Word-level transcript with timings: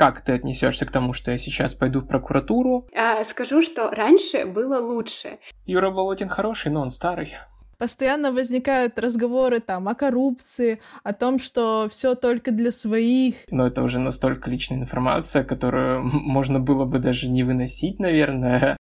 Как 0.00 0.22
ты 0.22 0.32
отнесешься 0.32 0.86
к 0.86 0.90
тому, 0.90 1.12
что 1.12 1.30
я 1.30 1.36
сейчас 1.36 1.74
пойду 1.74 2.00
в 2.00 2.06
прокуратуру? 2.06 2.88
А, 2.96 3.22
скажу, 3.22 3.60
что 3.60 3.90
раньше 3.90 4.46
было 4.46 4.80
лучше. 4.80 5.36
Юра 5.66 5.90
Болотин 5.90 6.30
хороший, 6.30 6.72
но 6.72 6.80
он 6.80 6.90
старый 6.90 7.34
постоянно 7.76 8.30
возникают 8.30 8.98
разговоры 8.98 9.60
там 9.60 9.88
о 9.88 9.94
коррупции, 9.94 10.80
о 11.02 11.14
том, 11.14 11.38
что 11.38 11.86
все 11.90 12.14
только 12.14 12.50
для 12.50 12.72
своих. 12.72 13.36
Но 13.50 13.66
это 13.66 13.82
уже 13.82 13.98
настолько 13.98 14.50
личная 14.50 14.78
информация, 14.78 15.44
которую 15.44 16.02
можно 16.04 16.60
было 16.60 16.86
бы 16.86 16.98
даже 16.98 17.28
не 17.28 17.42
выносить, 17.42 17.98
наверное. 17.98 18.78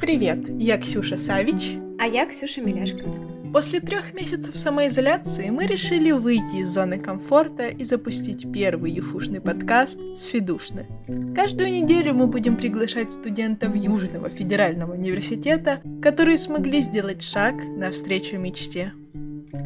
Привет, 0.00 0.48
я 0.60 0.78
Ксюша 0.78 1.16
Савич. 1.16 1.76
А 2.00 2.06
я 2.06 2.26
Ксюша 2.26 2.60
Миляшко. 2.60 3.39
После 3.52 3.80
трех 3.80 4.14
месяцев 4.14 4.56
самоизоляции 4.56 5.50
мы 5.50 5.66
решили 5.66 6.12
выйти 6.12 6.62
из 6.62 6.68
зоны 6.68 6.98
комфорта 6.98 7.66
и 7.66 7.82
запустить 7.82 8.50
первый 8.52 8.92
юфушный 8.92 9.40
подкаст 9.40 9.98
«Сфидушны». 10.16 10.86
Каждую 11.34 11.72
неделю 11.72 12.14
мы 12.14 12.28
будем 12.28 12.56
приглашать 12.56 13.10
студентов 13.10 13.74
Южного 13.74 14.28
федерального 14.28 14.92
университета, 14.92 15.80
которые 16.00 16.38
смогли 16.38 16.80
сделать 16.80 17.22
шаг 17.22 17.56
навстречу 17.76 18.38
мечте. 18.38 18.92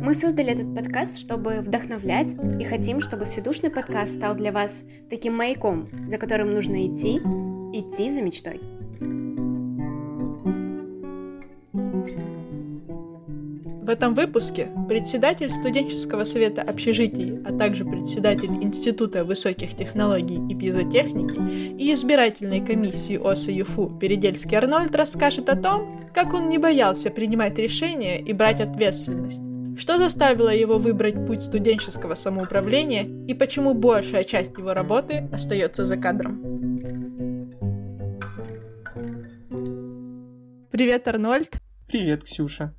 Мы 0.01 0.14
создали 0.14 0.52
этот 0.52 0.74
подкаст, 0.74 1.18
чтобы 1.18 1.60
вдохновлять, 1.60 2.34
и 2.59 2.64
хотим, 2.64 3.02
чтобы 3.02 3.26
«Сведушный 3.26 3.68
подкаст» 3.68 4.16
стал 4.16 4.34
для 4.34 4.51
вас 4.51 4.84
таким 5.10 5.37
маяком, 5.37 5.87
за 6.09 6.16
которым 6.16 6.54
нужно 6.54 6.87
идти, 6.87 7.16
идти 7.16 8.10
за 8.10 8.23
мечтой. 8.23 8.60
В 13.84 13.91
этом 13.91 14.15
выпуске 14.15 14.70
председатель 14.88 15.51
студенческого 15.51 16.24
совета 16.24 16.62
общежитий, 16.62 17.38
а 17.45 17.52
также 17.52 17.84
председатель 17.84 18.48
Института 18.48 19.26
высоких 19.26 19.76
технологий 19.76 20.41
и 20.51 20.54
пьезотехники 20.59 21.38
и 21.79 21.93
избирательной 21.93 22.65
комиссии 22.65 23.21
ОСА 23.23 23.51
ЮФУ 23.51 23.99
Передельский 24.01 24.57
Арнольд 24.57 24.96
расскажет 24.96 25.51
о 25.51 25.57
том, 25.57 26.01
как 26.15 26.32
он 26.32 26.49
не 26.49 26.57
боялся 26.57 27.10
принимать 27.10 27.59
решения 27.59 28.18
и 28.18 28.32
брать 28.32 28.63
ответственность, 28.63 29.43
что 29.79 29.98
заставило 29.98 30.48
его 30.48 30.79
выбрать 30.79 31.26
путь 31.26 31.43
студенческого 31.43 32.15
самоуправления 32.15 33.02
и 33.26 33.35
почему 33.35 33.74
большая 33.74 34.24
часть 34.24 34.57
его 34.57 34.73
работы 34.73 35.29
остается 35.30 35.85
за 35.85 35.98
кадром. 35.98 36.41
Привет, 40.71 41.07
Арнольд. 41.07 41.51
Привет, 41.87 42.24
Ксюша. 42.24 42.73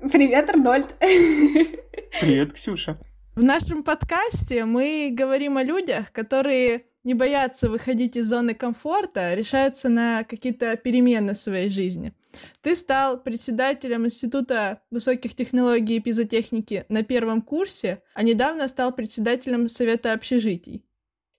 Привет, 0.00 0.48
Арнольд. 0.48 0.94
Привет, 0.98 2.54
Ксюша. 2.54 2.98
В 3.36 3.44
нашем 3.44 3.82
подкасте 3.82 4.64
мы 4.64 5.10
говорим 5.12 5.58
о 5.58 5.62
людях, 5.62 6.10
которые 6.12 6.86
не 7.04 7.12
боятся 7.12 7.68
выходить 7.68 8.16
из 8.16 8.26
зоны 8.26 8.54
комфорта, 8.54 9.34
решаются 9.34 9.90
на 9.90 10.24
какие-то 10.24 10.76
перемены 10.78 11.34
в 11.34 11.38
своей 11.38 11.68
жизни. 11.68 12.14
Ты 12.62 12.76
стал 12.76 13.20
председателем 13.20 14.06
Института 14.06 14.80
высоких 14.90 15.34
технологий 15.34 15.96
и 15.96 16.00
пизотехники 16.00 16.86
на 16.88 17.02
первом 17.02 17.42
курсе, 17.42 18.02
а 18.14 18.22
недавно 18.22 18.68
стал 18.68 18.92
председателем 18.92 19.68
Совета 19.68 20.14
общежитий. 20.14 20.82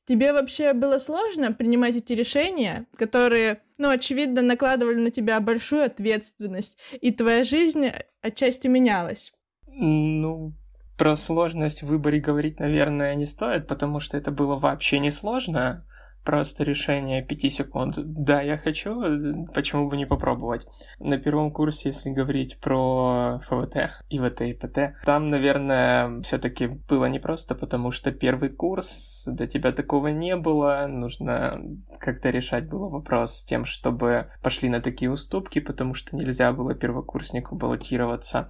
Тебе 0.06 0.34
вообще 0.34 0.74
было 0.74 0.98
сложно 0.98 1.54
принимать 1.54 1.96
эти 1.96 2.14
решения, 2.14 2.88
которые, 2.98 3.62
ну, 3.78 3.90
очевидно, 3.90 4.42
накладывали 4.42 4.96
на 4.96 5.12
тебя 5.12 5.40
большую 5.40 5.84
ответственность, 5.84 6.78
и 7.00 7.12
твоя 7.12 7.44
жизнь 7.44 7.88
отчасти 8.22 8.68
менялась? 8.68 9.32
Ну, 9.68 10.54
про 10.98 11.16
сложность 11.16 11.84
в 11.84 11.88
выборе 11.88 12.20
говорить, 12.20 12.60
наверное, 12.60 13.16
не 13.16 13.26
стоит, 13.26 13.68
потому 13.68 14.00
что 14.00 14.18
это 14.18 14.32
было 14.32 14.56
вообще 14.56 15.00
не 15.00 15.12
сложно 15.12 15.86
просто 16.24 16.64
решение 16.64 17.24
5 17.24 17.52
секунд. 17.52 17.96
Да, 17.98 18.42
я 18.42 18.58
хочу, 18.58 19.46
почему 19.54 19.90
бы 19.90 19.98
не 19.98 20.06
попробовать. 20.06 20.68
На 21.00 21.18
первом 21.18 21.52
курсе, 21.52 21.90
если 21.90 22.10
говорить 22.10 22.60
про 22.60 23.40
ФВТ, 23.44 23.92
ИВТ 24.10 24.42
и 24.42 24.54
ПТ, 24.54 24.96
там, 25.06 25.30
наверное, 25.30 26.22
все-таки 26.22 26.68
было 26.68 27.06
непросто, 27.06 27.56
потому 27.56 27.92
что 27.92 28.12
первый 28.12 28.50
курс, 28.50 29.24
до 29.26 29.48
тебя 29.48 29.72
такого 29.72 30.08
не 30.08 30.36
было, 30.36 30.86
нужно 30.88 31.62
как-то 32.00 32.30
решать 32.30 32.68
было 32.68 32.90
вопрос 32.90 33.38
с 33.38 33.44
тем, 33.44 33.66
чтобы 33.66 34.28
пошли 34.42 34.70
на 34.70 34.82
такие 34.82 35.12
уступки, 35.12 35.60
потому 35.60 35.94
что 35.94 36.16
нельзя 36.16 36.52
было 36.54 36.76
первокурснику 36.76 37.56
баллотироваться. 37.56 38.50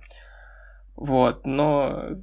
Вот, 0.95 1.45
но 1.45 2.18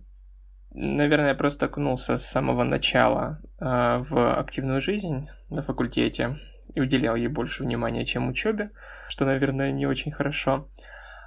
наверное, 0.70 1.30
я 1.30 1.34
просто 1.34 1.66
окунулся 1.66 2.18
с 2.18 2.26
самого 2.26 2.64
начала 2.64 3.40
э, 3.60 3.64
в 3.64 4.38
активную 4.38 4.80
жизнь 4.80 5.28
на 5.50 5.62
факультете 5.62 6.38
и 6.74 6.80
уделял 6.80 7.16
ей 7.16 7.28
больше 7.28 7.62
внимания, 7.62 8.04
чем 8.04 8.28
учебе, 8.28 8.70
что, 9.08 9.24
наверное, 9.24 9.72
не 9.72 9.86
очень 9.86 10.12
хорошо. 10.12 10.68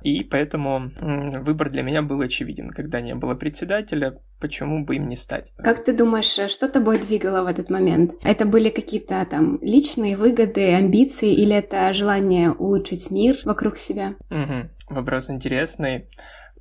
И 0.02 0.24
поэтому 0.24 0.92
выбор 1.44 1.70
для 1.70 1.84
меня 1.84 2.02
был 2.02 2.22
очевиден. 2.22 2.72
Когда 2.72 3.02
не 3.02 3.14
было 3.14 3.36
председателя, 3.36 4.20
почему 4.40 4.84
бы 4.84 4.96
им 4.96 5.08
не 5.08 5.16
стать? 5.16 5.52
Как 5.58 5.84
ты 5.84 5.96
думаешь, 5.96 6.40
э, 6.40 6.48
что 6.48 6.68
тобой 6.68 7.00
двигало 7.00 7.44
в 7.44 7.48
этот 7.48 7.70
момент? 7.70 8.14
Это 8.24 8.46
были 8.46 8.70
какие-то 8.70 9.24
там 9.30 9.60
личные 9.62 10.18
выгоды, 10.18 10.74
амбиции 10.74 11.32
или 11.34 11.56
это 11.56 11.94
желание 11.94 12.52
улучшить 12.52 13.12
мир 13.12 13.38
вокруг 13.46 13.78
себя? 13.78 14.16
Угу. 14.32 14.96
Вопрос 14.96 15.30
интересный. 15.30 16.08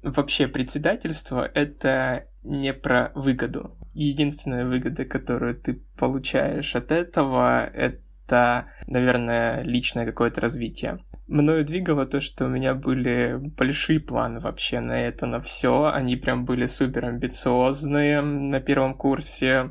Вообще 0.03 0.49
председательство— 0.49 1.51
это 1.55 2.27
не 2.43 2.73
про 2.73 3.13
выгоду. 3.15 3.77
Единственная 3.93 4.65
выгода, 4.65 5.05
которую 5.05 5.57
ты 5.57 5.83
получаешь 5.99 6.75
от 6.75 6.91
этого, 6.91 7.67
это, 7.67 8.67
наверное, 8.87 9.63
личное 9.63 10.07
какое-то 10.07 10.41
развитие. 10.41 11.01
Мною 11.29 11.65
двигало 11.65 12.07
то, 12.07 12.21
что 12.21 12.47
у 12.47 12.49
меня 12.49 12.75
были 12.75 13.37
большие 13.37 14.01
планы 14.01 14.41
вообще 14.41 14.81
на 14.81 15.01
это, 15.07 15.27
на 15.27 15.41
все. 15.41 15.85
Они 15.95 16.17
прям 16.17 16.45
были 16.45 16.67
супер 16.67 17.05
амбициозные 17.05 18.23
на 18.23 18.61
первом 18.61 18.95
курсе. 18.95 19.71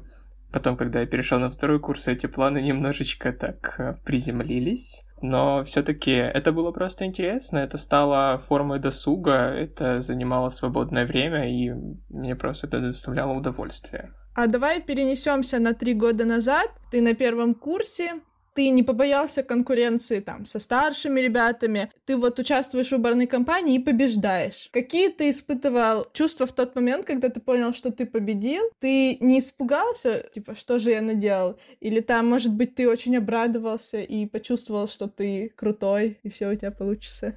Потом, 0.51 0.77
когда 0.77 1.01
я 1.01 1.05
перешел 1.05 1.39
на 1.39 1.49
второй 1.49 1.79
курс, 1.79 2.07
эти 2.07 2.27
планы 2.27 2.61
немножечко 2.61 3.33
так 3.33 3.75
э, 3.77 3.95
приземлились 4.05 5.03
но 5.21 5.63
все-таки 5.63 6.11
это 6.11 6.51
было 6.51 6.71
просто 6.71 7.05
интересно, 7.05 7.59
это 7.59 7.77
стало 7.77 8.37
формой 8.47 8.79
досуга, 8.79 9.49
это 9.49 10.01
занимало 10.01 10.49
свободное 10.49 11.05
время, 11.05 11.49
и 11.49 11.71
мне 12.09 12.35
просто 12.35 12.67
это 12.67 12.81
доставляло 12.81 13.33
удовольствие. 13.33 14.13
А 14.35 14.47
давай 14.47 14.81
перенесемся 14.81 15.59
на 15.59 15.73
три 15.73 15.93
года 15.93 16.25
назад. 16.25 16.69
Ты 16.91 17.01
на 17.01 17.13
первом 17.13 17.53
курсе, 17.53 18.21
ты 18.59 18.71
не 18.71 18.83
побоялся 18.83 19.41
конкуренции 19.41 20.19
там 20.19 20.43
со 20.43 20.59
старшими 20.59 21.21
ребятами, 21.21 21.89
ты 22.05 22.17
вот 22.17 22.39
участвуешь 22.39 22.89
в 22.89 22.91
выборной 22.91 23.25
кампании 23.25 23.75
и 23.75 23.79
побеждаешь. 23.79 24.67
Какие 24.73 25.07
ты 25.07 25.29
испытывал 25.29 26.05
чувства 26.11 26.45
в 26.45 26.51
тот 26.51 26.75
момент, 26.75 27.05
когда 27.05 27.29
ты 27.29 27.39
понял, 27.39 27.73
что 27.73 27.89
ты 27.89 28.05
победил? 28.05 28.63
Ты 28.81 29.15
не 29.21 29.39
испугался, 29.39 30.25
типа, 30.33 30.55
что 30.55 30.77
же 30.77 30.89
я 30.89 31.01
наделал? 31.01 31.57
Или 31.79 32.01
там, 32.01 32.27
может 32.27 32.53
быть, 32.53 32.75
ты 32.75 32.89
очень 32.89 33.15
обрадовался 33.15 34.01
и 34.01 34.25
почувствовал, 34.25 34.89
что 34.89 35.07
ты 35.07 35.53
крутой, 35.55 36.19
и 36.23 36.29
все 36.29 36.49
у 36.49 36.55
тебя 36.55 36.71
получится? 36.71 37.35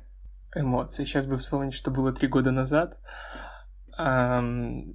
Эмоции. 0.56 1.04
Сейчас 1.04 1.26
бы 1.26 1.36
вспомнить, 1.36 1.74
что 1.74 1.92
было 1.92 2.12
три 2.12 2.26
года 2.26 2.50
назад. 2.50 2.98
Um, 3.96 4.92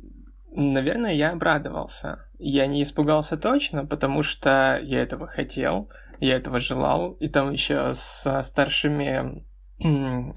наверное, 0.52 1.14
я 1.14 1.32
обрадовался. 1.32 2.26
Я 2.38 2.68
не 2.68 2.84
испугался 2.84 3.38
точно, 3.38 3.86
потому 3.86 4.24
что 4.24 4.80
я 4.84 5.02
этого 5.02 5.26
хотел 5.26 5.90
я 6.20 6.36
этого 6.36 6.60
желал, 6.60 7.12
и 7.14 7.28
там 7.28 7.52
еще 7.52 7.94
со 7.94 8.42
старшими 8.42 9.46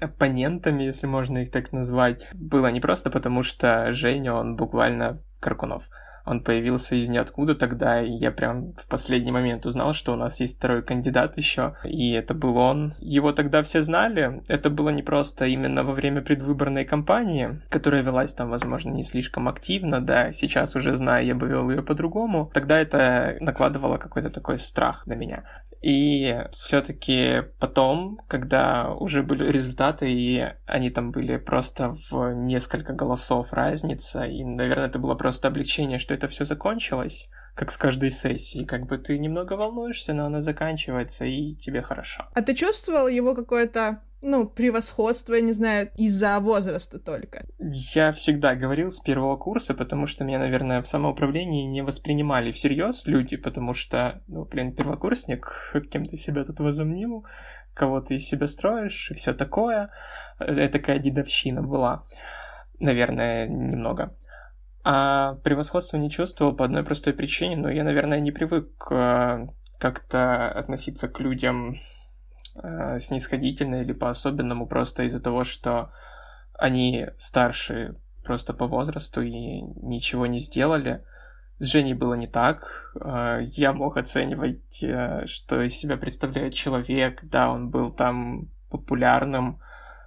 оппонентами, 0.01 0.83
если 0.83 1.07
можно 1.07 1.39
их 1.39 1.51
так 1.51 1.71
назвать, 1.71 2.27
было 2.33 2.67
не 2.67 2.79
просто 2.79 3.09
потому, 3.09 3.43
что 3.43 3.91
Женя, 3.91 4.33
он 4.33 4.55
буквально 4.55 5.23
Каркунов. 5.39 5.89
Он 6.23 6.43
появился 6.43 6.95
из 6.95 7.09
ниоткуда 7.09 7.55
тогда, 7.55 8.01
и 8.01 8.11
я 8.11 8.31
прям 8.31 8.73
в 8.73 8.87
последний 8.87 9.31
момент 9.31 9.65
узнал, 9.65 9.93
что 9.93 10.13
у 10.13 10.15
нас 10.15 10.39
есть 10.39 10.57
второй 10.57 10.83
кандидат 10.83 11.37
еще, 11.37 11.75
и 11.83 12.11
это 12.11 12.33
был 12.33 12.57
он. 12.57 12.93
Его 12.99 13.31
тогда 13.31 13.63
все 13.63 13.81
знали, 13.81 14.43
это 14.47 14.69
было 14.69 14.89
не 14.89 15.01
просто 15.01 15.45
именно 15.45 15.83
во 15.83 15.93
время 15.93 16.21
предвыборной 16.21 16.85
кампании, 16.85 17.61
которая 17.69 18.03
велась 18.03 18.33
там, 18.33 18.49
возможно, 18.49 18.91
не 18.91 19.03
слишком 19.03 19.47
активно, 19.47 19.99
да, 19.99 20.31
сейчас 20.31 20.75
уже 20.75 20.93
зная, 20.93 21.23
я 21.23 21.33
бы 21.33 21.47
вел 21.47 21.69
ее 21.69 21.81
по-другому, 21.81 22.51
тогда 22.53 22.77
это 22.79 23.37
накладывало 23.39 23.97
какой-то 23.97 24.29
такой 24.29 24.59
страх 24.59 25.07
на 25.07 25.13
меня. 25.13 25.43
И 25.81 26.35
все-таки 26.53 27.43
потом, 27.59 28.19
когда 28.27 28.93
уже 28.93 29.23
были 29.23 29.51
результаты, 29.51 30.11
и 30.11 30.47
они 30.67 30.91
там 30.91 31.11
были 31.11 31.37
просто 31.37 31.95
в 32.09 32.33
несколько 32.33 32.93
голосов 32.93 33.51
разница, 33.51 34.23
и, 34.23 34.43
наверное, 34.43 34.87
это 34.87 34.99
было 34.99 35.15
просто 35.15 35.47
облегчение, 35.47 35.97
что 35.97 36.13
это 36.13 36.27
все 36.27 36.45
закончилось, 36.45 37.27
как 37.55 37.71
с 37.71 37.77
каждой 37.77 38.11
сессией. 38.11 38.65
Как 38.65 38.85
бы 38.85 38.97
ты 38.99 39.17
немного 39.17 39.53
волнуешься, 39.53 40.13
но 40.13 40.25
она 40.25 40.41
заканчивается, 40.41 41.25
и 41.25 41.55
тебе 41.55 41.81
хорошо. 41.81 42.27
А 42.33 42.41
ты 42.41 42.53
чувствовал 42.53 43.07
его 43.07 43.33
какое-то 43.33 44.01
ну, 44.21 44.47
превосходство, 44.47 45.33
я 45.33 45.41
не 45.41 45.53
знаю, 45.53 45.89
из-за 45.95 46.39
возраста 46.39 46.99
только? 46.99 47.45
Я 47.93 48.11
всегда 48.11 48.55
говорил 48.55 48.91
с 48.91 48.99
первого 48.99 49.35
курса, 49.35 49.73
потому 49.73 50.05
что 50.05 50.23
меня, 50.23 50.39
наверное, 50.39 50.81
в 50.81 50.87
самоуправлении 50.87 51.65
не 51.65 51.81
воспринимали 51.81 52.51
всерьез 52.51 53.05
люди, 53.05 53.35
потому 53.37 53.73
что, 53.73 54.21
ну, 54.27 54.45
блин, 54.45 54.75
первокурсник, 54.75 55.73
кем 55.91 56.05
ты 56.05 56.17
себя 56.17 56.43
тут 56.43 56.59
возомнил, 56.59 57.25
кого 57.73 58.01
ты 58.01 58.15
из 58.15 58.27
себя 58.27 58.47
строишь 58.47 59.09
и 59.11 59.15
все 59.15 59.33
такое. 59.33 59.89
Это 60.39 60.79
такая 60.79 60.99
дедовщина 60.99 61.63
была, 61.63 62.03
наверное, 62.79 63.47
немного. 63.47 64.15
А 64.83 65.35
превосходство 65.43 65.97
не 65.97 66.09
чувствовал 66.09 66.55
по 66.55 66.65
одной 66.65 66.83
простой 66.83 67.13
причине, 67.13 67.55
но 67.55 67.69
я, 67.69 67.83
наверное, 67.83 68.19
не 68.19 68.31
привык 68.31 68.87
э, 68.89 69.47
как-то 69.77 70.51
относиться 70.51 71.07
к 71.07 71.19
людям 71.19 71.77
э, 72.55 72.99
снисходительно 72.99 73.81
или 73.81 73.93
по-особенному 73.93 74.67
просто 74.67 75.03
из-за 75.03 75.21
того, 75.21 75.43
что 75.43 75.91
они 76.53 77.07
старше 77.17 77.95
просто 78.23 78.53
по 78.53 78.67
возрасту 78.67 79.21
и 79.21 79.61
ничего 79.81 80.27
не 80.27 80.39
сделали. 80.39 81.03
С 81.59 81.65
Женей 81.65 81.93
было 81.93 82.15
не 82.15 82.27
так. 82.27 82.91
Э, 82.99 83.39
я 83.41 83.73
мог 83.73 83.97
оценивать, 83.97 84.83
э, 84.83 85.25
что 85.25 85.61
из 85.61 85.75
себя 85.75 85.97
представляет 85.97 86.53
человек. 86.53 87.19
Да, 87.23 87.51
он 87.51 87.69
был 87.69 87.91
там 87.91 88.49
популярным, 88.69 89.59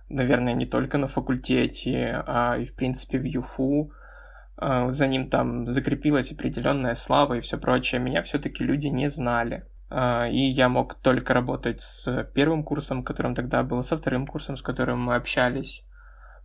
наверное, 0.09 0.55
не 0.55 0.67
только 0.67 0.99
на 0.99 1.07
факультете, 1.07 2.23
а 2.27 2.57
и, 2.57 2.65
в 2.65 2.75
принципе, 2.75 3.19
в 3.19 3.25
ЮФУ. 3.25 3.93
Э, 4.61 4.91
за 4.91 5.07
ним 5.07 5.31
там 5.31 5.71
закрепилась 5.71 6.33
определенная 6.33 6.95
слава 6.95 7.35
и 7.35 7.41
все 7.41 7.59
прочее. 7.59 8.01
Меня 8.01 8.23
все-таки 8.23 8.65
люди 8.65 8.89
не 8.89 9.09
знали. 9.09 9.65
И 9.95 10.51
я 10.51 10.69
мог 10.69 10.95
только 10.95 11.35
работать 11.35 11.81
с 11.81 12.25
первым 12.35 12.65
курсом, 12.65 13.05
которым 13.05 13.35
тогда 13.35 13.63
был, 13.63 13.83
со 13.83 13.97
вторым 13.97 14.27
курсом, 14.27 14.57
с 14.57 14.63
которым 14.63 15.01
мы 15.01 15.15
общались. 15.15 15.85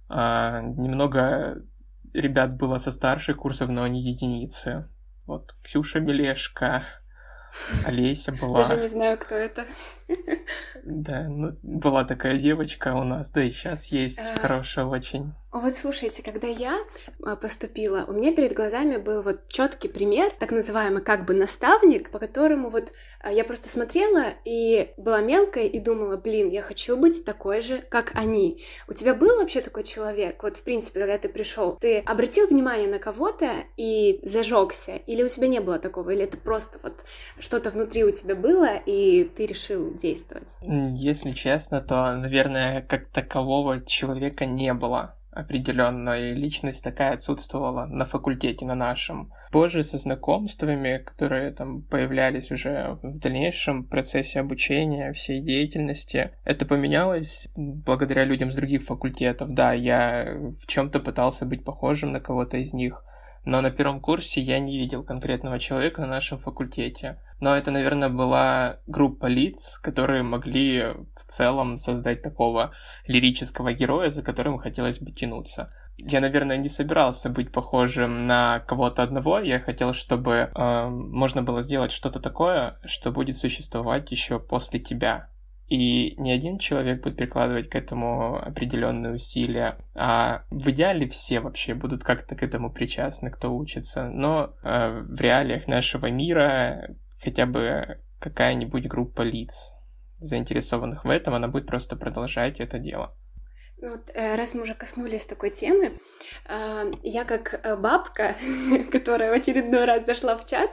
Немного 0.10 1.63
ребят 2.13 2.56
было 2.57 2.78
со 2.78 2.92
старших 2.92 3.38
курсов, 3.38 3.69
но 3.69 3.84
они 3.84 4.04
единицы. 4.04 4.88
Вот 5.25 5.56
Ксюша 5.63 6.00
Белешка, 6.00 6.84
Олеся 7.86 8.31
была. 8.31 8.68
Даже 8.68 8.81
не 8.81 8.88
знаю, 8.88 9.18
кто 9.18 9.36
это. 9.36 9.66
Да, 10.84 11.28
ну, 11.28 11.57
была 11.62 12.04
такая 12.04 12.38
девочка 12.38 12.94
у 12.96 13.04
нас, 13.04 13.30
да 13.31 13.44
и 13.44 13.51
сейчас 13.51 13.86
есть, 13.86 14.19
а... 14.19 14.40
хорошая 14.40 14.86
очень. 14.86 15.34
Вот 15.51 15.74
слушайте, 15.74 16.22
когда 16.22 16.48
я 16.48 16.78
а, 17.25 17.36
поступила, 17.36 18.06
у 18.07 18.13
меня 18.13 18.36
перед 18.36 18.54
глазами 18.54 18.98
был 18.98 19.24
вот 19.24 19.48
четкий 19.48 19.88
пример, 19.88 20.31
так 20.40 20.51
называемый 20.51 21.01
как 21.01 21.25
бы 21.25 21.34
наставник, 21.34 22.12
по 22.12 22.19
которому 22.19 22.69
вот 22.69 22.94
а, 23.19 23.31
я 23.31 23.44
просто 23.44 23.68
смотрела 23.68 24.25
и 24.46 24.92
была 24.98 25.22
мелкой 25.22 25.68
и 25.68 25.80
думала, 25.80 26.18
блин, 26.18 26.50
я 26.50 26.62
хочу 26.62 26.96
быть 26.96 27.25
такой 27.25 27.62
же, 27.62 27.80
как 27.90 28.12
они. 28.13 28.62
У 28.88 28.94
тебя 28.94 29.16
был 29.16 29.38
вообще 29.38 29.62
такой 29.62 29.84
человек? 29.84 30.44
Вот 30.44 30.57
в 30.57 30.63
принципе, 30.63 31.00
когда 31.00 31.18
ты 31.18 31.30
пришел, 31.30 31.78
ты 31.78 31.98
обратил 31.98 32.48
внимание 32.48 32.88
на 32.88 33.00
кого-то 33.00 33.50
и 33.75 34.19
зажегся, 34.22 34.98
или 35.07 35.24
у 35.24 35.28
тебя 35.28 35.48
не 35.48 35.62
было 35.62 35.80
такого, 35.80 36.12
или 36.12 36.25
это 36.25 36.38
просто 36.38 36.78
вот 36.84 37.04
что-то 37.40 37.72
внутри 37.72 38.04
у 38.04 38.12
тебя 38.12 38.36
было 38.36 38.75
и 38.75 39.24
ты 39.24 39.48
решил 39.48 39.96
действовать? 39.96 40.60
Если 40.62 41.31
честно, 41.31 41.81
то, 41.81 42.13
наверное, 42.16 42.84
как 42.84 43.10
такового 43.10 43.84
человека 43.84 44.46
не 44.46 44.75
было 44.75 45.16
определенная 45.31 46.34
личность 46.34 46.84
такая 46.84 47.14
отсутствовала 47.14 47.86
на 47.86 48.06
факультете 48.06 48.66
на 48.66 48.76
нашем. 48.76 49.31
Позже 49.52 49.84
со 49.84 49.98
знакомствами, 49.98 50.98
которые 50.98 51.52
там 51.52 51.81
появлялись 51.84 52.52
уже 52.52 52.98
в 53.02 53.20
дальнейшем 53.20 53.84
процессе 53.84 54.40
обучения, 54.40 55.14
всей 55.14 55.42
деятельности, 55.42 56.31
это 56.44 56.66
поменялось 56.66 57.48
благодаря 57.56 58.26
людям 58.26 58.52
с 58.52 58.56
других 58.56 58.84
факультетов. 58.84 59.54
Да, 59.54 59.74
я 59.74 60.36
в 60.62 60.66
чем-то 60.68 61.00
пытался 61.00 61.46
быть 61.46 61.64
похожим 61.64 62.12
на 62.12 62.20
кого-то 62.20 62.58
из 62.58 62.74
них, 62.74 63.04
но 63.45 63.62
на 63.62 63.71
первом 63.71 64.00
курсе 64.00 64.41
я 64.41 64.59
не 64.59 64.77
видел 64.77 65.03
конкретного 65.03 65.59
человека 65.59 66.01
на 66.01 66.07
нашем 66.07 66.38
факультете. 66.38 67.19
Но 67.39 67.56
это, 67.56 67.71
наверное, 67.71 68.09
была 68.09 68.80
группа 68.86 69.27
лиц, 69.27 69.80
которые 69.81 70.24
могли 70.24 70.83
в 71.15 71.25
целом 71.27 71.77
создать 71.77 72.21
такого 72.21 72.74
лирического 73.07 73.74
героя, 73.74 74.09
за 74.09 74.24
которым 74.24 74.57
хотелось 74.57 75.00
бы 75.00 75.12
тянуться. 75.12 75.71
Я, 75.97 76.21
наверное, 76.21 76.57
не 76.57 76.69
собирался 76.69 77.30
быть 77.30 77.51
похожим 77.51 78.25
на 78.25 78.59
кого-то 78.59 79.03
одного. 79.03 79.39
Я 79.39 79.59
хотел, 79.59 79.94
чтобы 79.94 80.33
э, 80.53 80.88
можно 80.88 81.44
было 81.44 81.62
сделать 81.62 81.91
что-то 81.91 82.19
такое, 82.21 82.80
что 82.86 83.12
будет 83.12 83.38
существовать 83.38 84.09
еще 84.12 84.39
после 84.39 84.80
тебя. 84.80 85.30
И 85.69 86.16
не 86.18 86.31
один 86.31 86.57
человек 86.57 87.04
будет 87.04 87.16
прикладывать 87.16 87.69
к 87.69 87.75
этому 87.75 88.38
определенные 88.38 89.13
усилия, 89.13 89.77
а 89.94 90.44
в 90.50 90.68
идеале 90.71 91.07
все 91.07 91.39
вообще 91.42 91.75
будут 91.75 92.04
как-то 92.04 92.36
к 92.36 92.42
этому 92.42 92.71
причастны, 92.71 93.30
кто 93.30 93.56
учится. 93.56 94.10
Но 94.10 94.56
э, 94.63 95.04
в 95.07 95.21
реалиях 95.21 95.68
нашего 95.68 96.07
мира 96.07 96.95
хотя 97.24 97.45
бы 97.45 98.00
какая-нибудь 98.19 98.88
группа 98.88 99.21
лиц, 99.21 99.75
заинтересованных 100.19 101.06
в 101.06 101.10
этом, 101.10 101.36
она 101.36 101.48
будет 101.48 101.68
просто 101.68 101.95
продолжать 101.95 102.60
это 102.60 102.80
дело. 102.80 103.15
Вот, 103.81 104.12
э, 104.14 104.36
раз 104.36 104.54
мы 104.54 104.64
уже 104.64 104.74
коснулись 104.74 105.26
такой 105.26 105.52
темы, 105.52 105.98
э, 106.48 106.92
я 107.04 107.24
как 107.24 107.54
э, 107.64 107.76
бабка, 107.78 108.36
которая 108.92 109.31
в 109.31 109.34
очередной 109.34 109.86
раз 109.86 110.06
зашла 110.06 110.38
в 110.38 110.46
чат, 110.46 110.72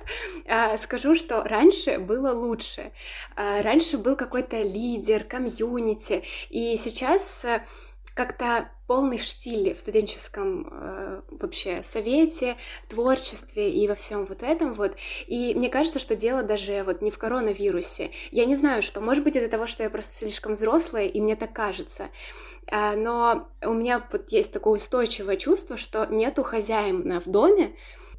скажу, 0.78 1.14
что 1.14 1.42
раньше 1.44 1.98
было 1.98 2.32
лучше. 2.32 2.92
Раньше 3.36 3.98
был 3.98 4.16
какой-то 4.16 4.62
лидер, 4.62 5.24
комьюнити, 5.24 6.22
и 6.50 6.76
сейчас 6.76 7.46
как-то 8.16 8.70
полный 8.86 9.18
штиль 9.18 9.74
в 9.74 9.78
студенческом 9.78 10.68
э, 10.70 11.20
вообще 11.30 11.82
совете, 11.82 12.56
творчестве 12.88 13.70
и 13.70 13.86
во 13.86 13.94
всем 13.94 14.24
вот 14.24 14.42
этом 14.42 14.72
вот. 14.72 14.96
И 15.26 15.54
мне 15.54 15.68
кажется, 15.68 15.98
что 15.98 16.16
дело 16.16 16.42
даже 16.42 16.82
вот 16.84 17.02
не 17.02 17.10
в 17.10 17.18
коронавирусе. 17.18 18.10
Я 18.30 18.46
не 18.46 18.54
знаю, 18.54 18.82
что, 18.82 19.02
может 19.02 19.22
быть, 19.22 19.36
из-за 19.36 19.48
того, 19.48 19.66
что 19.66 19.82
я 19.82 19.90
просто 19.90 20.16
слишком 20.16 20.54
взрослая, 20.54 21.06
и 21.06 21.20
мне 21.20 21.36
так 21.36 21.52
кажется. 21.52 22.08
А, 22.70 22.96
но 22.96 23.48
у 23.62 23.72
меня 23.72 24.04
вот 24.10 24.30
есть 24.30 24.52
такое 24.52 24.76
устойчивое 24.76 25.36
чувство, 25.36 25.76
что 25.76 26.06
нету 26.06 26.42
хозяина 26.42 27.20
в 27.20 27.26
доме, 27.26 27.74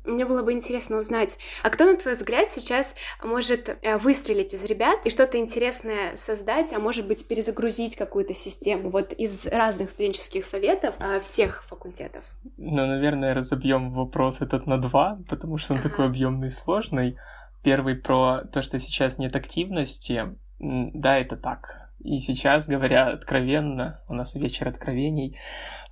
мне 0.08 0.26
было 0.26 0.42
бы 0.42 0.54
интересно 0.54 0.98
узнать, 0.98 1.38
а 1.64 1.70
кто, 1.70 1.86
на 1.86 1.98
твой 1.98 2.14
взгляд, 2.14 2.48
сейчас 2.50 2.96
может 3.24 3.78
э, 3.82 3.98
выстрелить 3.98 4.54
из 4.54 4.64
ребят 4.64 5.06
и 5.06 5.10
что-то 5.10 5.38
интересное 5.38 6.16
создать, 6.16 6.74
а 6.74 6.80
может 6.80 7.08
быть 7.08 7.28
перезагрузить 7.28 7.96
какую-то 7.96 8.34
систему 8.34 8.90
вот 8.90 9.12
из 9.12 9.48
разных 9.48 9.92
студенческих 9.92 10.46
советов 10.46 10.96
э, 11.00 11.20
всех 11.20 11.64
факультетов? 11.66 12.24
Ну, 12.58 12.86
наверное, 12.86 13.34
разобьем 13.34 13.92
вопрос 13.92 14.40
этот 14.40 14.66
на 14.66 14.78
два, 14.78 15.20
потому 15.30 15.58
что 15.58 15.74
он 15.74 15.80
ага. 15.80 15.90
такой 15.90 16.06
объемный 16.06 16.48
и 16.48 16.52
сложный. 16.52 17.18
Первый 17.64 17.96
про 17.96 18.44
то, 18.54 18.62
что 18.62 18.80
сейчас 18.80 19.18
нет 19.18 19.36
активности. 19.36 20.38
Да, 20.60 21.20
это 21.20 21.36
так. 21.36 21.87
И 22.08 22.20
сейчас, 22.20 22.70
говоря 22.70 23.08
откровенно, 23.08 24.00
у 24.08 24.14
нас 24.14 24.34
вечер 24.36 24.70
откровений, 24.70 25.38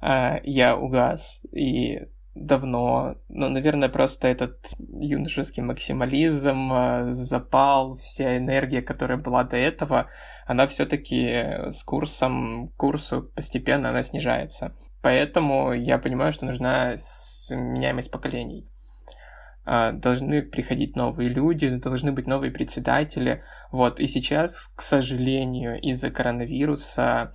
э, 0.01 0.39
я 0.43 0.77
угас. 0.77 1.41
И 1.51 2.07
давно. 2.35 3.15
Но, 3.27 3.49
наверное, 3.49 3.89
просто 3.89 4.29
этот 4.29 4.57
юношеский 4.79 5.61
максимализм, 5.61 6.71
э, 6.71 7.11
запал, 7.11 7.95
вся 7.95 8.37
энергия, 8.37 8.81
которая 8.81 9.17
была 9.17 9.43
до 9.43 9.57
этого, 9.57 10.07
она 10.47 10.67
все-таки 10.67 11.71
с 11.71 11.83
курсом, 11.83 12.69
курсу 12.77 13.29
постепенно 13.35 13.89
она 13.89 14.01
снижается. 14.01 14.73
Поэтому 15.01 15.73
я 15.73 15.97
понимаю, 15.97 16.31
что 16.31 16.45
нужна 16.45 16.95
меняемость 17.51 18.09
поколений. 18.09 18.69
А, 19.65 19.91
должны 19.91 20.43
приходить 20.43 20.95
новые 20.95 21.29
люди, 21.29 21.67
должны 21.69 22.11
быть 22.11 22.27
новые 22.27 22.51
председатели. 22.51 23.43
Вот. 23.71 23.99
И 23.99 24.07
сейчас, 24.07 24.71
к 24.75 24.81
сожалению, 24.81 25.81
из-за 25.81 26.11
коронавируса 26.11 27.33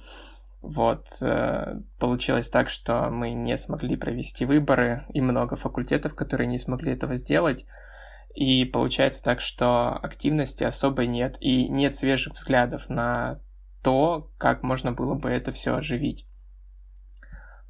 вот, 0.62 1.06
э, 1.22 1.80
получилось 1.98 2.48
так, 2.48 2.70
что 2.70 3.08
мы 3.10 3.32
не 3.32 3.56
смогли 3.56 3.96
провести 3.96 4.44
выборы, 4.44 5.06
и 5.12 5.20
много 5.20 5.56
факультетов, 5.56 6.14
которые 6.14 6.46
не 6.46 6.58
смогли 6.58 6.92
этого 6.92 7.16
сделать. 7.16 7.64
И 8.34 8.64
получается 8.64 9.24
так, 9.24 9.40
что 9.40 9.96
активности 9.96 10.62
особой 10.62 11.08
нет, 11.08 11.36
и 11.40 11.68
нет 11.68 11.96
свежих 11.96 12.34
взглядов 12.34 12.88
на 12.88 13.40
то, 13.82 14.30
как 14.38 14.62
можно 14.62 14.92
было 14.92 15.14
бы 15.14 15.30
это 15.30 15.50
все 15.50 15.74
оживить 15.74 16.26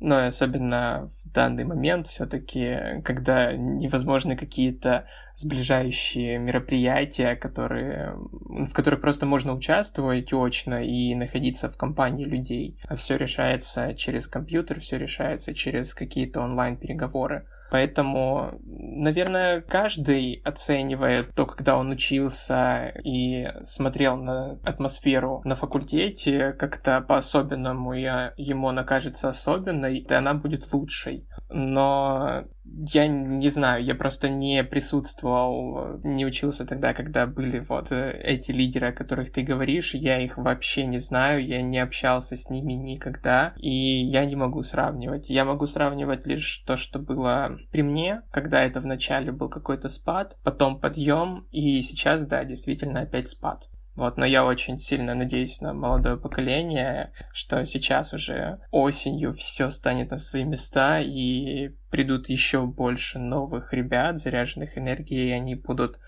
но 0.00 0.26
особенно 0.26 1.10
в 1.22 1.30
данный 1.32 1.64
момент 1.64 2.06
все-таки, 2.08 3.00
когда 3.04 3.52
невозможны 3.52 4.34
какие-то 4.36 5.06
сближающие 5.36 6.38
мероприятия, 6.38 7.36
которые, 7.36 8.14
в 8.16 8.72
которых 8.72 9.02
просто 9.02 9.26
можно 9.26 9.54
участвовать 9.54 10.32
очно 10.32 10.82
и 10.82 11.14
находиться 11.14 11.70
в 11.70 11.76
компании 11.76 12.24
людей, 12.24 12.78
а 12.88 12.96
все 12.96 13.16
решается 13.16 13.94
через 13.94 14.26
компьютер, 14.26 14.80
все 14.80 14.96
решается 14.98 15.54
через 15.54 15.94
какие-то 15.94 16.40
онлайн-переговоры. 16.40 17.46
Поэтому, 17.70 18.58
наверное, 18.64 19.60
каждый 19.60 20.42
оценивает 20.44 21.34
то, 21.34 21.46
когда 21.46 21.76
он 21.76 21.90
учился 21.90 22.92
и 23.04 23.48
смотрел 23.62 24.16
на 24.16 24.58
атмосферу 24.64 25.40
на 25.44 25.54
факультете, 25.54 26.52
как-то 26.52 27.00
по-особенному, 27.00 27.94
и 27.94 28.02
ему 28.36 28.68
она 28.68 28.84
кажется 28.84 29.28
особенной, 29.28 29.98
и 29.98 30.12
она 30.12 30.34
будет 30.34 30.72
лучшей. 30.72 31.26
Но 31.48 32.44
я 32.72 33.08
не 33.08 33.48
знаю, 33.48 33.84
я 33.84 33.94
просто 33.94 34.28
не 34.28 34.62
присутствовал, 34.64 36.00
не 36.04 36.24
учился 36.24 36.64
тогда, 36.64 36.94
когда 36.94 37.26
были 37.26 37.58
вот 37.58 37.90
э, 37.90 38.20
эти 38.22 38.52
лидеры, 38.52 38.88
о 38.88 38.92
которых 38.92 39.32
ты 39.32 39.42
говоришь. 39.42 39.94
Я 39.94 40.22
их 40.22 40.38
вообще 40.38 40.86
не 40.86 40.98
знаю, 40.98 41.44
я 41.44 41.62
не 41.62 41.78
общался 41.78 42.36
с 42.36 42.48
ними 42.48 42.72
никогда, 42.72 43.54
и 43.56 43.70
я 43.70 44.24
не 44.24 44.36
могу 44.36 44.62
сравнивать. 44.62 45.28
Я 45.28 45.44
могу 45.44 45.66
сравнивать 45.66 46.26
лишь 46.26 46.62
то, 46.66 46.76
что 46.76 46.98
было 46.98 47.58
при 47.70 47.82
мне, 47.82 48.22
когда 48.30 48.62
это 48.62 48.80
вначале 48.80 49.32
был 49.32 49.48
какой-то 49.48 49.88
спад, 49.88 50.36
потом 50.42 50.80
подъем, 50.80 51.46
и 51.50 51.82
сейчас, 51.82 52.24
да, 52.26 52.44
действительно 52.44 53.00
опять 53.00 53.28
спад. 53.28 53.68
Вот, 54.00 54.16
но 54.16 54.24
я 54.24 54.46
очень 54.46 54.78
сильно 54.78 55.14
надеюсь 55.14 55.60
на 55.60 55.74
молодое 55.74 56.16
поколение, 56.16 57.12
что 57.34 57.66
сейчас 57.66 58.14
уже 58.14 58.58
осенью 58.70 59.34
все 59.34 59.68
станет 59.68 60.10
на 60.10 60.16
свои 60.16 60.44
места 60.44 61.00
и 61.00 61.74
придут 61.90 62.30
еще 62.30 62.64
больше 62.64 63.18
новых 63.18 63.74
ребят, 63.74 64.18
заряженных 64.18 64.78
энергией, 64.78 65.28
и 65.28 65.32
они 65.32 65.54
будут 65.54 65.98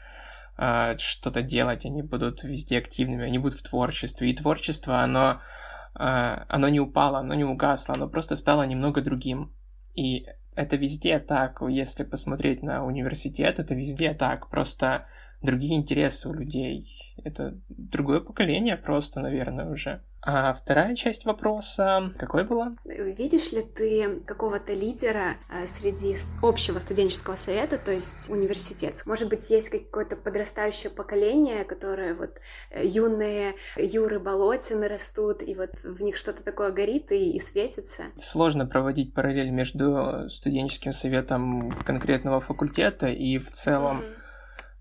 э, 0.56 0.96
что-то 0.96 1.42
делать, 1.42 1.84
они 1.84 2.00
будут 2.00 2.42
везде 2.44 2.78
активными, 2.78 3.26
они 3.26 3.36
будут 3.36 3.58
в 3.58 3.62
творчестве. 3.62 4.30
И 4.30 4.34
творчество, 4.34 5.00
оно, 5.02 5.42
э, 5.94 6.44
оно 6.48 6.68
не 6.70 6.80
упало, 6.80 7.18
оно 7.18 7.34
не 7.34 7.44
угасло, 7.44 7.94
оно 7.94 8.08
просто 8.08 8.36
стало 8.36 8.62
немного 8.62 9.02
другим. 9.02 9.52
И 9.94 10.24
это 10.54 10.76
везде 10.76 11.18
так, 11.18 11.60
если 11.68 12.04
посмотреть 12.04 12.62
на 12.62 12.86
университет, 12.86 13.58
это 13.58 13.74
везде 13.74 14.14
так, 14.14 14.48
просто 14.48 15.08
другие 15.42 15.76
интересы 15.76 16.28
у 16.28 16.32
людей. 16.32 16.86
Это 17.24 17.58
другое 17.68 18.20
поколение 18.20 18.76
просто, 18.76 19.20
наверное, 19.20 19.70
уже. 19.70 20.02
А 20.24 20.54
вторая 20.54 20.94
часть 20.94 21.24
вопроса 21.24 22.12
какой 22.16 22.44
была? 22.44 22.76
Видишь 22.84 23.50
ли 23.50 23.62
ты 23.62 24.20
какого-то 24.20 24.72
лидера 24.72 25.36
э, 25.50 25.66
среди 25.66 26.14
общего 26.40 26.78
студенческого 26.78 27.34
совета, 27.34 27.76
то 27.76 27.90
есть 27.90 28.30
университет? 28.30 29.02
Может 29.04 29.28
быть, 29.28 29.50
есть 29.50 29.68
какое-то 29.68 30.14
подрастающее 30.14 30.92
поколение, 30.92 31.64
которое 31.64 32.14
вот 32.14 32.38
э, 32.70 32.86
юные 32.86 33.54
Юры 33.76 34.20
Болотины 34.20 34.86
растут, 34.86 35.42
и 35.42 35.56
вот 35.56 35.72
в 35.82 36.00
них 36.00 36.16
что-то 36.16 36.44
такое 36.44 36.70
горит 36.70 37.10
и, 37.10 37.32
и 37.32 37.40
светится? 37.40 38.04
Сложно 38.16 38.64
проводить 38.64 39.14
параллель 39.14 39.50
между 39.50 40.28
студенческим 40.28 40.92
советом 40.92 41.72
конкретного 41.84 42.40
факультета 42.40 43.08
и 43.08 43.38
в 43.38 43.50
целом 43.50 44.02
mm-hmm 44.02 44.21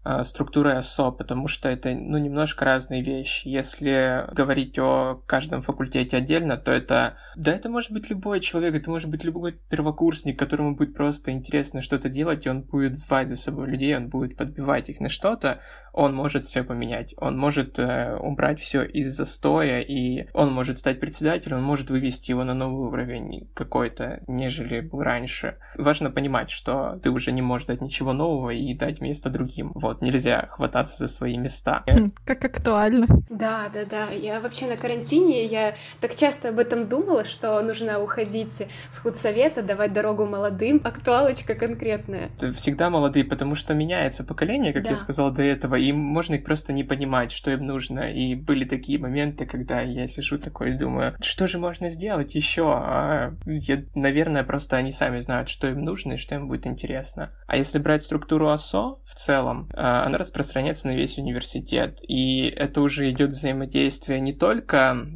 Э, 0.03 0.24
структурой 0.24 0.79
ОСО, 0.79 1.12
потому 1.12 1.48
что 1.48 1.70
это, 1.70 1.93
ну, 1.93 2.17
немножко 2.17 2.65
разные 2.65 3.03
вещи. 3.03 3.48
Если 3.48 4.25
говорить 4.34 4.79
о 4.79 5.22
каждом 5.27 5.62
факультете 5.62 6.17
отдельно, 6.17 6.58
то 6.58 6.72
это, 6.72 7.17
да, 7.36 7.51
это 7.51 7.70
может 7.70 7.91
быть 7.91 8.10
любой 8.10 8.39
человек, 8.39 8.74
это 8.74 8.89
может 8.89 9.12
быть 9.12 9.24
любой 9.24 9.60
первокурсник, 9.70 10.39
которому 10.39 10.75
будет 10.75 10.96
просто 10.96 11.29
интересно 11.31 11.84
что-то 11.84 12.10
делать, 12.10 12.48
и 12.48 12.50
он 12.50 12.63
будет 12.63 12.98
звать 12.98 13.29
за 13.29 13.36
собой 13.36 13.67
людей, 13.67 13.96
он 13.96 14.10
будет 14.10 14.38
подбивать 14.38 14.89
их 14.89 15.01
на 15.01 15.10
что-то, 15.10 15.62
он 15.93 16.15
может 16.15 16.46
все 16.46 16.63
поменять, 16.63 17.13
он 17.17 17.38
может 17.38 17.77
э, 17.77 18.17
убрать 18.17 18.60
все 18.60 18.84
из 18.84 19.15
застоя, 19.15 19.81
и 19.81 20.27
он 20.34 20.51
может 20.51 20.79
стать 20.79 21.00
председателем, 21.00 21.58
он 21.58 21.63
может 21.63 21.89
вывести 21.89 22.31
его 22.31 22.43
на 22.43 22.53
новый 22.53 22.88
уровень 22.88 23.50
какой-то, 23.53 24.24
нежели 24.27 24.79
был 24.79 25.01
раньше. 25.01 25.58
Важно 25.77 26.10
понимать, 26.10 26.50
что 26.50 27.00
ты 27.03 27.10
уже 27.10 27.31
не 27.31 27.41
можешь 27.41 27.67
дать 27.67 27.81
ничего 27.81 28.13
нового 28.13 28.51
и 28.51 28.74
дать 28.74 29.01
место 29.01 29.29
другим. 29.29 29.72
Вот, 29.75 29.91
нельзя 30.00 30.48
хвататься 30.52 30.98
за 30.98 31.08
свои 31.08 31.38
места. 31.38 31.84
Хм, 31.88 32.10
как 32.26 32.46
актуально. 32.46 33.08
Да, 33.30 33.70
да, 33.74 33.86
да. 33.86 34.10
Я 34.12 34.40
вообще 34.40 34.68
на 34.68 34.78
карантине, 34.78 35.46
я 35.46 35.76
так 36.00 36.16
часто 36.16 36.50
об 36.50 36.60
этом 36.60 36.88
думала, 36.88 37.26
что 37.26 37.62
нужно 37.62 38.00
уходить 38.00 38.64
с 38.90 39.00
худсовета, 39.00 39.62
давать 39.62 39.94
дорогу 39.94 40.26
молодым. 40.26 40.82
Актуалочка 40.84 41.56
конкретная. 41.56 42.32
Всегда 42.56 42.90
молодые, 42.90 43.26
потому 43.26 43.56
что 43.56 43.74
меняется 43.74 44.24
поколение, 44.24 44.74
как 44.74 44.84
да. 44.84 44.92
я 44.92 44.98
сказал 44.98 45.32
до 45.32 45.42
этого, 45.42 45.76
и 45.76 45.92
можно 45.92 46.36
их 46.36 46.44
просто 46.44 46.74
не 46.74 46.84
понимать, 46.84 47.32
что 47.32 47.52
им 47.52 47.66
нужно. 47.66 48.12
И 48.12 48.36
были 48.36 48.66
такие 48.66 49.00
моменты, 49.00 49.46
когда 49.46 49.82
я 49.82 50.08
сижу 50.08 50.38
такой 50.38 50.72
и 50.72 50.78
думаю, 50.78 51.16
что 51.22 51.48
же 51.48 51.60
можно 51.60 51.90
сделать 51.90 52.36
еще? 52.36 52.72
А 52.74 53.34
я, 53.46 53.84
наверное, 53.96 54.44
просто 54.44 54.78
они 54.78 54.92
сами 54.92 55.20
знают, 55.20 55.50
что 55.50 55.68
им 55.68 55.84
нужно 55.84 56.14
и 56.14 56.18
что 56.18 56.36
им 56.36 56.48
будет 56.48 56.68
интересно. 56.68 57.32
А 57.48 57.58
если 57.58 57.80
брать 57.80 58.04
структуру 58.04 58.50
ОСО 58.50 59.00
в 59.06 59.16
целом, 59.16 59.70
она 59.84 60.18
распространяется 60.18 60.88
на 60.88 60.92
весь 60.92 61.18
университет. 61.18 62.00
И 62.08 62.44
это 62.44 62.82
уже 62.82 63.10
идет 63.10 63.32
взаимодействие 63.32 64.20
не 64.20 64.34
только 64.34 65.08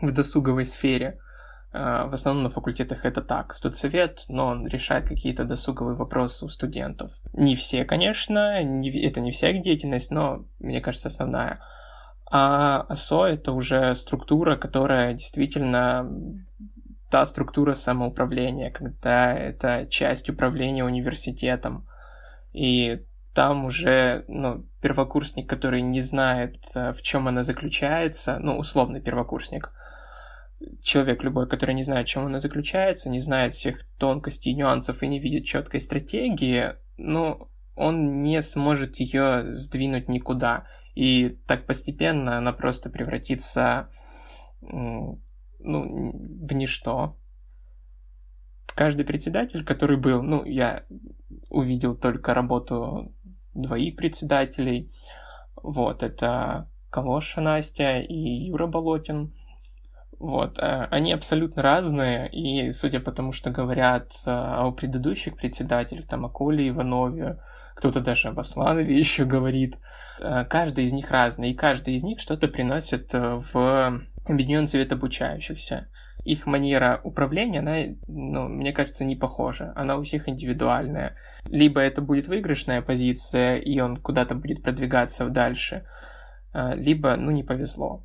в 0.00 0.12
досуговой 0.12 0.64
сфере, 0.64 1.18
а, 1.72 2.06
в 2.06 2.14
основном 2.14 2.44
на 2.44 2.50
факультетах 2.50 3.04
это 3.04 3.20
так. 3.20 3.52
Студсовет, 3.52 4.24
но 4.28 4.46
он 4.46 4.66
решает 4.66 5.08
какие-то 5.08 5.44
досуговые 5.44 5.96
вопросы 5.96 6.44
у 6.44 6.48
студентов. 6.48 7.12
Не 7.32 7.56
все, 7.56 7.84
конечно, 7.84 8.62
не, 8.62 8.90
это 9.04 9.20
не 9.20 9.32
вся 9.32 9.50
их 9.50 9.62
деятельность, 9.62 10.10
но, 10.10 10.46
мне 10.60 10.80
кажется, 10.80 11.08
основная. 11.08 11.60
А 12.30 12.82
АСО— 12.82 13.26
это 13.26 13.52
уже 13.52 13.94
структура, 13.96 14.56
которая 14.56 15.14
действительно 15.14 16.08
та 17.10 17.26
структура 17.26 17.74
самоуправления, 17.74 18.70
когда 18.70 19.34
это 19.34 19.86
часть 19.86 20.30
управления 20.30 20.84
университетом. 20.84 21.86
И 22.52 23.04
там 23.34 23.64
уже 23.64 24.24
ну, 24.28 24.64
первокурсник, 24.80 25.48
который 25.48 25.82
не 25.82 26.00
знает, 26.00 26.56
э, 26.74 26.92
в 26.92 27.02
чем 27.02 27.28
она 27.28 27.42
заключается, 27.42 28.38
ну, 28.38 28.56
условный 28.58 29.00
первокурсник— 29.00 29.72
человек 30.82 31.22
любой, 31.22 31.48
который 31.48 31.74
не 31.74 31.82
знает, 31.82 32.06
в 32.06 32.10
чем 32.10 32.26
она 32.26 32.40
заключается, 32.40 33.08
не 33.08 33.20
знает 33.20 33.54
всех 33.54 33.84
тонкостей 33.98 34.54
нюансов 34.54 35.02
и 35.02 35.08
не 35.08 35.18
видит 35.18 35.44
четкой 35.44 35.80
стратегии, 35.80 36.74
ну, 36.96 37.48
он 37.76 38.22
не 38.22 38.40
сможет 38.42 38.96
ее 38.96 39.52
сдвинуть 39.52 40.08
никуда. 40.08 40.66
И 40.94 41.40
так 41.46 41.66
постепенно 41.66 42.38
она 42.38 42.52
просто 42.52 42.88
превратится 42.88 43.88
ну, 44.60 45.20
в 45.58 46.52
ничто. 46.52 47.16
Каждый 48.74 49.04
председатель, 49.04 49.64
который 49.64 49.96
был, 49.96 50.22
ну, 50.22 50.44
я 50.44 50.84
увидел 51.48 51.96
только 51.96 52.34
работу 52.34 53.12
двоих 53.54 53.96
председателей. 53.96 54.90
Вот, 55.62 56.02
это 56.02 56.68
Калоша 56.90 57.40
Настя 57.40 58.00
и 58.00 58.14
Юра 58.14 58.66
Болотин. 58.66 59.32
Вот, 60.18 60.58
э, 60.58 60.86
они 60.90 61.12
абсолютно 61.12 61.62
разные, 61.62 62.30
и 62.30 62.70
судя 62.72 63.00
по 63.00 63.12
тому, 63.12 63.32
что 63.32 63.50
говорят 63.50 64.12
э, 64.24 64.30
о 64.30 64.70
предыдущих 64.70 65.36
председателях, 65.36 66.06
там, 66.06 66.24
о 66.24 66.28
Коле 66.28 66.68
Иванове, 66.68 67.40
кто-то 67.74 68.00
даже 68.00 68.28
об 68.28 68.38
Асланове 68.38 68.96
еще 68.98 69.24
говорит, 69.24 69.76
э, 70.20 70.44
каждый 70.44 70.84
из 70.84 70.92
них 70.92 71.10
разный, 71.10 71.50
и 71.50 71.54
каждый 71.54 71.94
из 71.94 72.04
них 72.04 72.20
что-то 72.20 72.48
приносит 72.48 73.12
в 73.12 74.00
Объединенный 74.26 74.68
Совет 74.68 74.92
обучающихся. 74.92 75.88
Их 76.24 76.46
манера 76.46 77.00
управления, 77.04 77.60
она, 77.60 77.96
ну, 78.08 78.48
мне 78.48 78.72
кажется, 78.72 79.04
не 79.04 79.14
похожа. 79.14 79.72
Она 79.76 79.96
у 79.96 80.02
всех 80.02 80.28
индивидуальная. 80.28 81.16
Либо 81.48 81.80
это 81.80 82.00
будет 82.00 82.28
выигрышная 82.28 82.82
позиция, 82.82 83.56
и 83.56 83.78
он 83.80 83.96
куда-то 83.96 84.34
будет 84.34 84.62
продвигаться 84.62 85.28
дальше, 85.28 85.84
либо, 86.54 87.16
ну, 87.16 87.30
не 87.30 87.42
повезло 87.42 88.04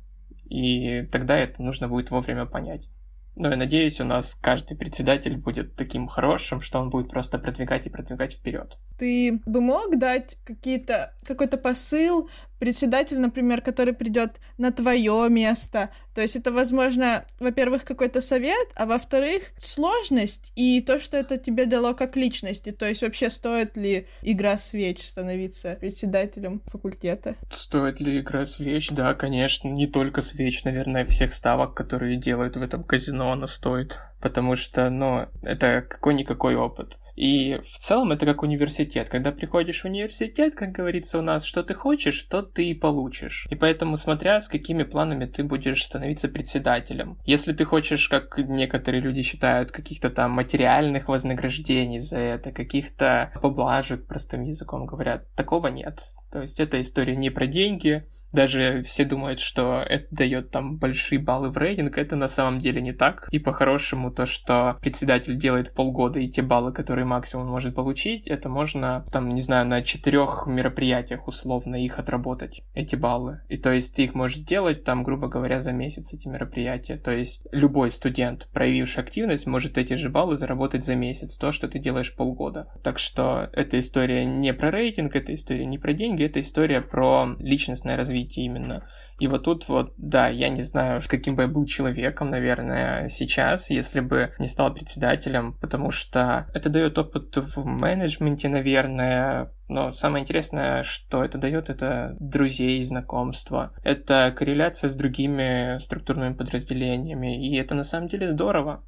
и 0.50 1.02
тогда 1.12 1.38
это 1.38 1.62
нужно 1.62 1.88
будет 1.88 2.10
вовремя 2.10 2.44
понять. 2.44 2.88
Но 3.36 3.48
я 3.48 3.56
надеюсь, 3.56 4.00
у 4.00 4.04
нас 4.04 4.34
каждый 4.34 4.76
председатель 4.76 5.36
будет 5.36 5.76
таким 5.76 6.08
хорошим, 6.08 6.60
что 6.60 6.80
он 6.80 6.90
будет 6.90 7.08
просто 7.08 7.38
продвигать 7.38 7.86
и 7.86 7.90
продвигать 7.90 8.34
вперед. 8.34 8.76
Ты 9.00 9.40
бы 9.46 9.62
мог 9.62 9.96
дать 9.98 10.36
какие-то 10.44 11.14
какой-то 11.26 11.56
посыл 11.56 12.28
председатель, 12.58 13.18
например, 13.18 13.62
который 13.62 13.94
придет 13.94 14.40
на 14.58 14.72
твое 14.72 15.28
место. 15.30 15.88
То 16.14 16.20
есть 16.20 16.36
это, 16.36 16.52
возможно, 16.52 17.24
во-первых, 17.38 17.84
какой-то 17.84 18.20
совет, 18.20 18.68
а 18.76 18.84
во-вторых, 18.84 19.52
сложность 19.58 20.52
и 20.54 20.82
то, 20.82 20.98
что 20.98 21.16
это 21.16 21.38
тебе 21.38 21.64
дало 21.64 21.94
как 21.94 22.16
личности. 22.16 22.72
То 22.72 22.86
есть 22.86 23.00
вообще 23.00 23.30
стоит 23.30 23.74
ли 23.74 24.06
игра 24.20 24.58
свеч 24.58 25.08
становиться 25.08 25.78
председателем 25.80 26.60
факультета? 26.66 27.36
Стоит 27.50 28.00
ли 28.00 28.20
игра 28.20 28.44
свеч? 28.44 28.90
Да, 28.90 29.14
конечно. 29.14 29.68
Не 29.68 29.86
только 29.86 30.20
свеч, 30.20 30.62
наверное, 30.64 31.06
всех 31.06 31.32
ставок, 31.32 31.74
которые 31.74 32.18
делают 32.18 32.56
в 32.56 32.62
этом 32.62 32.84
казино, 32.84 33.32
она 33.32 33.46
стоит. 33.46 33.98
Потому 34.20 34.56
что, 34.56 34.90
ну, 34.90 35.28
это 35.42 35.80
какой-никакой 35.88 36.54
опыт. 36.54 36.98
И 37.20 37.60
в 37.70 37.78
целом 37.80 38.12
это 38.12 38.24
как 38.24 38.42
университет. 38.42 39.10
Когда 39.10 39.30
приходишь 39.30 39.82
в 39.82 39.84
университет, 39.84 40.54
как 40.54 40.72
говорится 40.72 41.18
у 41.18 41.22
нас, 41.22 41.44
что 41.44 41.62
ты 41.62 41.74
хочешь, 41.74 42.22
то 42.22 42.40
ты 42.40 42.70
и 42.70 42.74
получишь. 42.74 43.46
И 43.50 43.56
поэтому, 43.56 43.98
смотря 43.98 44.40
с 44.40 44.48
какими 44.48 44.84
планами 44.84 45.26
ты 45.26 45.44
будешь 45.44 45.84
становиться 45.84 46.28
председателем. 46.30 47.18
Если 47.26 47.52
ты 47.52 47.66
хочешь, 47.66 48.08
как 48.08 48.38
некоторые 48.38 49.02
люди 49.02 49.20
считают, 49.22 49.70
каких-то 49.70 50.08
там 50.08 50.30
материальных 50.30 51.08
вознаграждений 51.08 51.98
за 51.98 52.16
это, 52.16 52.52
каких-то 52.52 53.32
поблажек, 53.42 54.06
простым 54.06 54.44
языком 54.44 54.86
говорят, 54.86 55.30
такого 55.36 55.66
нет. 55.66 56.00
То 56.32 56.40
есть 56.40 56.58
эта 56.58 56.80
история 56.80 57.16
не 57.16 57.28
про 57.28 57.46
деньги, 57.46 58.06
даже 58.32 58.82
все 58.82 59.04
думают, 59.04 59.40
что 59.40 59.82
это 59.86 60.06
дает 60.10 60.50
там 60.50 60.76
большие 60.76 61.20
баллы 61.20 61.50
в 61.50 61.56
рейтинг, 61.56 61.98
это 61.98 62.16
на 62.16 62.28
самом 62.28 62.60
деле 62.60 62.80
не 62.80 62.92
так. 62.92 63.28
И 63.30 63.38
по-хорошему 63.38 64.10
то, 64.10 64.26
что 64.26 64.78
председатель 64.80 65.36
делает 65.36 65.74
полгода, 65.74 66.18
и 66.20 66.28
те 66.28 66.42
баллы, 66.42 66.72
которые 66.72 67.04
максимум 67.04 67.48
может 67.48 67.74
получить, 67.74 68.26
это 68.26 68.48
можно, 68.48 69.04
там, 69.12 69.28
не 69.30 69.40
знаю, 69.40 69.66
на 69.66 69.82
четырех 69.82 70.44
мероприятиях 70.46 71.26
условно 71.26 71.82
их 71.82 71.98
отработать, 71.98 72.62
эти 72.74 72.96
баллы. 72.96 73.40
И 73.48 73.56
то 73.56 73.72
есть 73.72 73.94
ты 73.94 74.04
их 74.04 74.14
можешь 74.14 74.38
сделать, 74.38 74.84
там, 74.84 75.02
грубо 75.02 75.28
говоря, 75.28 75.60
за 75.60 75.72
месяц 75.72 76.12
эти 76.12 76.28
мероприятия. 76.28 76.96
То 76.96 77.10
есть 77.10 77.46
любой 77.52 77.90
студент, 77.90 78.48
проявивший 78.52 79.02
активность, 79.02 79.46
может 79.46 79.78
эти 79.78 79.94
же 79.94 80.08
баллы 80.08 80.36
заработать 80.36 80.84
за 80.84 80.94
месяц, 80.94 81.36
то, 81.36 81.52
что 81.52 81.68
ты 81.68 81.78
делаешь 81.78 82.14
полгода. 82.14 82.68
Так 82.82 82.98
что 82.98 83.48
эта 83.52 83.78
история 83.78 84.24
не 84.24 84.52
про 84.52 84.70
рейтинг, 84.70 85.16
эта 85.16 85.34
история 85.34 85.66
не 85.66 85.78
про 85.78 85.92
деньги, 85.92 86.24
это 86.24 86.40
история 86.40 86.80
про 86.80 87.34
личностное 87.38 87.96
развитие 87.96 88.19
развитии 88.20 88.44
именно. 88.44 88.88
И 89.18 89.26
вот 89.26 89.44
тут 89.44 89.68
вот, 89.68 89.92
да, 89.98 90.28
я 90.28 90.48
не 90.48 90.62
знаю, 90.62 91.02
каким 91.06 91.36
бы 91.36 91.42
я 91.42 91.48
был 91.48 91.66
человеком, 91.66 92.30
наверное, 92.30 93.08
сейчас, 93.08 93.68
если 93.68 94.00
бы 94.00 94.32
не 94.38 94.46
стал 94.46 94.72
председателем, 94.72 95.58
потому 95.60 95.90
что 95.90 96.46
это 96.54 96.70
дает 96.70 96.96
опыт 96.96 97.36
в 97.36 97.64
менеджменте, 97.66 98.48
наверное, 98.48 99.52
но 99.68 99.90
самое 99.90 100.22
интересное, 100.22 100.82
что 100.84 101.22
это 101.22 101.36
дает, 101.36 101.68
это 101.68 102.16
друзей, 102.18 102.82
знакомства. 102.82 103.72
Это 103.84 104.32
корреляция 104.34 104.88
с 104.88 104.96
другими 104.96 105.78
структурными 105.78 106.32
подразделениями, 106.32 107.46
и 107.46 107.58
это 107.58 107.74
на 107.74 107.84
самом 107.84 108.08
деле 108.08 108.26
здорово 108.26 108.82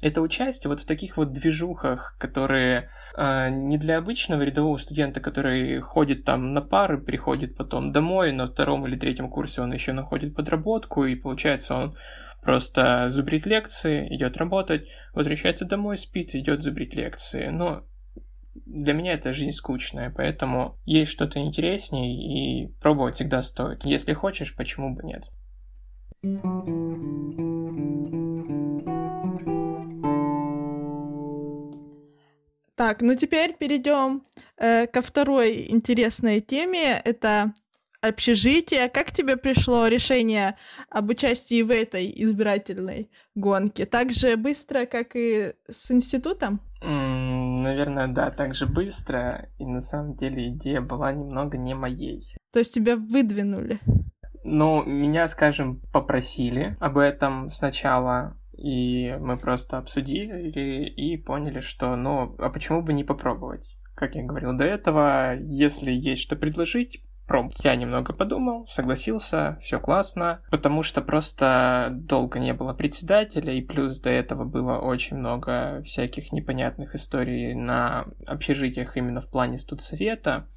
это 0.00 0.20
участие 0.20 0.68
вот 0.68 0.80
в 0.80 0.86
таких 0.86 1.16
вот 1.16 1.32
движухах, 1.32 2.16
которые 2.18 2.90
э, 3.16 3.50
не 3.50 3.78
для 3.78 3.98
обычного 3.98 4.42
рядового 4.42 4.76
студента, 4.76 5.20
который 5.20 5.80
ходит 5.80 6.24
там 6.24 6.54
на 6.54 6.62
пары, 6.62 6.98
приходит 6.98 7.56
потом 7.56 7.90
домой, 7.90 8.32
на 8.32 8.46
втором 8.46 8.86
или 8.86 8.96
третьем 8.96 9.28
курсе 9.28 9.62
он 9.62 9.72
еще 9.72 9.92
находит 9.92 10.34
подработку, 10.34 11.04
и 11.04 11.16
получается 11.16 11.74
он 11.74 11.96
просто 12.42 13.08
зубрит 13.10 13.46
лекции, 13.46 14.14
идет 14.14 14.36
работать, 14.36 14.86
возвращается 15.14 15.64
домой, 15.64 15.98
спит, 15.98 16.34
идет 16.34 16.62
зубрить 16.62 16.94
лекции. 16.94 17.48
Но 17.48 17.82
для 18.66 18.92
меня 18.92 19.14
это 19.14 19.32
жизнь 19.32 19.50
скучная, 19.50 20.10
поэтому 20.10 20.78
есть 20.84 21.10
что-то 21.10 21.40
интереснее, 21.40 22.14
и 22.14 22.72
пробовать 22.80 23.16
всегда 23.16 23.42
стоит. 23.42 23.84
Если 23.84 24.12
хочешь, 24.12 24.54
почему 24.54 24.94
бы 24.94 25.02
нет? 25.02 25.24
Так, 32.78 33.02
ну 33.02 33.16
теперь 33.16 33.56
перейдем 33.58 34.22
э, 34.56 34.86
ко 34.86 35.02
второй 35.02 35.66
интересной 35.68 36.40
теме. 36.40 37.02
Это 37.04 37.52
общежитие. 38.00 38.88
Как 38.88 39.10
тебе 39.10 39.36
пришло 39.36 39.88
решение 39.88 40.54
об 40.88 41.10
участии 41.10 41.62
в 41.62 41.72
этой 41.72 42.12
избирательной 42.22 43.10
гонке? 43.34 43.84
Так 43.84 44.12
же 44.12 44.36
быстро, 44.36 44.86
как 44.86 45.16
и 45.16 45.54
с 45.68 45.90
институтом? 45.90 46.60
Mm, 46.80 47.56
наверное, 47.60 48.06
да, 48.06 48.30
так 48.30 48.54
же 48.54 48.66
быстро. 48.66 49.48
И 49.58 49.66
на 49.66 49.80
самом 49.80 50.14
деле 50.14 50.48
идея 50.50 50.80
была 50.80 51.10
немного 51.10 51.58
не 51.58 51.74
моей. 51.74 52.22
То 52.52 52.60
есть 52.60 52.74
тебя 52.74 52.94
выдвинули? 52.96 53.80
Ну, 54.44 54.84
меня, 54.84 55.26
скажем, 55.26 55.80
попросили 55.92 56.76
об 56.78 56.96
этом 56.96 57.50
сначала 57.50 58.37
и 58.58 59.16
мы 59.20 59.38
просто 59.38 59.78
обсудили 59.78 60.88
и 60.88 61.16
поняли, 61.16 61.60
что, 61.60 61.96
ну, 61.96 62.34
а 62.38 62.50
почему 62.50 62.82
бы 62.82 62.92
не 62.92 63.04
попробовать? 63.04 63.76
Как 63.94 64.14
я 64.14 64.24
говорил 64.24 64.56
до 64.56 64.64
этого, 64.64 65.36
если 65.38 65.90
есть 65.90 66.22
что 66.22 66.36
предложить, 66.36 67.02
пром. 67.28 67.52
Я 67.62 67.76
немного 67.76 68.12
подумал, 68.12 68.66
согласился, 68.66 69.58
все 69.60 69.78
классно, 69.78 70.40
потому 70.50 70.82
что 70.82 71.02
просто 71.02 71.90
долго 71.92 72.40
не 72.40 72.54
было 72.54 72.72
председателя, 72.72 73.52
и 73.52 73.60
плюс 73.60 74.00
до 74.00 74.10
этого 74.10 74.44
было 74.44 74.78
очень 74.78 75.18
много 75.18 75.82
всяких 75.84 76.32
непонятных 76.32 76.94
историй 76.94 77.54
на 77.54 78.06
общежитиях 78.26 78.96
именно 78.96 79.20
в 79.20 79.28
плане 79.30 79.58
студсовета, 79.58 80.48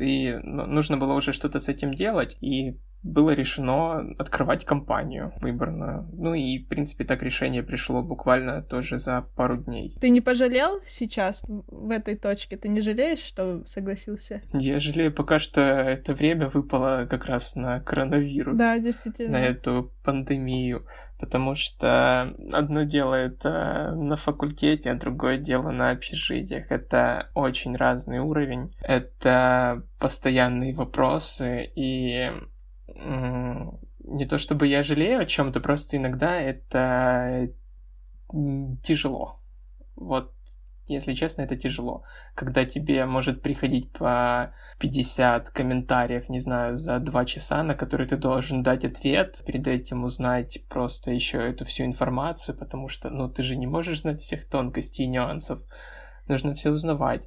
и 0.00 0.32
ну, 0.42 0.66
нужно 0.66 0.96
было 0.96 1.12
уже 1.12 1.32
что-то 1.32 1.60
с 1.60 1.68
этим 1.68 1.94
делать, 1.94 2.36
и 2.40 2.80
было 3.02 3.30
решено 3.30 4.14
открывать 4.18 4.64
компанию 4.64 5.32
выборную. 5.40 6.08
Ну 6.12 6.34
и, 6.34 6.58
в 6.58 6.68
принципе, 6.68 7.04
так 7.04 7.22
решение 7.22 7.62
пришло 7.62 8.02
буквально 8.02 8.62
тоже 8.62 8.98
за 8.98 9.22
пару 9.36 9.56
дней. 9.56 9.94
Ты 10.00 10.10
не 10.10 10.20
пожалел 10.20 10.80
сейчас 10.84 11.44
в 11.46 11.90
этой 11.90 12.16
точке? 12.16 12.56
Ты 12.56 12.68
не 12.68 12.80
жалеешь, 12.80 13.20
что 13.20 13.64
согласился? 13.66 14.42
Я 14.52 14.80
жалею, 14.80 15.12
пока 15.12 15.38
что 15.38 15.60
это 15.60 16.14
время 16.14 16.48
выпало 16.48 17.06
как 17.08 17.26
раз 17.26 17.54
на 17.54 17.80
коронавирус. 17.80 18.58
Да, 18.58 18.78
действительно. 18.78 19.38
На 19.38 19.44
эту 19.44 19.92
пандемию. 20.04 20.84
Потому 21.18 21.56
что 21.56 22.32
одно 22.52 22.84
дело 22.84 23.14
это 23.14 23.92
на 23.96 24.14
факультете, 24.14 24.92
а 24.92 24.94
другое 24.94 25.36
дело 25.36 25.72
на 25.72 25.90
общежитиях. 25.90 26.70
Это 26.70 27.30
очень 27.34 27.76
разный 27.76 28.20
уровень. 28.20 28.72
Это 28.80 29.82
постоянные 29.98 30.74
вопросы 30.74 31.68
и 31.74 32.30
не 32.94 34.26
то 34.26 34.38
чтобы 34.38 34.66
я 34.66 34.82
жалею 34.82 35.20
о 35.20 35.26
чем-то, 35.26 35.60
просто 35.60 35.96
иногда 35.96 36.40
это 36.40 37.50
тяжело. 38.82 39.40
Вот, 39.96 40.32
если 40.86 41.12
честно, 41.12 41.42
это 41.42 41.56
тяжело. 41.56 42.04
Когда 42.34 42.64
тебе 42.64 43.04
может 43.04 43.42
приходить 43.42 43.92
по 43.92 44.54
50 44.78 45.50
комментариев, 45.50 46.28
не 46.28 46.38
знаю, 46.38 46.76
за 46.76 46.98
2 46.98 47.24
часа, 47.26 47.62
на 47.62 47.74
которые 47.74 48.08
ты 48.08 48.16
должен 48.16 48.62
дать 48.62 48.84
ответ, 48.84 49.42
перед 49.44 49.66
этим 49.66 50.04
узнать 50.04 50.62
просто 50.68 51.10
еще 51.10 51.38
эту 51.38 51.64
всю 51.64 51.84
информацию, 51.84 52.56
потому 52.56 52.88
что, 52.88 53.10
ну, 53.10 53.28
ты 53.28 53.42
же 53.42 53.56
не 53.56 53.66
можешь 53.66 54.00
знать 54.00 54.20
всех 54.20 54.48
тонкостей 54.48 55.04
и 55.04 55.08
нюансов. 55.08 55.60
Нужно 56.26 56.54
все 56.54 56.70
узнавать. 56.70 57.22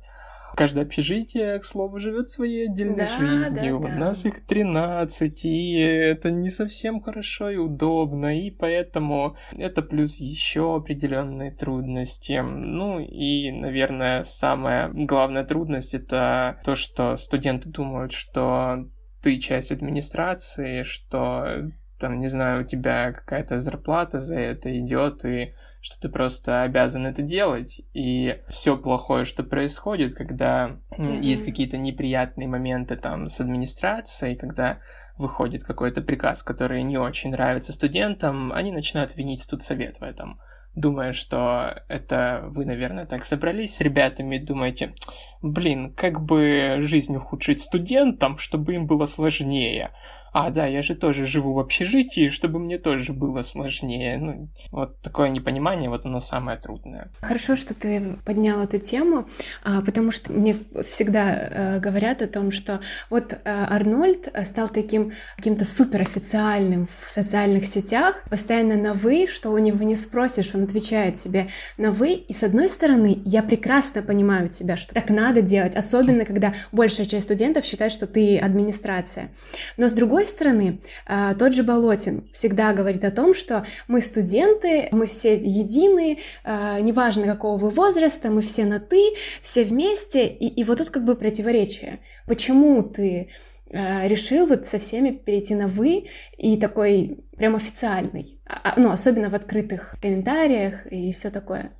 Каждое 0.55 0.83
общежитие, 0.83 1.59
к 1.59 1.65
слову, 1.65 1.99
живет 1.99 2.29
своей 2.29 2.69
отдельной 2.69 2.97
да, 2.97 3.17
жизнью. 3.17 3.79
Да, 3.79 3.87
да. 3.87 3.95
У 3.95 3.99
нас 3.99 4.25
их 4.25 4.45
13, 4.45 5.45
и 5.45 5.79
это 5.79 6.31
не 6.31 6.49
совсем 6.49 7.01
хорошо 7.01 7.49
и 7.49 7.57
удобно, 7.57 8.39
и 8.39 8.49
поэтому 8.51 9.35
это 9.57 9.81
плюс 9.81 10.15
еще 10.17 10.75
определенные 10.75 11.51
трудности. 11.51 12.41
Ну 12.41 12.99
и, 12.99 13.51
наверное, 13.51 14.23
самая 14.23 14.89
главная 14.93 15.43
трудность 15.43 15.93
это 15.93 16.59
то, 16.63 16.75
что 16.75 17.15
студенты 17.15 17.69
думают, 17.69 18.11
что 18.11 18.87
ты 19.21 19.37
часть 19.37 19.71
администрации, 19.71 20.83
что 20.83 21.69
там, 22.01 22.19
не 22.19 22.27
знаю, 22.27 22.63
у 22.63 22.67
тебя 22.67 23.13
какая-то 23.13 23.59
зарплата 23.59 24.19
за 24.19 24.39
это 24.39 24.77
идет, 24.77 25.23
и 25.23 25.53
что 25.81 26.01
ты 26.01 26.09
просто 26.09 26.63
обязан 26.63 27.05
это 27.05 27.21
делать. 27.21 27.81
И 27.93 28.41
все 28.49 28.75
плохое, 28.75 29.23
что 29.23 29.43
происходит, 29.43 30.15
когда 30.15 30.77
mm-hmm. 30.97 31.21
есть 31.21 31.45
какие-то 31.45 31.77
неприятные 31.77 32.47
моменты 32.47 32.97
там 32.97 33.27
с 33.27 33.39
администрацией, 33.39 34.35
когда 34.35 34.79
выходит 35.17 35.63
какой-то 35.63 36.01
приказ, 36.01 36.41
который 36.41 36.81
не 36.81 36.97
очень 36.97 37.31
нравится 37.31 37.71
студентам, 37.71 38.51
они 38.51 38.71
начинают 38.71 39.15
винить 39.15 39.43
студсовет 39.43 39.99
в 39.99 40.03
этом 40.03 40.39
думая, 40.73 41.11
что 41.11 41.83
это 41.89 42.45
вы, 42.47 42.65
наверное, 42.65 43.05
так 43.05 43.25
собрались 43.25 43.75
с 43.75 43.81
ребятами, 43.81 44.37
думаете, 44.37 44.93
блин, 45.41 45.93
как 45.93 46.21
бы 46.21 46.77
жизнь 46.79 47.13
ухудшить 47.13 47.59
студентам, 47.59 48.37
чтобы 48.37 48.75
им 48.75 48.87
было 48.87 49.05
сложнее 49.05 49.91
а, 50.33 50.49
да, 50.49 50.65
я 50.65 50.81
же 50.81 50.95
тоже 50.95 51.25
живу 51.25 51.53
в 51.53 51.59
общежитии, 51.59 52.29
чтобы 52.29 52.59
мне 52.59 52.77
тоже 52.77 53.11
было 53.11 53.41
сложнее. 53.41 54.17
Ну, 54.17 54.49
вот 54.71 55.01
такое 55.01 55.29
непонимание, 55.29 55.89
вот 55.89 56.05
оно 56.05 56.21
самое 56.21 56.57
трудное. 56.57 57.11
Хорошо, 57.19 57.57
что 57.57 57.73
ты 57.73 58.17
поднял 58.25 58.61
эту 58.61 58.77
тему, 58.77 59.27
а, 59.63 59.81
потому 59.81 60.11
что 60.11 60.31
мне 60.31 60.55
всегда 60.83 61.33
э, 61.33 61.79
говорят 61.79 62.21
о 62.21 62.27
том, 62.27 62.51
что 62.51 62.79
вот 63.09 63.33
э, 63.33 63.39
Арнольд 63.43 64.29
стал 64.45 64.69
таким 64.69 65.11
каким-то 65.35 65.65
суперофициальным 65.65 66.87
в 66.87 67.11
социальных 67.11 67.65
сетях, 67.65 68.23
постоянно 68.29 68.77
на 68.77 68.93
«вы», 68.93 69.27
что 69.27 69.49
у 69.49 69.57
него 69.57 69.83
не 69.83 69.95
спросишь, 69.95 70.55
он 70.55 70.63
отвечает 70.63 71.15
тебе 71.15 71.47
на 71.77 71.91
«вы», 71.91 72.13
и 72.13 72.33
с 72.33 72.43
одной 72.43 72.69
стороны, 72.69 73.21
я 73.25 73.43
прекрасно 73.43 74.01
понимаю 74.01 74.47
тебя, 74.47 74.77
что 74.77 74.93
так 74.93 75.09
надо 75.09 75.41
делать, 75.41 75.75
особенно 75.75 76.23
когда 76.23 76.53
большая 76.71 77.05
часть 77.05 77.25
студентов 77.25 77.65
считает, 77.65 77.91
что 77.91 78.07
ты 78.07 78.37
администрация, 78.37 79.31
но 79.75 79.89
с 79.89 79.91
другой 79.91 80.20
другой 80.21 80.27
стороны, 80.27 80.79
а, 81.05 81.33
тот 81.33 81.53
же 81.53 81.63
Болотин 81.63 82.29
всегда 82.31 82.73
говорит 82.73 83.03
о 83.03 83.11
том, 83.11 83.33
что 83.33 83.65
мы 83.87 84.01
студенты, 84.01 84.87
мы 84.91 85.05
все 85.05 85.35
едины, 85.35 86.19
а, 86.43 86.79
неважно 86.79 87.25
какого 87.25 87.57
вы 87.57 87.69
возраста, 87.69 88.29
мы 88.29 88.41
все 88.41 88.65
на 88.65 88.79
«ты», 88.79 89.13
все 89.41 89.63
вместе, 89.63 90.27
и, 90.27 90.47
и 90.47 90.63
вот 90.63 90.77
тут 90.77 90.89
как 90.89 91.05
бы 91.05 91.15
противоречие. 91.15 91.99
Почему 92.27 92.83
ты 92.83 93.29
решил 93.73 94.47
вот 94.47 94.65
со 94.65 94.79
всеми 94.79 95.11
перейти 95.11 95.55
на 95.55 95.67
«вы» 95.67 96.07
и 96.37 96.57
такой 96.57 97.23
прям 97.37 97.55
официальный, 97.55 98.37
ну, 98.75 98.91
особенно 98.91 99.29
в 99.29 99.33
открытых 99.33 99.95
комментариях 100.01 100.85
и 100.91 101.13
все 101.13 101.29
такое? 101.29 101.71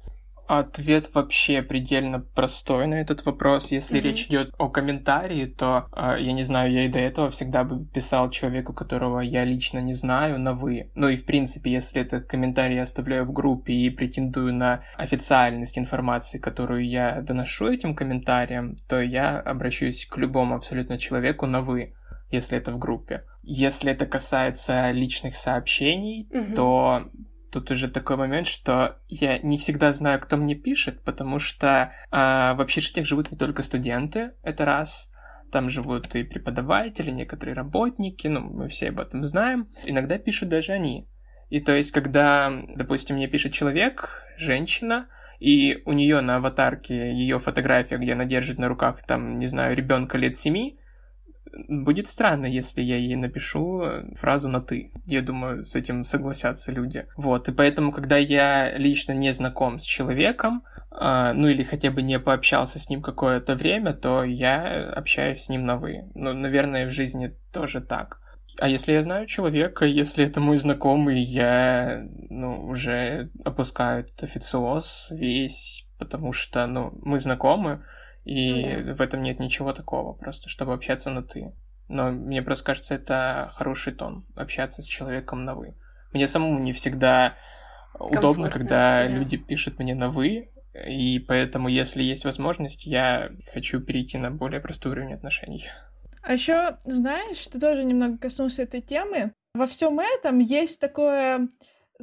Ответ 0.54 1.10
вообще 1.14 1.62
предельно 1.62 2.20
простой 2.20 2.86
на 2.86 2.96
этот 2.96 3.24
вопрос. 3.24 3.72
Если 3.72 3.98
mm-hmm. 3.98 4.04
речь 4.04 4.26
идет 4.26 4.54
о 4.58 4.68
комментарии, 4.68 5.46
то 5.46 5.88
э, 5.96 6.18
я 6.20 6.34
не 6.34 6.44
знаю, 6.44 6.74
я 6.74 6.84
и 6.84 6.90
до 6.90 7.00
этого 7.00 7.30
всегда 7.30 7.64
бы 7.64 7.86
писал 7.86 8.30
человеку, 8.30 8.74
которого 8.74 9.22
я 9.22 9.46
лично 9.46 9.80
не 9.80 9.94
знаю, 9.94 10.42
на 10.42 10.52
вы. 10.52 10.92
Ну 10.94 11.08
и 11.08 11.16
в 11.16 11.24
принципе, 11.24 11.72
если 11.72 12.02
этот 12.02 12.26
комментарий 12.26 12.76
я 12.76 12.82
оставляю 12.82 13.24
в 13.24 13.32
группе 13.32 13.72
и 13.72 13.90
претендую 13.90 14.54
на 14.54 14.84
официальность 14.98 15.78
информации, 15.78 16.38
которую 16.38 16.86
я 16.86 17.22
доношу 17.22 17.68
этим 17.68 17.96
комментарием, 17.96 18.76
то 18.90 19.00
я 19.00 19.40
обращусь 19.40 20.06
к 20.06 20.18
любому 20.18 20.56
абсолютно 20.56 20.98
человеку 20.98 21.46
на 21.46 21.62
вы 21.62 21.94
если 22.30 22.58
это 22.58 22.72
в 22.72 22.78
группе. 22.78 23.24
Если 23.44 23.92
это 23.92 24.06
касается 24.06 24.92
личных 24.92 25.36
сообщений, 25.36 26.30
mm-hmm. 26.32 26.56
то 26.56 27.10
тут 27.52 27.70
уже 27.72 27.90
такой 27.90 28.16
момент, 28.16 28.48
что 28.48 28.98
я 29.08 29.38
не 29.40 29.58
всегда 29.58 29.94
знаю, 29.94 30.20
кто 30.20 30.38
мне 30.38 30.56
пишет, 30.56 31.04
потому 31.04 31.40
что 31.40 31.94
э, 32.12 32.16
в 32.54 32.62
общежитиях 32.62 33.06
живут 33.06 33.32
не 33.32 33.38
только 33.38 33.62
студенты, 33.62 34.32
это 34.42 34.66
раз, 34.66 35.12
там 35.52 35.70
живут 35.70 36.16
и 36.16 36.24
преподаватели, 36.24 37.12
некоторые 37.12 37.54
работники, 37.54 38.28
ну, 38.28 38.40
мы 38.40 38.70
все 38.70 38.90
об 38.90 39.00
этом 39.00 39.24
знаем. 39.24 39.68
Иногда 39.84 40.18
пишут 40.18 40.50
даже 40.50 40.72
они. 40.72 41.08
И 41.50 41.60
то 41.60 41.74
есть, 41.74 41.92
когда, 41.92 42.52
допустим, 42.76 43.18
мне 43.18 43.28
пишет 43.28 43.52
человек, 43.52 44.24
женщина, 44.38 45.08
и 45.40 45.82
у 45.86 45.92
нее 45.92 46.22
на 46.22 46.38
аватарке 46.38 47.12
ее 47.12 47.40
фотография, 47.40 47.98
где 47.98 48.14
она 48.14 48.26
держит 48.26 48.58
на 48.58 48.70
руках, 48.70 49.04
там, 49.06 49.38
не 49.38 49.48
знаю, 49.48 49.76
ребенка 49.76 50.18
лет 50.18 50.38
семи, 50.38 50.80
будет 51.68 52.08
странно, 52.08 52.46
если 52.46 52.82
я 52.82 52.98
ей 52.98 53.16
напишу 53.16 53.84
фразу 54.16 54.50
на 54.50 54.62
«ты». 54.62 54.92
Я 55.06 55.22
думаю, 55.22 55.64
с 55.64 55.76
этим 55.76 56.04
согласятся 56.04 56.72
люди. 56.72 57.08
Вот, 57.18 57.50
и 57.50 57.52
поэтому, 57.52 57.92
когда 57.92 58.18
я 58.18 58.78
лично 58.78 59.14
не 59.14 59.32
знаком 59.34 59.80
с 59.80 59.84
человеком, 59.84 60.64
э, 60.92 61.34
ну 61.34 61.48
или 61.48 61.64
хотя 61.64 61.92
бы 61.92 62.02
не 62.02 62.20
пообщался 62.20 62.80
с 62.80 62.90
ним 62.90 63.02
какое-то 63.02 63.56
время, 63.56 63.94
то 63.94 64.24
я 64.24 64.92
общаюсь 64.92 65.42
с 65.42 65.50
ним 65.50 65.66
на 65.66 65.78
«вы». 65.78 66.10
Ну, 66.16 66.34
наверное, 66.34 66.88
в 66.88 66.92
жизни 66.92 67.36
тоже 67.52 67.82
так. 67.82 68.20
А 68.60 68.68
если 68.68 68.94
я 68.94 69.02
знаю 69.02 69.28
человека, 69.28 69.86
если 69.86 70.26
это 70.26 70.40
мой 70.40 70.58
знакомый, 70.58 71.20
я, 71.20 72.04
ну, 72.30 72.68
уже 72.68 73.30
опускаю 73.44 74.02
этот 74.02 74.24
официоз 74.24 75.08
весь, 75.12 75.88
потому 75.98 76.34
что, 76.34 76.68
ну, 76.68 76.92
мы 77.02 77.20
знакомы, 77.20 77.84
и 78.24 78.76
ну, 78.78 78.84
да. 78.86 78.94
в 78.96 79.02
этом 79.02 79.24
нет 79.24 79.40
ничего 79.40 79.74
такого, 79.74 80.14
просто 80.14 80.50
чтобы 80.50 80.74
общаться 80.74 81.10
на 81.10 81.24
«ты». 81.24 81.54
Но 81.88 82.12
мне 82.12 82.42
просто 82.42 82.66
кажется, 82.66 82.96
это 82.96 83.52
хороший 83.56 83.94
тон, 83.94 84.26
общаться 84.36 84.82
с 84.82 84.86
человеком 84.86 85.44
на 85.44 85.56
«вы». 85.56 85.76
Мне 86.14 86.28
самому 86.28 86.60
не 86.60 86.72
всегда 86.72 87.36
удобно, 88.00 88.50
когда 88.50 89.04
да. 89.04 89.08
люди 89.08 89.38
пишут 89.38 89.80
мне 89.80 89.96
на 89.96 90.10
«вы», 90.10 90.52
и 90.88 91.20
поэтому, 91.20 91.68
если 91.68 92.02
есть 92.02 92.24
возможность, 92.24 92.86
я 92.86 93.30
хочу 93.54 93.82
перейти 93.82 94.18
на 94.18 94.32
более 94.32 94.62
простой 94.62 94.94
уровень 94.94 95.14
отношений. 95.14 95.70
А 96.24 96.34
еще, 96.34 96.78
знаешь, 96.86 97.46
ты 97.48 97.60
тоже 97.60 97.84
немного 97.84 98.18
коснулся 98.18 98.62
этой 98.64 98.82
темы. 98.82 99.34
Во 99.54 99.68
всем 99.68 100.00
этом 100.00 100.40
есть 100.40 100.80
такое 100.80 101.50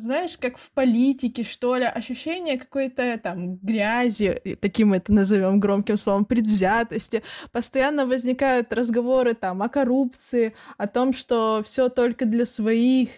знаешь, 0.01 0.39
как 0.39 0.57
в 0.57 0.71
политике, 0.71 1.45
что 1.45 1.77
ли, 1.77 1.85
ощущение 1.85 2.59
какой-то 2.59 3.19
там 3.23 3.57
грязи, 3.57 4.41
таким 4.61 4.93
это 4.93 5.13
назовем 5.13 5.61
громким 5.61 5.97
словом, 5.97 6.25
предвзятости. 6.25 7.23
Постоянно 7.53 8.07
возникают 8.07 8.73
разговоры 8.73 9.35
там 9.35 9.63
о 9.63 9.69
коррупции, 9.69 10.55
о 10.77 10.87
том, 10.87 11.13
что 11.13 11.63
все 11.65 11.89
только 11.89 12.25
для 12.25 12.47
своих, 12.47 13.09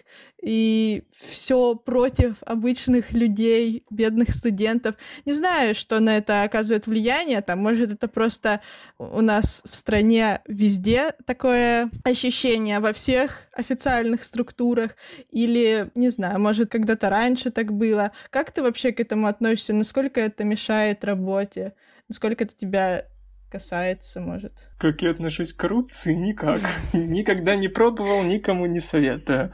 и 0.42 1.04
все 1.10 1.74
против 1.74 2.42
обычных 2.44 3.12
людей, 3.12 3.84
бедных 3.90 4.30
студентов. 4.30 4.96
Не 5.26 5.32
знаю, 5.32 5.74
что 5.74 6.00
на 6.00 6.16
это 6.16 6.42
оказывает 6.42 6.86
влияние, 6.86 7.40
там, 7.42 7.60
может, 7.60 7.92
это 7.92 8.08
просто 8.08 8.60
у 8.98 9.20
нас 9.20 9.62
в 9.68 9.74
стране 9.74 10.40
везде 10.46 11.12
такое 11.26 11.90
ощущение 12.04 12.80
во 12.80 12.92
всех 12.92 13.48
официальных 13.52 14.24
структурах, 14.24 14.96
или, 15.30 15.90
не 15.94 16.08
знаю, 16.10 16.40
может, 16.40 16.70
когда-то 16.70 17.10
раньше 17.10 17.50
так 17.50 17.72
было. 17.72 18.12
Как 18.30 18.50
ты 18.52 18.62
вообще 18.62 18.92
к 18.92 19.00
этому 19.00 19.26
относишься? 19.26 19.74
Насколько 19.74 20.20
это 20.20 20.44
мешает 20.44 21.04
работе? 21.04 21.74
Насколько 22.08 22.44
это 22.44 22.56
тебя 22.56 23.04
касается, 23.50 24.20
может? 24.20 24.68
Как 24.78 25.02
я 25.02 25.10
отношусь 25.10 25.52
к 25.52 25.56
коррупции? 25.56 26.14
Никак. 26.14 26.60
Никогда 26.92 27.56
не 27.56 27.68
пробовал, 27.68 28.22
никому 28.22 28.66
не 28.66 28.80
советую. 28.80 29.52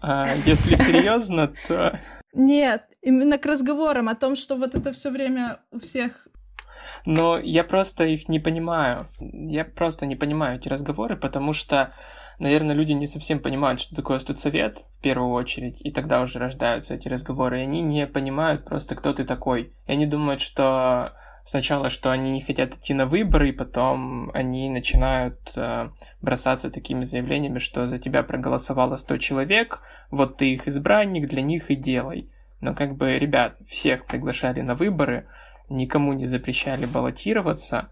А 0.00 0.34
если 0.46 0.76
серьезно, 0.76 1.52
то... 1.68 2.00
Нет, 2.32 2.84
именно 3.02 3.38
к 3.38 3.46
разговорам 3.46 4.08
о 4.08 4.14
том, 4.14 4.36
что 4.36 4.56
вот 4.56 4.74
это 4.74 4.92
все 4.92 5.10
время 5.10 5.58
у 5.70 5.80
всех 5.80 6.28
но 7.06 7.38
я 7.38 7.64
просто 7.64 8.04
их 8.04 8.28
не 8.28 8.38
понимаю. 8.38 9.08
Я 9.20 9.64
просто 9.64 10.06
не 10.06 10.16
понимаю 10.16 10.58
эти 10.58 10.68
разговоры, 10.68 11.16
потому 11.16 11.52
что, 11.52 11.94
наверное, 12.38 12.74
люди 12.74 12.92
не 12.92 13.06
совсем 13.06 13.40
понимают, 13.40 13.80
что 13.80 13.94
такое 13.94 14.18
студсовет, 14.18 14.84
в 14.98 15.02
первую 15.02 15.32
очередь, 15.32 15.80
и 15.80 15.90
тогда 15.90 16.20
уже 16.20 16.38
рождаются 16.38 16.94
эти 16.94 17.08
разговоры, 17.08 17.60
и 17.60 17.62
они 17.62 17.80
не 17.80 18.06
понимают 18.06 18.64
просто, 18.64 18.94
кто 18.96 19.12
ты 19.12 19.24
такой. 19.24 19.74
И 19.86 19.92
они 19.92 20.06
думают, 20.06 20.40
что 20.40 21.14
сначала, 21.50 21.90
что 21.90 22.12
они 22.12 22.30
не 22.30 22.40
хотят 22.40 22.74
идти 22.74 22.94
на 22.94 23.06
выборы, 23.06 23.48
и 23.48 23.52
потом 23.52 24.30
они 24.34 24.70
начинают 24.70 25.52
э, 25.56 25.90
бросаться 26.22 26.70
такими 26.70 27.02
заявлениями, 27.02 27.58
что 27.58 27.86
за 27.86 27.98
тебя 27.98 28.22
проголосовало 28.22 28.96
100 28.96 29.18
человек, 29.18 29.80
вот 30.10 30.36
ты 30.36 30.54
их 30.54 30.68
избранник, 30.68 31.28
для 31.28 31.42
них 31.42 31.70
и 31.70 31.74
делай. 31.74 32.30
Но 32.60 32.74
как 32.74 32.96
бы, 32.96 33.18
ребят, 33.18 33.56
всех 33.66 34.06
приглашали 34.06 34.60
на 34.60 34.76
выборы, 34.76 35.26
никому 35.68 36.12
не 36.12 36.26
запрещали 36.26 36.86
баллотироваться. 36.86 37.88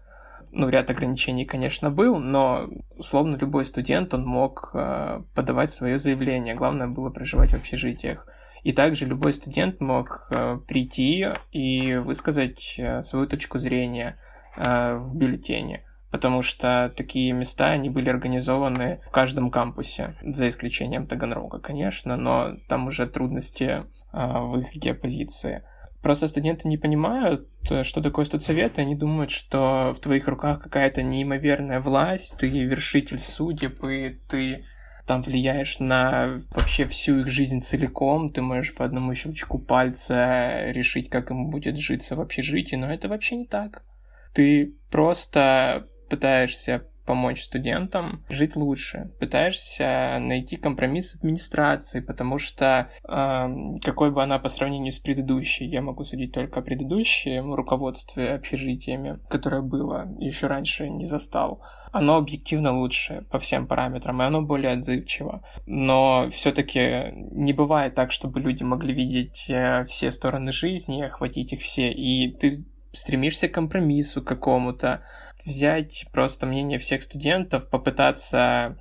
Ну, 0.51 0.69
ряд 0.69 0.89
ограничений, 0.89 1.45
конечно, 1.45 1.91
был, 1.91 2.17
но 2.17 2.69
условно 2.97 3.35
любой 3.35 3.65
студент, 3.65 4.13
он 4.13 4.25
мог 4.25 4.71
э, 4.73 5.21
подавать 5.35 5.73
свое 5.73 5.97
заявление. 5.97 6.55
Главное 6.55 6.87
было 6.87 7.09
проживать 7.09 7.51
в 7.51 7.55
общежитиях. 7.55 8.25
И 8.63 8.73
также 8.73 9.05
любой 9.05 9.33
студент 9.33 9.79
мог 9.79 10.27
э, 10.31 10.59
прийти 10.67 11.27
и 11.51 11.95
высказать 11.95 12.75
э, 12.77 13.01
свою 13.03 13.27
точку 13.27 13.59
зрения 13.59 14.17
э, 14.57 14.95
в 14.95 15.15
бюллетене 15.15 15.85
потому 16.11 16.41
что 16.41 16.91
такие 16.97 17.31
места, 17.33 17.69
они 17.69 17.91
были 17.91 18.09
организованы 18.09 18.99
в 19.05 19.11
каждом 19.11 19.51
кампусе, 19.51 20.15
за 20.23 20.49
исключением 20.49 21.05
Таганрога, 21.05 21.59
конечно, 21.59 22.17
но 22.17 22.57
там 22.67 22.87
уже 22.87 23.05
трудности 23.05 23.83
в 24.11 24.59
их 24.59 24.73
геопозиции. 24.73 25.61
Просто 26.01 26.27
студенты 26.27 26.67
не 26.67 26.77
понимают, 26.77 27.47
что 27.83 28.01
такое 28.01 28.25
студсовет, 28.25 28.77
и 28.77 28.81
они 28.81 28.95
думают, 28.95 29.31
что 29.31 29.93
в 29.93 29.99
твоих 29.99 30.27
руках 30.27 30.63
какая-то 30.63 31.03
неимоверная 31.03 31.81
власть, 31.81 32.37
ты 32.37 32.47
вершитель 32.47 33.19
судеб, 33.19 33.83
и 33.83 34.17
ты 34.29 34.65
там 35.09 35.23
влияешь 35.23 35.79
на 35.79 36.39
вообще 36.51 36.85
всю 36.85 37.21
их 37.21 37.29
жизнь 37.29 37.61
целиком, 37.61 38.29
ты 38.29 38.43
можешь 38.43 38.75
по 38.75 38.85
одному 38.85 39.15
щелчку 39.15 39.57
пальца 39.57 40.69
решить, 40.69 41.09
как 41.09 41.31
ему 41.31 41.49
будет 41.49 41.77
житься 41.79 42.15
в 42.15 42.21
общежитии, 42.21 42.75
но 42.75 42.93
это 42.93 43.07
вообще 43.07 43.35
не 43.37 43.47
так. 43.47 43.81
Ты 44.35 44.75
просто 44.91 45.87
пытаешься 46.11 46.85
помочь 47.07 47.41
студентам 47.41 48.23
жить 48.29 48.55
лучше. 48.55 49.09
Пытаешься 49.19 50.19
найти 50.19 50.57
компромисс 50.57 51.09
с 51.09 51.15
администрацией, 51.15 52.03
потому 52.03 52.37
что 52.37 52.91
э, 53.03 53.79
какой 53.83 54.11
бы 54.11 54.21
она 54.21 54.37
по 54.37 54.47
сравнению 54.47 54.93
с 54.93 54.99
предыдущей, 54.99 55.65
я 55.65 55.81
могу 55.81 56.03
судить 56.03 56.33
только 56.33 56.59
о 56.59 56.61
предыдущем 56.61 57.55
руководстве 57.55 58.35
общежитиями, 58.35 59.17
которое 59.27 59.63
было 59.63 60.07
еще 60.19 60.45
раньше 60.45 60.87
не 60.87 61.07
застал 61.07 61.63
оно 61.91 62.17
объективно 62.17 62.77
лучше 62.77 63.25
по 63.29 63.39
всем 63.39 63.67
параметрам, 63.67 64.21
и 64.21 64.25
оно 64.25 64.41
более 64.41 64.73
отзывчиво. 64.73 65.43
Но 65.65 66.29
все-таки 66.31 67.13
не 67.31 67.53
бывает 67.53 67.95
так, 67.95 68.11
чтобы 68.11 68.39
люди 68.39 68.63
могли 68.63 68.93
видеть 68.93 69.45
э, 69.49 69.85
все 69.85 70.11
стороны 70.11 70.51
жизни, 70.51 71.01
охватить 71.01 71.53
их 71.53 71.61
все, 71.61 71.91
и 71.91 72.31
ты 72.31 72.65
стремишься 72.91 73.47
к 73.47 73.53
компромиссу 73.53 74.21
какому-то, 74.21 75.03
взять 75.45 76.05
просто 76.11 76.45
мнение 76.45 76.79
всех 76.79 77.03
студентов, 77.03 77.69
попытаться 77.69 78.77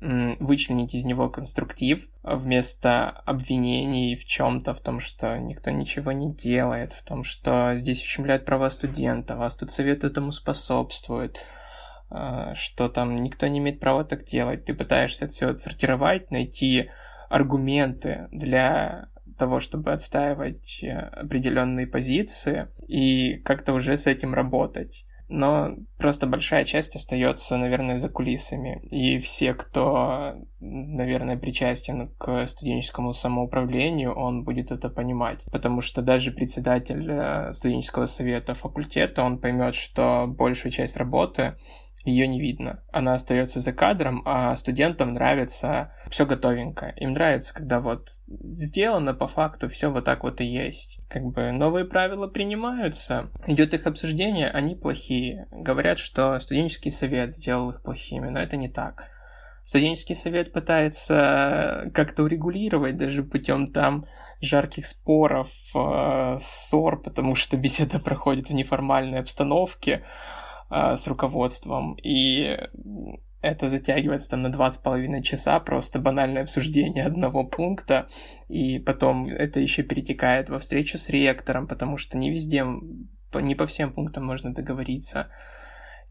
вычленить 0.00 0.94
из 0.94 1.04
него 1.04 1.28
конструктив 1.28 2.08
вместо 2.22 3.10
обвинений 3.10 4.14
в 4.14 4.24
чем-то, 4.24 4.72
в 4.72 4.80
том, 4.80 5.00
что 5.00 5.36
никто 5.38 5.70
ничего 5.70 6.12
не 6.12 6.32
делает, 6.32 6.92
в 6.92 7.02
том, 7.02 7.24
что 7.24 7.74
здесь 7.74 8.00
ущемляют 8.00 8.44
права 8.44 8.70
студентов, 8.70 9.40
а 9.40 9.50
студсовет 9.50 10.04
этому 10.04 10.30
способствует, 10.30 11.44
что 12.54 12.88
там 12.88 13.16
никто 13.16 13.46
не 13.46 13.58
имеет 13.58 13.80
права 13.80 14.04
так 14.04 14.24
делать. 14.24 14.64
Ты 14.64 14.74
пытаешься 14.74 15.26
все 15.26 15.48
отсортировать, 15.48 16.30
найти 16.30 16.90
аргументы 17.28 18.28
для 18.32 19.08
того, 19.36 19.60
чтобы 19.60 19.92
отстаивать 19.92 20.82
э, 20.82 20.90
определенные 20.90 21.86
позиции 21.86 22.68
и 22.88 23.36
как-то 23.38 23.72
уже 23.72 23.96
с 23.96 24.06
этим 24.06 24.34
работать 24.34 25.04
но 25.28 25.76
просто 25.98 26.26
большая 26.26 26.64
часть 26.64 26.96
остается, 26.96 27.56
наверное, 27.58 27.98
за 27.98 28.08
кулисами. 28.08 28.80
И 28.90 29.18
все, 29.18 29.52
кто, 29.52 30.36
наверное, 30.60 31.36
причастен 31.36 32.08
к 32.18 32.46
студенческому 32.46 33.12
самоуправлению, 33.12 34.14
он 34.14 34.44
будет 34.44 34.70
это 34.70 34.88
понимать. 34.88 35.44
Потому 35.52 35.82
что 35.82 36.00
даже 36.00 36.30
председатель 36.30 37.06
э, 37.10 37.52
студенческого 37.52 38.06
совета 38.06 38.54
факультета, 38.54 39.22
он 39.22 39.38
поймет, 39.38 39.74
что 39.74 40.26
большую 40.26 40.72
часть 40.72 40.96
работы 40.96 41.56
ее 42.04 42.26
не 42.26 42.40
видно. 42.40 42.82
Она 42.92 43.14
остается 43.14 43.60
за 43.60 43.72
кадром, 43.72 44.22
а 44.24 44.54
студентам 44.56 45.12
нравится 45.12 45.92
все 46.08 46.26
готовенько. 46.26 46.94
Им 46.96 47.12
нравится, 47.12 47.52
когда 47.52 47.80
вот 47.80 48.10
сделано 48.26 49.14
по 49.14 49.28
факту, 49.28 49.68
все 49.68 49.90
вот 49.90 50.04
так 50.04 50.22
вот 50.22 50.40
и 50.40 50.44
есть. 50.44 51.00
Как 51.08 51.24
бы 51.24 51.52
новые 51.52 51.84
правила 51.84 52.26
принимаются, 52.26 53.30
идет 53.46 53.74
их 53.74 53.86
обсуждение, 53.86 54.48
они 54.48 54.74
плохие. 54.74 55.46
Говорят, 55.50 55.98
что 55.98 56.38
студенческий 56.40 56.90
совет 56.90 57.34
сделал 57.34 57.70
их 57.70 57.82
плохими, 57.82 58.28
но 58.28 58.40
это 58.40 58.56
не 58.56 58.68
так. 58.68 59.08
Студенческий 59.68 60.14
совет 60.14 60.50
пытается 60.50 61.90
как-то 61.92 62.22
урегулировать 62.22 62.96
даже 62.96 63.22
путем 63.22 63.66
там 63.66 64.06
жарких 64.40 64.86
споров, 64.86 65.50
э, 65.74 66.38
ссор, 66.40 67.02
потому 67.02 67.34
что 67.34 67.56
беседа 67.58 67.98
проходит 67.98 68.48
в 68.48 68.54
неформальной 68.54 69.20
обстановке. 69.20 70.04
А, 70.70 70.96
с 70.98 71.06
руководством, 71.06 71.94
и 71.94 72.58
это 73.40 73.68
затягивается 73.70 74.30
там 74.30 74.42
на 74.42 74.50
два 74.50 74.70
с 74.70 74.76
половиной 74.76 75.22
часа, 75.22 75.58
просто 75.60 75.98
банальное 75.98 76.42
обсуждение 76.42 77.06
одного 77.06 77.44
пункта, 77.44 78.08
и 78.48 78.78
потом 78.78 79.28
это 79.28 79.60
еще 79.60 79.82
перетекает 79.82 80.50
во 80.50 80.58
встречу 80.58 80.98
с 80.98 81.08
ректором, 81.08 81.66
потому 81.66 81.96
что 81.96 82.18
не 82.18 82.30
везде, 82.30 82.66
не 83.32 83.54
по 83.54 83.66
всем 83.66 83.94
пунктам 83.94 84.26
можно 84.26 84.52
договориться. 84.52 85.30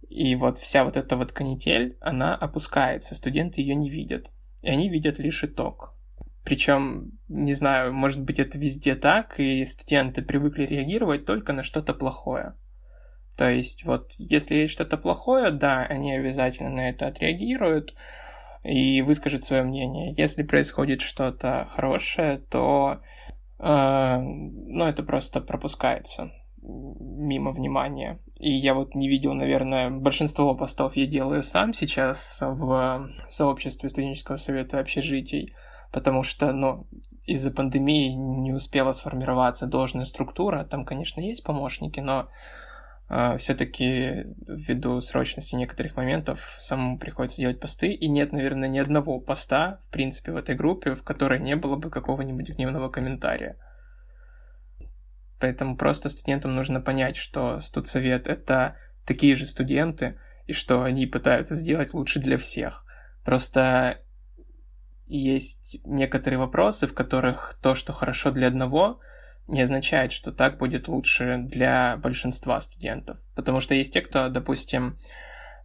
И 0.10 0.36
вот 0.36 0.58
вся 0.58 0.84
вот 0.84 0.98
эта 0.98 1.18
вот 1.18 1.34
канитель, 1.34 1.96
она 2.02 2.36
опускается, 2.36 3.14
студенты 3.14 3.62
ее 3.62 3.76
не 3.76 3.92
видят, 3.92 4.32
и 4.64 4.70
они 4.70 4.90
видят 4.90 5.20
лишь 5.20 5.44
итог. 5.44 5.94
Причем, 6.44 7.12
не 7.28 7.54
знаю, 7.54 7.94
может 7.94 8.24
быть 8.24 8.40
это 8.40 8.58
везде 8.58 8.96
так, 8.96 9.40
и 9.40 9.64
студенты 9.66 10.24
привыкли 10.24 10.64
реагировать 10.64 11.26
только 11.26 11.54
на 11.54 11.62
что-то 11.62 11.94
плохое. 11.94 12.56
То 13.38 13.50
есть 13.50 13.86
вот 13.86 14.12
если 14.18 14.56
есть 14.56 14.74
что-то 14.74 14.98
плохое, 14.98 15.52
да, 15.52 15.84
они 15.84 16.14
обязательно 16.14 16.72
на 16.72 16.90
это 16.90 17.08
отреагируют 17.08 17.94
и 18.64 19.02
выскажут 19.02 19.46
свое 19.46 19.64
мнение. 19.64 20.14
Если 20.18 20.44
происходит 20.44 21.02
что-то 21.02 21.68
хорошее, 21.70 22.40
то 22.50 23.00
э, 23.60 24.18
ну, 24.20 24.86
это 24.86 25.04
просто 25.04 25.40
пропускается 25.40 26.32
мимо 26.64 27.52
внимания. 27.52 28.20
И 28.40 28.52
я 28.52 28.74
вот 28.74 28.96
не 28.96 29.08
видел, 29.08 29.34
наверное, 29.34 29.90
большинство 29.90 30.56
постов 30.56 30.96
я 30.96 31.06
делаю 31.06 31.44
сам 31.44 31.74
сейчас 31.74 32.40
в 32.42 33.10
сообществе 33.30 33.90
студенческого 33.90 34.38
совета 34.38 34.80
общежитий, 34.80 35.54
потому 35.92 36.24
что, 36.24 36.52
ну, 36.52 36.88
из-за 37.26 37.52
пандемии 37.52 38.10
не 38.10 38.54
успела 38.54 38.94
сформироваться 38.94 39.68
должная 39.68 40.06
структура. 40.06 40.66
Там, 40.66 40.86
конечно, 40.86 41.22
есть 41.22 41.44
помощники, 41.44 42.00
но 42.00 42.28
все-таки 43.38 44.26
ввиду 44.46 45.00
срочности 45.00 45.56
некоторых 45.56 45.96
моментов 45.96 46.58
самому 46.60 47.00
приходится 47.00 47.42
делать 47.42 47.60
посты, 47.60 47.94
и 47.94 48.10
нет, 48.10 48.34
наверное, 48.34 48.68
ни 48.68 48.80
одного 48.80 49.20
поста, 49.20 49.80
в 49.88 49.92
принципе, 49.92 50.34
в 50.34 50.36
этой 50.36 50.56
группе, 50.56 50.94
в 50.94 51.04
которой 51.04 51.40
не 51.40 51.56
было 51.56 51.78
бы 51.78 51.90
какого-нибудь 51.90 52.50
гневного 52.50 52.90
комментария. 52.90 53.58
Поэтому 55.40 55.78
просто 55.78 56.10
студентам 56.10 56.56
нужно 56.56 56.82
понять, 56.82 57.16
что 57.16 57.62
студсовет— 57.62 58.28
это 58.28 58.76
такие 59.06 59.36
же 59.36 59.46
студенты, 59.46 60.20
и 60.46 60.54
что 60.54 60.84
они 60.84 61.06
пытаются 61.06 61.56
сделать 61.56 61.94
лучше 61.94 62.20
для 62.20 62.38
всех. 62.38 62.84
Просто 63.24 64.02
есть 65.06 65.80
некоторые 65.86 66.40
вопросы, 66.40 66.88
в 66.88 66.94
которых 66.94 67.58
то, 67.62 67.76
что 67.76 67.94
хорошо 67.94 68.32
для 68.32 68.48
одного— 68.48 69.00
не 69.48 69.62
означает, 69.62 70.12
что 70.12 70.32
так 70.32 70.58
будет 70.58 70.88
лучше 70.88 71.38
для 71.40 71.98
большинства 71.98 72.60
студентов. 72.60 73.18
Потому 73.36 73.60
что 73.60 73.76
есть 73.76 73.94
те, 73.94 74.02
кто, 74.02 74.30
допустим, 74.30 74.98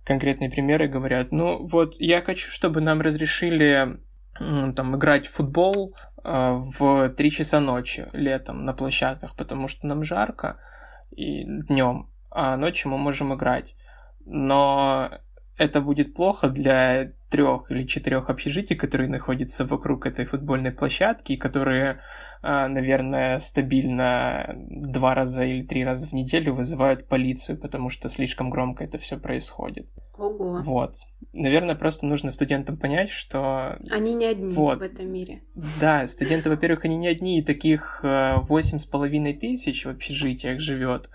конкретные 0.05 0.51
примеры 0.51 0.89
говорят, 0.89 1.33
ну 1.33 1.67
вот 1.67 1.95
я 1.99 2.23
хочу, 2.23 2.51
чтобы 2.51 2.81
нам 2.81 3.01
разрешили 3.01 3.99
там 4.39 4.97
играть 4.97 5.27
в 5.27 5.33
футбол 5.33 5.95
э, 6.25 6.53
в 6.79 7.11
3 7.11 7.31
часа 7.31 7.61
ночи 7.61 8.09
летом 8.13 8.65
на 8.65 8.73
площадках, 8.73 9.37
потому 9.37 9.69
что 9.69 9.87
нам 9.87 10.05
жарко 10.05 10.59
и 11.11 11.45
днем, 11.45 12.09
а 12.31 12.57
ночью 12.57 12.91
мы 12.91 12.99
можем 12.99 13.35
играть. 13.35 13.75
Но 14.25 15.11
это 15.59 15.81
будет 15.81 16.15
плохо 16.15 16.49
для 16.49 17.13
трех 17.31 17.71
или 17.71 17.85
четырех 17.85 18.31
общежитий, 18.31 18.77
которые 18.77 19.09
находятся 19.09 19.65
вокруг 19.65 20.07
этой 20.07 20.25
футбольной 20.25 20.71
площадки, 20.71 21.37
которые, 21.37 22.01
наверное, 22.43 23.39
стабильно 23.39 24.55
два 24.69 25.15
раза 25.15 25.45
или 25.45 25.63
три 25.63 25.85
раза 25.85 26.09
в 26.09 26.13
неделю 26.13 26.55
вызывают 26.55 27.07
полицию, 27.07 27.57
потому 27.57 27.89
что 27.89 28.09
слишком 28.09 28.51
громко 28.51 28.83
это 28.83 28.99
все 28.99 29.17
происходит. 29.17 29.89
Ого. 30.19 30.61
Вот. 30.63 30.97
Наверное, 31.33 31.77
просто 31.77 32.05
нужно 32.05 32.31
студентам 32.31 32.77
понять, 32.77 33.11
что... 33.11 33.79
Они 33.91 34.15
не 34.15 34.27
одни 34.27 34.53
вот. 34.53 34.81
в 34.81 34.83
этом 34.83 35.11
мире. 35.11 35.43
Да, 35.81 36.07
студенты, 36.09 36.51
во-первых, 36.51 36.85
они 36.85 36.97
не 36.97 37.09
одни, 37.09 37.39
и 37.39 37.45
таких 37.45 38.01
э, 38.03 38.37
восемь 38.43 38.79
с 38.79 38.87
половиной 38.87 39.35
тысяч 39.35 39.85
в 39.85 39.89
общежитиях 39.89 40.61
живет. 40.61 41.11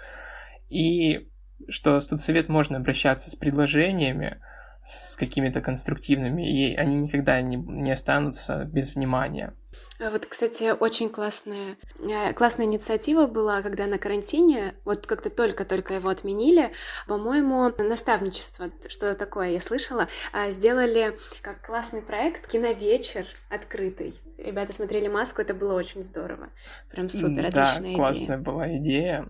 И 0.70 1.28
что 1.70 2.00
студсовет 2.00 2.50
можно 2.50 2.78
обращаться 2.78 3.30
с 3.30 3.36
предложениями, 3.36 4.40
с 4.88 5.18
какими-то 5.18 5.60
конструктивными, 5.60 6.50
и 6.50 6.74
они 6.74 6.96
никогда 6.96 7.42
не, 7.42 7.58
не 7.58 7.92
останутся 7.92 8.64
без 8.64 8.96
внимания. 8.96 9.54
А 10.00 10.10
вот, 10.10 10.26
кстати, 10.26 10.74
очень 10.80 11.10
классная, 11.10 11.76
э, 12.00 12.32
классная 12.34 12.68
инициатива 12.68 13.28
была, 13.28 13.62
когда 13.62 13.86
на 13.86 13.98
карантине, 13.98 14.76
вот 14.86 15.06
как-то 15.06 15.30
только-только 15.30 15.96
его 15.96 16.08
отменили, 16.08 16.72
по-моему, 17.06 17.70
наставничество, 17.78 18.70
что 18.88 19.14
такое, 19.16 19.50
я 19.50 19.62
слышала, 19.62 20.08
а, 20.32 20.52
сделали 20.52 21.18
как 21.42 21.66
классный 21.66 22.02
проект 22.02 22.48
«Киновечер» 22.48 23.26
открытый. 23.50 24.14
Ребята 24.38 24.72
смотрели 24.72 25.10
«Маску», 25.10 25.42
это 25.42 25.54
было 25.54 25.74
очень 25.74 26.02
здорово. 26.02 26.50
Прям 26.92 27.10
супер, 27.10 27.46
отличная 27.48 27.76
да, 27.76 27.82
идея. 27.82 27.96
классная 27.96 28.38
была 28.38 28.78
идея. 28.78 29.30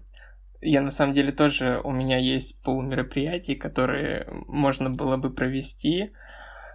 Я 0.61 0.81
на 0.81 0.91
самом 0.91 1.13
деле 1.13 1.31
тоже, 1.31 1.79
у 1.83 1.91
меня 1.91 2.17
есть 2.17 2.59
пол 2.61 2.81
мероприятий, 2.81 3.55
которые 3.55 4.27
можно 4.47 4.89
было 4.89 5.17
бы 5.17 5.29
провести 5.29 6.11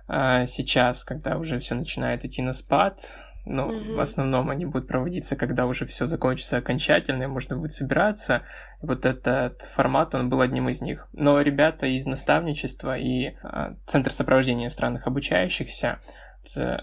э, 0.09 0.47
сейчас, 0.47 1.05
когда 1.05 1.37
уже 1.37 1.59
все 1.59 1.75
начинает 1.75 2.25
идти 2.25 2.42
на 2.42 2.53
спад. 2.53 3.01
Но 3.45 3.73
mm-hmm. 3.73 3.95
в 3.97 4.01
основном 4.01 4.51
они 4.51 4.66
будут 4.66 4.87
проводиться, 4.87 5.35
когда 5.35 5.66
уже 5.66 5.85
все 5.85 6.07
закончится 6.07 6.59
окончательно, 6.59 7.25
и 7.25 7.27
можно 7.27 7.57
будет 7.57 7.73
собираться. 7.73 8.42
И 8.81 8.87
вот 8.87 9.05
этот 9.05 9.62
формат, 9.62 10.14
он 10.14 10.29
был 10.29 10.40
одним 10.40 10.68
из 10.68 10.81
них. 10.81 11.09
Но 11.12 11.40
ребята 11.40 11.87
из 11.87 12.07
наставничества 12.07 12.97
и 12.97 13.35
э, 13.42 13.75
Центр 13.87 14.12
сопровождения 14.12 14.66
иностранных 14.66 15.09
обучающихся, 15.09 15.99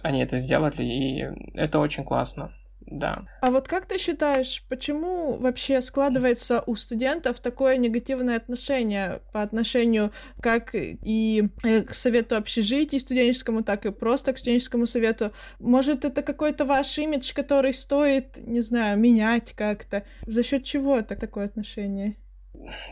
они 0.04 0.22
это 0.22 0.38
сделали, 0.38 0.84
и 0.84 1.28
это 1.54 1.80
очень 1.80 2.04
классно 2.06 2.52
да. 2.90 3.26
А 3.42 3.52
вот 3.52 3.68
как 3.68 3.86
ты 3.86 4.00
считаешь, 4.00 4.64
почему 4.68 5.38
вообще 5.38 5.82
складывается 5.82 6.64
у 6.66 6.76
студентов 6.76 7.40
такое 7.40 7.78
негативное 7.78 8.38
отношение 8.38 9.22
по 9.32 9.44
отношению 9.44 10.12
как 10.42 10.72
и 10.74 11.50
э, 11.64 11.84
к 11.84 11.94
совету 11.94 12.36
общежитий 12.36 13.00
студенческому, 13.00 13.64
так 13.64 13.86
и 13.86 13.92
просто 13.92 14.34
к 14.34 14.40
студенческому 14.40 14.88
совету? 14.88 15.32
Может, 15.60 16.04
это 16.04 16.24
какой-то 16.24 16.66
ваш 16.66 16.98
имидж, 16.98 17.34
который 17.34 17.74
стоит, 17.74 18.38
не 18.46 18.62
знаю, 18.62 18.98
менять 18.98 19.54
как-то? 19.54 20.04
За 20.26 20.44
счет 20.44 20.64
чего 20.64 20.98
это 20.98 21.16
такое 21.16 21.46
отношение? 21.46 22.16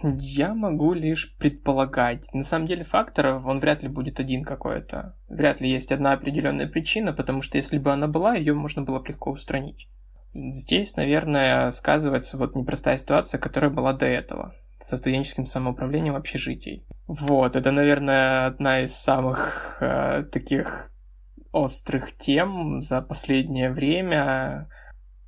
Я 0.03 0.53
могу 0.53 0.93
лишь 0.93 1.35
предполагать. 1.37 2.33
На 2.33 2.43
самом 2.43 2.67
деле 2.67 2.83
факторов 2.83 3.45
он 3.45 3.59
вряд 3.59 3.83
ли 3.83 3.89
будет 3.89 4.19
один 4.19 4.43
какой-то. 4.43 5.15
Вряд 5.29 5.61
ли 5.61 5.69
есть 5.69 5.91
одна 5.91 6.13
определенная 6.13 6.67
причина, 6.67 7.13
потому 7.13 7.41
что 7.41 7.57
если 7.57 7.77
бы 7.77 7.91
она 7.91 8.07
была, 8.07 8.35
ее 8.35 8.53
можно 8.53 8.81
было 8.81 8.99
бы 8.99 9.09
легко 9.09 9.31
устранить. 9.31 9.89
Здесь, 10.33 10.95
наверное, 10.95 11.71
сказывается 11.71 12.37
вот 12.37 12.55
непростая 12.55 12.97
ситуация, 12.97 13.39
которая 13.39 13.71
была 13.71 13.93
до 13.93 14.05
этого 14.05 14.53
со 14.83 14.97
студенческим 14.97 15.45
самоуправлением 15.45 16.15
общежитий. 16.15 16.85
Вот, 17.07 17.55
это, 17.55 17.71
наверное, 17.71 18.45
одна 18.45 18.81
из 18.81 18.95
самых 18.95 19.77
э, 19.81 20.23
таких 20.31 20.91
острых 21.51 22.15
тем 22.17 22.81
за 22.81 23.01
последнее 23.01 23.71
время, 23.71 24.69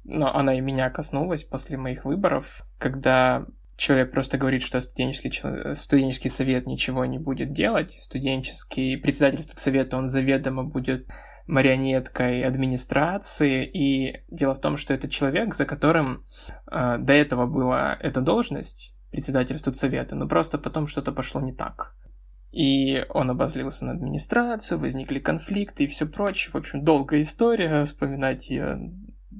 но 0.03 0.33
она 0.33 0.57
и 0.57 0.62
меня 0.62 0.89
коснулась 0.89 1.43
после 1.43 1.77
моих 1.77 2.05
выборов, 2.05 2.63
когда 2.77 3.45
человек 3.80 4.12
просто 4.12 4.38
говорит, 4.38 4.62
что 4.62 4.80
студенческий, 4.82 5.32
студенческий 5.76 6.30
совет 6.30 6.68
ничего 6.68 7.06
не 7.06 7.18
будет 7.18 7.54
делать, 7.54 7.96
студенческий 8.00 8.98
председатель 8.98 9.42
совета, 9.56 9.98
он 9.98 10.08
заведомо 10.08 10.63
будет 10.63 11.08
марионеткой 11.48 12.44
администрации, 12.44 13.65
и 13.65 14.22
дело 14.30 14.54
в 14.54 14.62
том, 14.62 14.78
что 14.78 14.94
это 14.94 15.10
человек, 15.10 15.56
за 15.56 15.65
которым 15.65 16.26
э, 16.72 16.98
до 17.00 17.13
этого 17.13 17.48
была 17.48 17.98
эта 18.00 18.22
должность, 18.22 18.94
председатель 19.12 19.58
студсовета, 19.58 20.15
но 20.15 20.28
просто 20.28 20.60
потом 20.60 20.86
что-то 20.86 21.12
пошло 21.12 21.42
не 21.42 21.54
так. 21.54 21.96
И 22.52 23.04
он 23.10 23.32
обозлился 23.32 23.86
на 23.86 23.94
администрацию, 23.94 24.80
возникли 24.80 25.20
конфликты 25.20 25.86
и 25.86 25.88
все 25.88 26.06
прочее. 26.06 26.52
В 26.52 26.56
общем, 26.56 26.84
долгая 26.84 27.22
история, 27.22 27.86
вспоминать 27.86 28.50
ее 28.50 28.92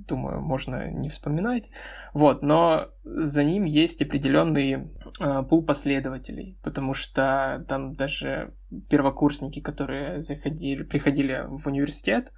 думаю, 0.10 0.42
можно 0.42 0.90
не 0.92 1.10
вспоминать. 1.10 1.70
Вот, 2.14 2.42
но 2.42 2.90
за 3.04 3.44
ним 3.44 3.66
есть 3.66 4.02
определенный 4.02 4.90
э, 5.20 5.44
пул 5.50 5.64
последователей, 5.64 6.58
потому 6.64 6.94
что 6.94 7.64
там 7.68 7.96
даже 7.96 8.54
первокурсники, 8.90 9.62
которые 9.62 10.22
заходили, 10.22 10.84
приходили 10.84 11.46
в 11.48 11.68
университет, 11.68 12.34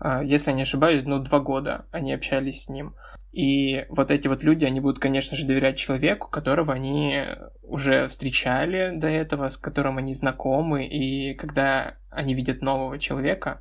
э, 0.00 0.20
если 0.24 0.50
я 0.50 0.56
не 0.56 0.62
ошибаюсь, 0.62 1.04
ну, 1.04 1.20
два 1.20 1.40
года 1.40 1.86
они 1.90 2.12
общались 2.12 2.64
с 2.64 2.68
ним. 2.68 2.94
И 3.32 3.84
вот 3.88 4.12
эти 4.12 4.28
вот 4.28 4.44
люди, 4.44 4.64
они 4.64 4.80
будут, 4.80 5.00
конечно 5.00 5.36
же, 5.36 5.44
доверять 5.44 5.76
человеку, 5.76 6.28
которого 6.28 6.72
они 6.72 7.24
уже 7.62 8.06
встречали 8.06 8.92
до 8.96 9.08
этого, 9.08 9.48
с 9.48 9.56
которым 9.56 9.98
они 9.98 10.14
знакомы, 10.14 10.86
и 10.86 11.34
когда 11.34 11.96
они 12.10 12.34
видят 12.34 12.62
нового 12.62 12.98
человека, 13.00 13.60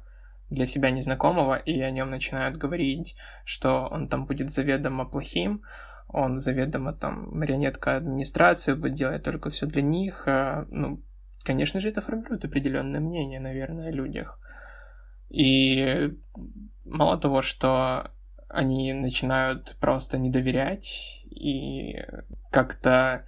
для 0.49 0.65
себя 0.65 0.91
незнакомого, 0.91 1.55
и 1.55 1.81
о 1.81 1.91
нем 1.91 2.09
начинают 2.09 2.57
говорить, 2.57 3.15
что 3.45 3.87
он 3.91 4.07
там 4.07 4.25
будет 4.25 4.51
заведомо 4.51 5.05
плохим, 5.05 5.63
он 6.07 6.39
заведомо 6.39 6.93
там 6.93 7.29
марионетка 7.31 7.97
администрации, 7.97 8.73
будет 8.73 8.95
делать 8.95 9.23
только 9.23 9.49
все 9.49 9.65
для 9.65 9.81
них. 9.81 10.27
А, 10.27 10.67
ну, 10.69 11.01
конечно 11.43 11.79
же, 11.79 11.89
это 11.89 12.01
формирует 12.01 12.45
определенное 12.45 12.99
мнение, 12.99 13.39
наверное, 13.39 13.87
о 13.87 13.91
людях. 13.91 14.39
И 15.29 16.13
мало 16.85 17.17
того, 17.17 17.41
что 17.41 18.11
они 18.47 18.93
начинают 18.93 19.75
просто 19.79 20.19
не 20.19 20.29
доверять 20.29 21.25
и 21.31 22.03
как-то 22.51 23.25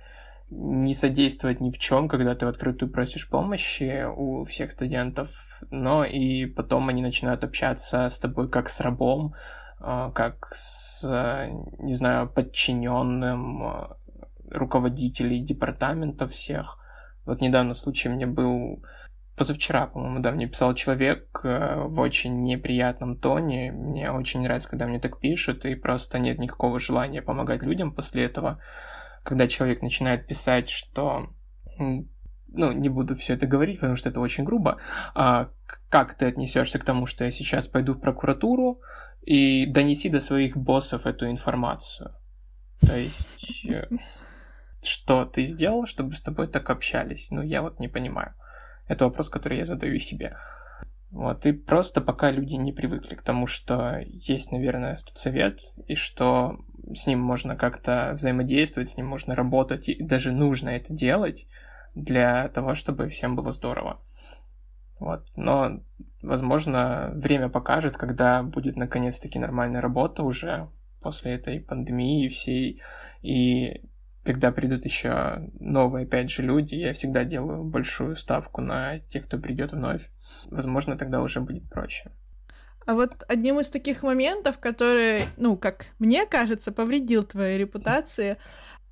не 0.50 0.94
содействовать 0.94 1.60
ни 1.60 1.72
в 1.72 1.80
чем, 1.80 2.08
когда 2.08 2.36
ты 2.36 2.46
в 2.46 2.50
открытую 2.50 2.92
просишь 2.92 3.30
помощи 3.30 4.06
у 4.06 4.46
всех 4.46 4.72
студентов, 4.72 5.62
но 5.72 6.06
и 6.06 6.46
потом 6.46 6.90
они 6.90 7.02
начинают 7.02 7.44
общаться 7.44 8.10
с 8.10 8.20
тобой 8.20 8.50
как 8.50 8.70
с 8.70 8.80
рабом, 8.80 9.34
а, 9.80 10.12
как 10.12 10.52
с, 10.54 11.04
не 11.80 11.94
знаю, 11.94 12.30
подчиненным 12.30 13.64
а, 13.64 13.98
руководителей 14.52 15.40
департаментов 15.40 16.32
всех. 16.32 16.78
Вот 17.26 17.42
недавно 17.42 17.74
случай 17.74 18.10
мне 18.10 18.28
был 18.28 18.84
позавчера, 19.36 19.88
по-моему, 19.88 20.20
да, 20.20 20.32
мне 20.32 20.48
писал 20.48 20.74
человек 20.76 21.42
э, 21.44 21.84
в 21.88 22.00
очень 22.00 22.44
неприятном 22.44 23.18
тоне. 23.18 23.72
Мне 23.72 24.12
очень 24.12 24.42
нравится, 24.42 24.70
когда 24.70 24.88
мне 24.88 25.00
так 25.00 25.20
пишут, 25.20 25.66
и 25.66 25.76
просто 25.76 26.20
нет 26.20 26.40
никакого 26.40 26.80
желания 26.80 27.22
помогать 27.22 27.62
людям 27.62 27.92
после 27.94 28.26
этого 28.26 28.62
когда 29.26 29.48
человек 29.48 29.82
начинает 29.82 30.28
писать, 30.28 30.70
что 30.70 31.30
ну, 31.78 32.72
не 32.72 32.90
буду 32.90 33.16
все 33.16 33.34
это 33.34 33.48
говорить, 33.48 33.80
потому 33.80 33.96
что 33.96 34.10
это 34.10 34.22
очень 34.22 34.44
грубо. 34.44 34.78
А, 35.14 35.50
как 35.90 36.14
ты 36.14 36.26
отнесешься 36.26 36.80
к 36.80 36.86
тому, 36.86 37.08
что 37.08 37.26
я 37.26 37.32
сейчас 37.32 37.68
пойду 37.68 37.94
в 37.94 38.00
прокуратуру 38.00 38.80
и 39.24 39.66
донеси 39.66 40.10
до 40.10 40.20
своих 40.20 40.56
боссов 40.56 41.06
эту 41.06 41.30
информацию? 41.30 42.14
То 42.82 42.96
есть, 42.96 43.66
э, 43.66 43.88
что 44.84 45.26
ты 45.26 45.46
сделал, 45.46 45.88
чтобы 45.88 46.14
с 46.14 46.22
тобой 46.22 46.48
так 46.48 46.70
общались? 46.70 47.28
Ну, 47.32 47.42
я 47.42 47.62
вот 47.62 47.80
не 47.80 47.88
понимаю. 47.88 48.36
Это 48.88 49.06
вопрос, 49.06 49.30
который 49.30 49.58
я 49.58 49.66
задаю 49.66 49.98
себе. 49.98 50.38
Вот, 51.10 51.46
и 51.46 51.54
просто 51.54 52.02
пока 52.02 52.30
люди 52.30 52.56
не 52.56 52.74
привыкли 52.74 53.16
к 53.16 53.22
тому, 53.22 53.48
что 53.48 54.00
есть, 54.06 54.52
наверное, 54.52 54.98
студсовет, 54.98 55.62
и 55.88 55.96
что 55.96 56.60
с 56.94 57.08
ним 57.08 57.20
можно 57.20 57.56
как-то 57.56 58.12
взаимодействовать, 58.14 58.90
с 58.90 58.98
ним 58.98 59.08
можно 59.08 59.36
работать, 59.36 59.90
и 59.90 60.04
даже 60.04 60.32
нужно 60.32 60.70
это 60.70 60.94
делать 60.94 61.48
для 61.96 62.50
того, 62.50 62.76
чтобы 62.76 63.08
всем 63.10 63.36
было 63.36 63.52
здорово. 63.52 64.02
Вот. 65.00 65.26
Но, 65.36 65.82
возможно, 66.22 67.12
время 67.16 67.50
покажет, 67.50 67.98
когда 67.98 68.44
будет 68.44 68.76
наконец-таки 68.76 69.40
нормальная 69.40 69.82
работа 69.82 70.24
уже 70.24 70.70
после 71.02 71.34
этой 71.34 71.60
пандемии 71.60 72.28
всей, 72.28 72.82
и 73.22 73.82
когда 74.24 74.52
придут 74.52 74.86
еще 74.86 75.50
новые, 75.60 76.06
опять 76.06 76.32
же, 76.32 76.42
люди, 76.42 76.74
я 76.76 76.94
всегда 76.94 77.24
делаю 77.24 77.64
большую 77.64 78.16
ставку 78.16 78.62
на 78.62 79.00
тех, 79.00 79.26
кто 79.26 79.38
придет 79.38 79.74
вновь. 79.74 80.10
Возможно, 80.50 80.98
тогда 80.98 81.22
уже 81.22 81.42
будет 81.42 81.70
проще. 81.70 82.12
А 82.86 82.94
вот 82.94 83.24
одним 83.28 83.60
из 83.60 83.70
таких 83.70 84.04
моментов, 84.04 84.60
который, 84.60 85.24
ну, 85.38 85.58
как 85.58 85.88
мне 86.00 86.26
кажется, 86.26 86.72
повредил 86.72 87.24
твоей 87.24 87.58
репутации, 87.58 88.38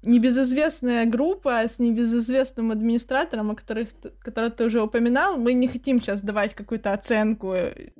небезызвестная 0.01 1.05
группа 1.05 1.59
с 1.59 1.79
небезызвестным 1.79 2.71
администратором, 2.71 3.51
о 3.51 3.55
которых, 3.55 3.89
которых 4.19 4.55
ты 4.55 4.65
уже 4.65 4.81
упоминал. 4.81 5.37
Мы 5.37 5.53
не 5.53 5.67
хотим 5.67 6.01
сейчас 6.01 6.21
давать 6.21 6.55
какую-то 6.55 6.91
оценку 6.91 7.55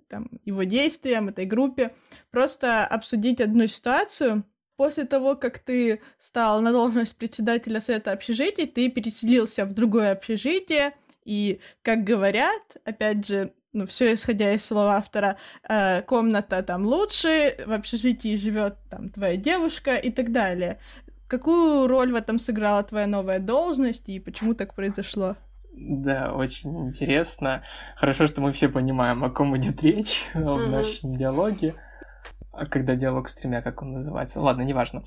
там, 0.10 0.30
его 0.44 0.64
действиям, 0.64 1.30
этой 1.30 1.46
группе. 1.46 1.94
Просто 2.32 2.86
обсудить 2.86 3.42
одну 3.42 3.68
ситуацию, 3.68 4.44
После 4.76 5.04
того, 5.04 5.36
как 5.36 5.60
ты 5.60 6.02
стал 6.18 6.60
на 6.60 6.72
должность 6.72 7.16
председателя 7.16 7.80
совета 7.80 8.12
общежитий, 8.12 8.66
ты 8.66 8.90
переселился 8.90 9.66
в 9.66 9.74
другое 9.74 10.12
общежитие, 10.12 10.94
и, 11.26 11.60
как 11.84 12.04
говорят, 12.04 12.62
опять 12.84 13.26
же, 13.26 13.54
ну, 13.74 13.86
все 13.88 14.14
исходя 14.14 14.54
из 14.54 14.64
слова 14.66 14.96
автора, 14.96 15.38
э, 15.68 16.02
комната 16.04 16.64
там 16.64 16.86
лучше, 16.86 17.56
в 17.66 17.72
общежитии 17.72 18.36
живет 18.38 18.78
там 18.90 19.10
твоя 19.10 19.36
девушка 19.36 19.96
и 19.96 20.12
так 20.12 20.32
далее. 20.32 20.78
Какую 21.28 21.88
роль 21.88 22.12
в 22.12 22.16
этом 22.16 22.38
сыграла 22.38 22.84
твоя 22.84 23.08
новая 23.08 23.40
должность 23.40 24.08
и 24.10 24.20
почему 24.20 24.54
так 24.54 24.76
произошло? 24.76 25.36
Да, 25.74 26.34
очень 26.34 26.88
интересно. 26.88 27.64
Хорошо, 27.96 28.28
что 28.28 28.42
мы 28.42 28.52
все 28.52 28.70
понимаем, 28.70 29.24
о 29.24 29.32
ком 29.32 29.58
идет 29.58 29.82
речь 29.82 30.26
mm-hmm. 30.36 30.56
в 30.68 30.70
нашем 30.70 31.16
диалоге. 31.16 31.74
А 32.52 32.68
когда 32.68 32.96
диалог 32.96 33.28
с 33.28 33.36
тремя, 33.36 33.64
как 33.64 33.82
он 33.82 33.94
называется? 33.94 34.40
Ладно, 34.40 34.62
неважно. 34.62 35.04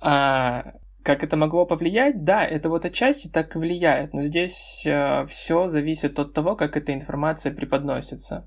А, 0.00 0.74
как 1.08 1.24
это 1.24 1.38
могло 1.38 1.64
повлиять? 1.64 2.22
Да, 2.22 2.44
это 2.44 2.68
вот 2.68 2.84
отчасти 2.84 3.28
так 3.28 3.56
и 3.56 3.58
влияет, 3.58 4.12
но 4.12 4.20
здесь 4.20 4.82
э, 4.84 5.24
все 5.24 5.66
зависит 5.66 6.18
от 6.18 6.34
того, 6.34 6.54
как 6.54 6.76
эта 6.76 6.92
информация 6.92 7.50
преподносится. 7.50 8.46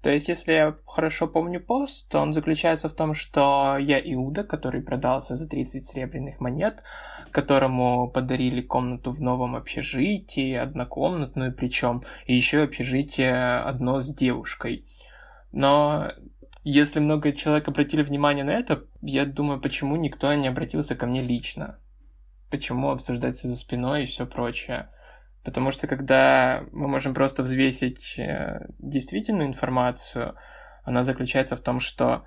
То 0.00 0.08
есть, 0.08 0.26
если 0.26 0.52
я 0.52 0.76
хорошо 0.86 1.26
помню 1.26 1.60
пост, 1.60 2.08
то 2.08 2.20
он 2.20 2.32
заключается 2.32 2.88
в 2.88 2.94
том, 2.94 3.12
что 3.12 3.76
я 3.78 4.00
Иуда, 4.00 4.42
который 4.42 4.80
продался 4.80 5.36
за 5.36 5.46
30 5.46 5.84
серебряных 5.84 6.40
монет, 6.40 6.82
которому 7.30 8.08
подарили 8.08 8.62
комнату 8.62 9.10
в 9.10 9.20
новом 9.20 9.54
общежитии, 9.54 10.54
однокомнатную 10.54 11.52
причем, 11.52 12.04
и 12.24 12.34
еще 12.34 12.62
общежитие 12.62 13.58
одно 13.58 14.00
с 14.00 14.08
девушкой. 14.14 14.86
Но 15.52 16.10
если 16.64 17.00
много 17.00 17.32
человек 17.32 17.68
обратили 17.68 18.00
внимание 18.02 18.44
на 18.44 18.52
это, 18.52 18.84
я 19.02 19.26
думаю, 19.26 19.60
почему 19.60 19.96
никто 19.96 20.32
не 20.32 20.48
обратился 20.48 20.96
ко 20.96 21.04
мне 21.04 21.20
лично. 21.20 21.76
Почему 22.50 22.90
обсуждать 22.90 23.36
все 23.36 23.48
за 23.48 23.56
спиной 23.56 24.04
и 24.04 24.06
все 24.06 24.26
прочее. 24.26 24.88
Потому 25.44 25.70
что 25.70 25.86
когда 25.86 26.64
мы 26.72 26.88
можем 26.88 27.14
просто 27.14 27.42
взвесить 27.42 28.18
э, 28.18 28.66
действительную 28.78 29.48
информацию, 29.48 30.34
она 30.84 31.02
заключается 31.02 31.56
в 31.56 31.60
том, 31.60 31.80
что 31.80 32.24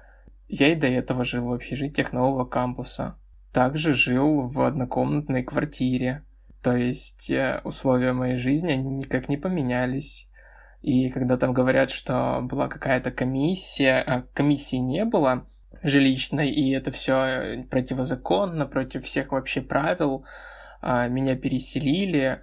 я 0.48 0.72
и 0.72 0.76
до 0.76 0.88
этого 0.88 1.24
жил 1.24 1.46
в 1.46 1.54
общежитиях 1.54 2.14
нового 2.14 2.46
кампуса. 2.46 3.16
Также 3.54 3.94
жил 3.94 4.48
в 4.48 4.62
однокомнатной 4.62 5.44
квартире. 5.44 6.24
То 6.62 6.76
есть 6.76 7.30
э, 7.30 7.62
условия 7.64 8.14
моей 8.14 8.38
жизни 8.38 8.74
никак 8.74 9.30
не 9.30 9.38
поменялись. 9.38 10.28
И 10.82 11.10
когда 11.10 11.38
там 11.38 11.54
говорят, 11.54 11.90
что 11.90 12.40
была 12.42 12.68
какая-то 12.68 13.12
комиссия, 13.12 14.02
а 14.02 14.24
комиссии 14.34 14.78
не 14.78 15.06
было 15.06 15.46
жилищной, 15.84 16.50
и 16.50 16.72
это 16.72 16.92
все 16.92 17.66
противозаконно, 17.70 18.66
против 18.66 19.06
всех 19.06 19.32
вообще 19.32 19.62
правил, 19.62 20.26
а, 20.82 21.08
меня 21.08 21.36
переселили, 21.36 22.42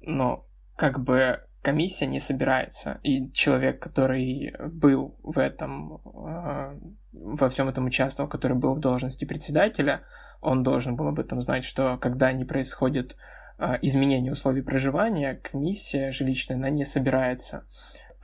но 0.00 0.46
как 0.76 1.02
бы 1.02 1.40
комиссия 1.62 2.06
не 2.06 2.20
собирается, 2.20 3.00
и 3.02 3.30
человек, 3.32 3.82
который 3.82 4.54
был 4.68 5.18
в 5.22 5.38
этом, 5.38 6.00
а, 6.04 6.78
во 7.12 7.48
всем 7.48 7.68
этом 7.68 7.86
участвовал, 7.86 8.28
который 8.28 8.56
был 8.56 8.74
в 8.74 8.80
должности 8.80 9.24
председателя, 9.24 10.02
он 10.40 10.62
должен 10.62 10.96
был 10.96 11.08
об 11.08 11.18
этом 11.18 11.40
знать, 11.40 11.64
что 11.64 11.96
когда 11.98 12.32
не 12.32 12.44
происходит 12.44 13.16
а, 13.58 13.78
изменения 13.82 14.30
условий 14.30 14.62
проживания, 14.62 15.40
комиссия 15.42 16.10
жилищная, 16.10 16.56
она 16.56 16.70
не 16.70 16.84
собирается. 16.84 17.64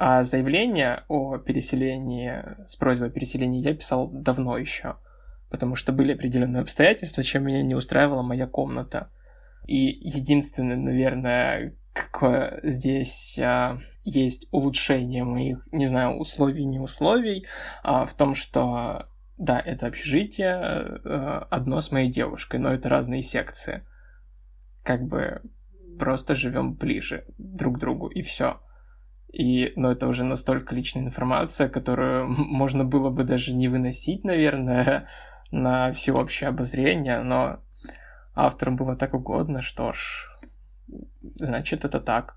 А 0.04 0.24
заявление 0.24 1.04
о 1.06 1.38
переселении, 1.38 2.42
с 2.66 2.74
просьбой 2.74 3.06
о 3.06 3.10
переселении 3.12 3.62
я 3.62 3.72
писал 3.72 4.08
давно 4.08 4.58
еще. 4.58 4.96
потому 5.48 5.76
что 5.76 5.92
были 5.92 6.14
определенные 6.14 6.62
обстоятельства, 6.62 7.22
чем 7.22 7.44
меня 7.44 7.62
не 7.62 7.76
устраивала 7.76 8.22
моя 8.22 8.48
комната. 8.48 9.10
И 9.64 9.76
единственное, 9.76 10.74
наверное, 10.74 11.76
какое 11.92 12.58
здесь 12.64 13.38
а, 13.38 13.78
есть 14.02 14.48
улучшение 14.50 15.22
моих, 15.22 15.68
не 15.70 15.86
знаю, 15.86 16.16
условий, 16.16 16.64
не 16.64 16.80
условий, 16.80 17.46
а, 17.84 18.04
в 18.04 18.14
том, 18.14 18.34
что 18.34 19.06
да, 19.38 19.60
это 19.60 19.86
общежитие 19.86 20.52
а, 20.52 21.46
одно 21.48 21.80
с 21.80 21.92
моей 21.92 22.10
девушкой, 22.10 22.58
но 22.58 22.72
это 22.72 22.88
разные 22.88 23.22
секции. 23.22 23.86
Как 24.82 25.04
бы 25.04 25.42
просто 25.96 26.34
живем 26.34 26.74
ближе 26.74 27.24
друг 27.38 27.76
к 27.76 27.78
другу, 27.78 28.08
и 28.08 28.22
все. 28.22 28.58
И, 29.32 29.72
но 29.76 29.90
это 29.90 30.08
уже 30.08 30.24
настолько 30.24 30.74
личная 30.74 31.04
информация, 31.04 31.68
которую 31.68 32.28
можно 32.28 32.84
было 32.84 33.10
бы 33.10 33.24
даже 33.24 33.52
не 33.52 33.68
выносить, 33.68 34.24
наверное, 34.24 35.08
на 35.50 35.92
всеобщее 35.92 36.48
обозрение, 36.48 37.22
но 37.22 37.60
автору 38.34 38.72
было 38.72 38.94
так 38.96 39.14
угодно, 39.14 39.62
что 39.62 39.92
ж, 39.92 40.30
значит 41.36 41.84
это 41.84 42.00
так. 42.00 42.36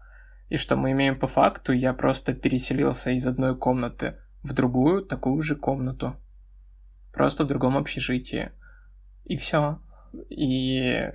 И 0.49 0.57
что 0.57 0.75
мы 0.75 0.91
имеем 0.91 1.17
по 1.17 1.27
факту, 1.27 1.73
я 1.73 1.93
просто 1.93 2.33
переселился 2.33 3.11
из 3.11 3.25
одной 3.25 3.57
комнаты 3.57 4.17
в 4.43 4.53
другую, 4.53 5.03
такую 5.03 5.41
же 5.41 5.55
комнату. 5.55 6.15
Просто 7.11 7.45
в 7.45 7.47
другом 7.47 7.77
общежитии. 7.77 8.51
И 9.23 9.37
все. 9.37 9.79
И 10.29 11.09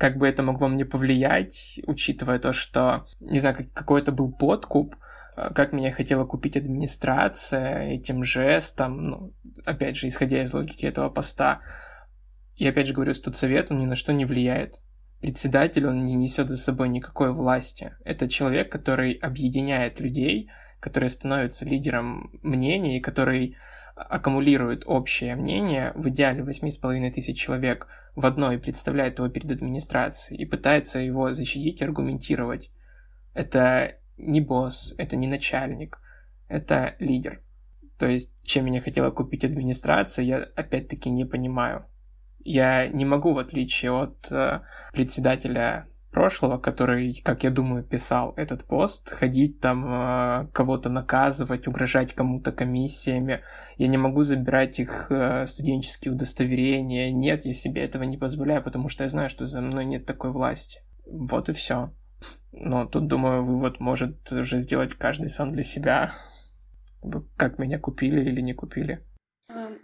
как 0.00 0.16
бы 0.16 0.26
это 0.26 0.42
могло 0.42 0.66
мне 0.66 0.86
повлиять, 0.86 1.78
учитывая 1.86 2.38
то, 2.38 2.54
что, 2.54 3.06
не 3.20 3.38
знаю, 3.38 3.68
какой 3.74 4.00
это 4.00 4.12
был 4.12 4.32
подкуп, 4.32 4.96
э, 5.36 5.50
как 5.54 5.74
меня 5.74 5.92
хотела 5.92 6.24
купить 6.24 6.56
администрация 6.56 7.90
этим 7.90 8.24
жестом, 8.24 9.04
ну, 9.04 9.34
опять 9.66 9.96
же, 9.96 10.08
исходя 10.08 10.42
из 10.42 10.54
логики 10.54 10.86
этого 10.86 11.10
поста. 11.10 11.60
И 12.56 12.66
опять 12.66 12.86
же 12.86 12.94
говорю, 12.94 13.12
студсовет, 13.12 13.70
он 13.70 13.78
ни 13.78 13.84
на 13.84 13.94
что 13.94 14.14
не 14.14 14.24
влияет. 14.24 14.80
Председатель, 15.20 15.86
он 15.86 16.06
не 16.06 16.14
несет 16.14 16.48
за 16.48 16.56
собой 16.56 16.88
никакой 16.88 17.34
власти. 17.34 17.94
Это 18.02 18.26
человек, 18.26 18.72
который 18.72 19.12
объединяет 19.12 20.00
людей, 20.00 20.50
который 20.80 21.10
становится 21.10 21.66
лидером 21.66 22.30
мнений, 22.42 23.00
который 23.00 23.58
аккумулирует 24.08 24.84
общее 24.86 25.36
мнение, 25.36 25.92
в 25.94 26.08
идеале 26.08 26.42
8,5 26.42 27.10
тысяч 27.10 27.38
человек 27.38 27.86
в 28.16 28.26
одно 28.26 28.52
и 28.52 28.58
представляет 28.58 29.18
его 29.18 29.28
перед 29.28 29.50
администрацией 29.50 30.40
и 30.40 30.46
пытается 30.46 30.98
его 30.98 31.32
защитить 31.32 31.80
и 31.80 31.84
аргументировать. 31.84 32.70
Это 33.34 33.96
не 34.16 34.40
босс, 34.40 34.94
это 34.98 35.16
не 35.16 35.26
начальник, 35.26 35.98
это 36.48 36.96
лидер. 36.98 37.42
То 37.98 38.06
есть, 38.06 38.32
чем 38.42 38.66
меня 38.66 38.80
хотела 38.80 39.10
купить 39.10 39.44
администрация, 39.44 40.24
я 40.24 40.38
опять-таки 40.56 41.10
не 41.10 41.24
понимаю. 41.24 41.84
Я 42.42 42.88
не 42.88 43.04
могу, 43.04 43.34
в 43.34 43.38
отличие 43.38 43.92
от 43.92 44.26
э, 44.30 44.60
председателя 44.92 45.86
прошлого, 46.10 46.58
который, 46.58 47.20
как 47.24 47.44
я 47.44 47.50
думаю, 47.50 47.84
писал 47.84 48.34
этот 48.36 48.64
пост, 48.64 49.10
ходить 49.10 49.60
там, 49.60 49.86
э, 49.86 50.48
кого-то 50.52 50.88
наказывать, 50.88 51.68
угрожать 51.68 52.14
кому-то 52.14 52.52
комиссиями. 52.52 53.40
Я 53.76 53.88
не 53.88 53.96
могу 53.96 54.22
забирать 54.22 54.78
их 54.78 55.06
э, 55.10 55.46
студенческие 55.46 56.12
удостоверения. 56.12 57.12
Нет, 57.12 57.44
я 57.44 57.54
себе 57.54 57.84
этого 57.84 58.02
не 58.02 58.16
позволяю, 58.16 58.62
потому 58.62 58.88
что 58.88 59.04
я 59.04 59.10
знаю, 59.10 59.30
что 59.30 59.44
за 59.44 59.60
мной 59.60 59.84
нет 59.84 60.06
такой 60.06 60.32
власти. 60.32 60.80
Вот 61.06 61.48
и 61.48 61.52
все. 61.52 61.92
Но 62.52 62.86
тут, 62.86 63.06
думаю, 63.06 63.44
вывод 63.44 63.80
может 63.80 64.30
уже 64.32 64.58
сделать 64.58 64.94
каждый 64.94 65.28
сам 65.28 65.50
для 65.50 65.62
себя 65.62 66.12
как 67.36 67.58
меня 67.58 67.78
купили 67.78 68.20
или 68.20 68.40
не 68.40 68.52
купили. 68.52 69.04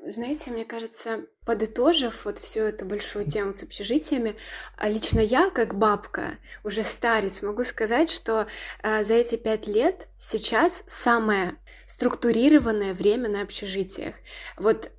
Знаете, 0.07 0.51
мне 0.51 0.65
кажется, 0.65 1.27
подытожив 1.45 2.25
вот 2.25 2.39
всю 2.39 2.61
эту 2.61 2.85
большую 2.85 3.27
тему 3.27 3.55
с 3.55 3.63
общежитиями, 3.63 4.37
а 4.77 4.89
лично 4.89 5.21
я, 5.21 5.51
как 5.51 5.75
бабка, 5.75 6.39
уже 6.65 6.85
старец, 6.85 7.43
могу 7.43 7.65
сказать, 7.65 8.11
что 8.11 8.47
э, 8.83 9.05
за 9.05 9.15
эти 9.15 9.37
пять 9.37 9.67
лет 9.67 10.09
сейчас 10.17 10.85
самое 10.87 11.57
структурированное 11.87 12.95
время 12.95 13.29
на 13.29 13.43
общежитиях. 13.43 14.15
Вот 14.57 14.91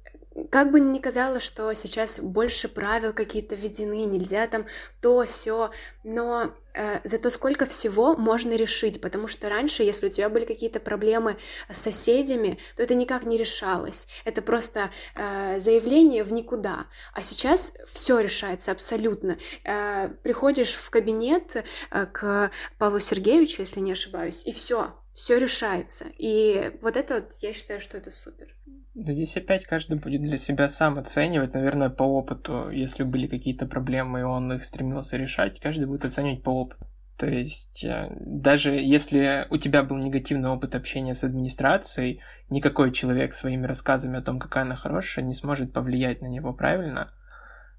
как 0.52 0.72
бы 0.72 0.80
ни 0.80 1.00
казалось, 1.00 1.44
что 1.44 1.74
сейчас 1.74 2.20
больше 2.20 2.68
правил 2.68 3.14
какие-то 3.14 3.56
введены, 3.56 4.06
нельзя 4.06 4.48
там 4.48 4.66
то, 5.02 5.26
все, 5.26 5.72
но 6.04 6.54
э, 6.74 7.00
зато 7.04 7.30
сколько 7.30 7.66
всего 7.66 8.16
можно 8.16 8.54
решить, 8.54 9.02
потому 9.02 9.28
что 9.28 9.50
раньше, 9.50 9.84
если 9.84 10.08
у 10.08 10.10
тебя 10.10 10.30
были 10.30 10.46
какие-то 10.46 10.80
проблемы 10.80 11.38
с 11.70 11.82
соседями, 11.82 12.60
то 12.76 12.84
это 12.84 12.96
никак 12.96 13.24
не 13.24 13.38
решалось, 13.38 14.08
это 14.26 14.42
просто 14.42 14.92
э, 15.16 15.60
заявление 15.60 16.24
в 16.24 16.32
никуда, 16.32 16.86
а 17.14 17.24
сейчас 17.24 17.76
все 17.92 18.20
решается 18.20 18.72
абсолютно. 18.72 19.38
Э, 19.64 20.10
приходишь 20.24 20.76
в 20.76 20.90
кабинет 20.90 21.56
э, 21.56 22.06
к 22.06 22.52
Павлу 22.78 23.00
Сергеевичу, 23.00 23.62
если 23.62 23.80
не 23.80 23.92
ошибаюсь, 23.92 24.46
и 24.46 24.52
все, 24.52 24.94
все 25.14 25.38
решается, 25.38 26.06
и 26.18 26.78
вот 26.82 26.96
это 26.96 27.16
вот, 27.16 27.34
я 27.42 27.54
считаю, 27.54 27.80
что 27.80 27.98
это 27.98 28.12
супер. 28.12 28.54
Здесь 29.00 29.38
опять 29.38 29.64
каждый 29.66 30.00
будет 30.00 30.24
для 30.24 30.38
себя 30.38 30.68
сам 30.70 30.98
оценивать, 30.98 31.54
наверное, 31.54 31.90
по 31.90 32.02
опыту. 32.02 32.72
Если 32.72 33.04
были 33.04 33.28
какие-то 33.28 33.68
проблемы, 33.68 34.22
и 34.22 34.24
он 34.24 34.52
их 34.54 34.66
стремился 34.66 35.18
решать, 35.18 35.60
каждый 35.60 35.86
будет 35.86 36.06
оценивать 36.06 36.42
по 36.42 36.50
опыту. 36.50 36.88
То 37.16 37.28
есть, 37.28 37.84
э, 37.84 38.10
даже 38.20 38.74
если 38.74 39.46
у 39.52 39.58
тебя 39.58 39.84
был 39.84 39.98
негативный 39.98 40.50
опыт 40.50 40.74
общения 40.74 41.14
с 41.14 41.24
администрацией, 41.24 42.22
никакой 42.50 42.92
человек 42.92 43.36
своими 43.36 43.68
рассказами 43.68 44.18
о 44.18 44.24
том, 44.24 44.40
какая 44.40 44.64
она 44.64 44.76
хорошая, 44.76 45.26
не 45.26 45.36
сможет 45.36 45.74
повлиять 45.74 46.24
на 46.24 46.28
него 46.28 46.54
правильно. 46.54 47.08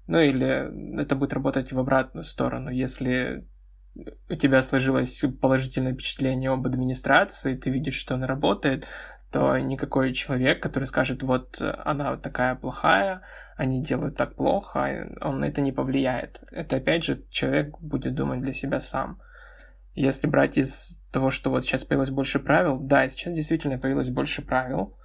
Ну 0.07 0.19
или 0.19 1.01
это 1.01 1.15
будет 1.15 1.33
работать 1.33 1.73
в 1.73 1.79
обратную 1.79 2.23
сторону. 2.23 2.69
Если 2.69 3.45
у 4.29 4.35
тебя 4.35 4.61
сложилось 4.61 5.21
положительное 5.41 5.93
впечатление 5.93 6.51
об 6.51 6.65
администрации, 6.65 7.55
ты 7.55 7.69
видишь, 7.69 7.95
что 7.95 8.15
она 8.15 8.25
работает, 8.25 8.87
то 9.31 9.57
никакой 9.59 10.13
человек, 10.13 10.61
который 10.61 10.85
скажет, 10.85 11.21
вот 11.21 11.61
она 11.61 12.17
такая 12.17 12.55
плохая, 12.55 13.21
они 13.57 13.83
делают 13.83 14.17
так 14.17 14.35
плохо, 14.35 15.07
он 15.21 15.39
на 15.39 15.45
это 15.45 15.61
не 15.61 15.71
повлияет. 15.71 16.41
Это 16.51 16.77
опять 16.77 17.03
же 17.03 17.23
человек 17.29 17.79
будет 17.79 18.15
думать 18.15 18.41
для 18.41 18.53
себя 18.53 18.79
сам. 18.79 19.21
Если 19.93 20.27
брать 20.27 20.57
из 20.57 20.99
того, 21.11 21.29
что 21.29 21.51
вот 21.51 21.63
сейчас 21.63 21.83
появилось 21.83 22.09
больше 22.09 22.39
правил, 22.39 22.79
да, 22.79 23.07
сейчас 23.09 23.33
действительно 23.33 23.77
появилось 23.77 24.09
больше 24.09 24.41
правил, 24.41 24.97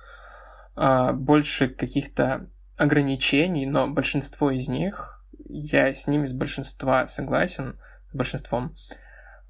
а, 0.74 1.12
больше 1.12 1.68
каких-то 1.68 2.48
ограничений, 2.76 3.66
но 3.66 3.88
большинство 3.88 4.50
из 4.50 4.68
них, 4.68 5.22
я 5.46 5.92
с 5.92 6.06
ними 6.06 6.24
с 6.24 6.32
большинства 6.32 7.08
согласен, 7.08 7.78
с 8.10 8.16
большинством, 8.16 8.74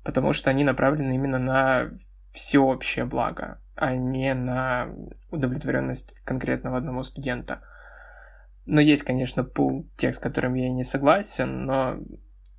потому 0.03 0.33
что 0.33 0.51
они 0.51 0.65
направлены 0.65 1.15
именно 1.15 1.39
на 1.39 1.91
всеобщее 2.33 3.05
благо 3.05 3.61
а 3.77 3.97
не 3.97 4.35
на 4.35 4.89
удовлетворенность 5.31 6.15
конкретного 6.25 6.79
одного 6.79 7.03
студента. 7.03 7.61
Но 8.67 8.81
есть, 8.81 9.03
конечно, 9.03 9.45
пул 9.45 9.87
тех, 9.97 10.15
с 10.15 10.19
которыми 10.19 10.61
я 10.61 10.71
не 10.71 10.85
согласен, 10.85 11.67
но 11.67 11.99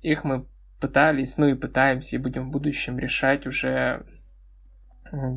их 0.02 0.24
мы 0.24 0.46
пытались, 0.80 1.36
ну 1.36 1.46
и 1.46 1.54
пытаемся, 1.54 2.16
и 2.16 2.20
будем 2.20 2.48
в 2.48 2.52
будущем 2.52 2.98
решать 2.98 3.46
уже 3.46 4.04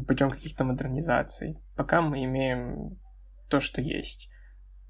путем 0.08 0.30
каких-то 0.30 0.64
модернизаций. 0.64 1.58
Пока 1.76 2.02
мы 2.02 2.24
имеем 2.24 2.98
то, 3.48 3.60
что 3.60 3.82
есть. 3.82 4.29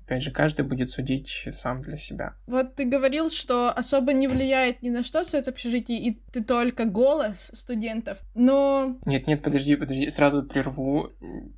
Опять 0.10 0.24
же, 0.24 0.32
каждый 0.32 0.66
будет 0.66 0.89
судить 0.89 1.47
сам 1.51 1.84
для 1.84 1.95
себя. 1.95 2.34
Вот 2.47 2.74
ты 2.74 2.86
говорил, 2.86 3.30
что 3.30 3.70
особо 3.70 4.12
не 4.12 4.28
влияет 4.28 4.82
ни 4.82 4.89
на 4.89 5.03
что 5.03 5.24
совет 5.24 5.47
общежитий, 5.47 5.99
и 5.99 6.20
ты 6.32 6.43
только 6.43 6.86
голос 6.86 7.51
студентов, 7.53 8.18
но... 8.34 8.97
Нет, 9.05 9.28
нет, 9.28 9.43
подожди, 9.43 9.76
подожди, 9.76 10.10
сразу 10.10 10.41
прерву. 10.41 11.12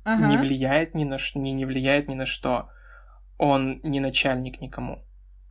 Ага. 0.04 0.26
Не 0.26 0.36
влияет 0.36 0.94
ни 0.94 1.04
на 1.04 1.16
что, 1.16 1.38
не, 1.38 1.54
не 1.54 1.64
влияет 1.64 2.08
ни 2.08 2.14
на 2.14 2.26
что. 2.26 2.68
Он 3.38 3.80
не 3.82 4.00
начальник 4.00 4.60
никому. 4.60 5.02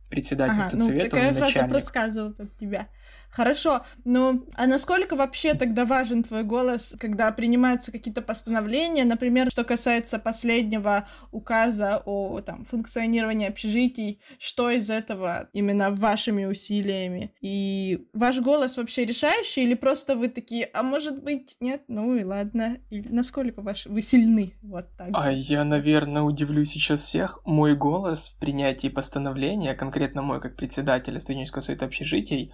Председатель 0.08 0.60
ага, 0.60 0.70
ну, 0.74 0.86
такая 0.86 1.02
он 1.02 1.10
не 1.10 1.32
фраза 1.32 1.40
начальник. 1.40 1.70
проскальзывает 1.72 2.40
от 2.40 2.56
тебя. 2.56 2.86
Хорошо, 3.32 3.84
ну 4.04 4.46
а 4.54 4.66
насколько 4.66 5.16
вообще 5.16 5.54
тогда 5.54 5.86
важен 5.86 6.22
твой 6.22 6.44
голос, 6.44 6.94
когда 7.00 7.32
принимаются 7.32 7.90
какие-то 7.90 8.20
постановления, 8.20 9.04
например, 9.04 9.50
что 9.50 9.64
касается 9.64 10.18
последнего 10.18 11.08
указа 11.30 12.02
о 12.04 12.40
там, 12.42 12.66
функционировании 12.66 13.48
общежитий, 13.48 14.20
что 14.38 14.68
из 14.70 14.90
этого 14.90 15.48
именно 15.54 15.90
вашими 15.90 16.44
усилиями? 16.44 17.32
И 17.40 18.06
ваш 18.12 18.40
голос 18.40 18.76
вообще 18.76 19.06
решающий 19.06 19.62
или 19.62 19.74
просто 19.74 20.14
вы 20.14 20.28
такие, 20.28 20.68
а 20.74 20.82
может 20.82 21.22
быть, 21.22 21.56
нет, 21.60 21.82
ну 21.88 22.14
и 22.14 22.24
ладно, 22.24 22.78
или 22.90 23.08
насколько 23.08 23.62
ваш... 23.62 23.86
вы 23.86 24.02
сильны? 24.02 24.54
Вот 24.62 24.86
так. 24.98 25.08
А 25.14 25.32
я, 25.32 25.64
наверное, 25.64 26.22
удивлю 26.22 26.64
сейчас 26.66 27.00
всех. 27.00 27.40
Мой 27.46 27.74
голос 27.74 28.28
в 28.28 28.38
принятии 28.38 28.88
постановления, 28.88 29.74
конкретно 29.74 30.20
мой 30.20 30.40
как 30.40 30.56
председателя 30.56 31.18
студенческого 31.18 31.62
совета 31.62 31.86
общежитий, 31.86 32.52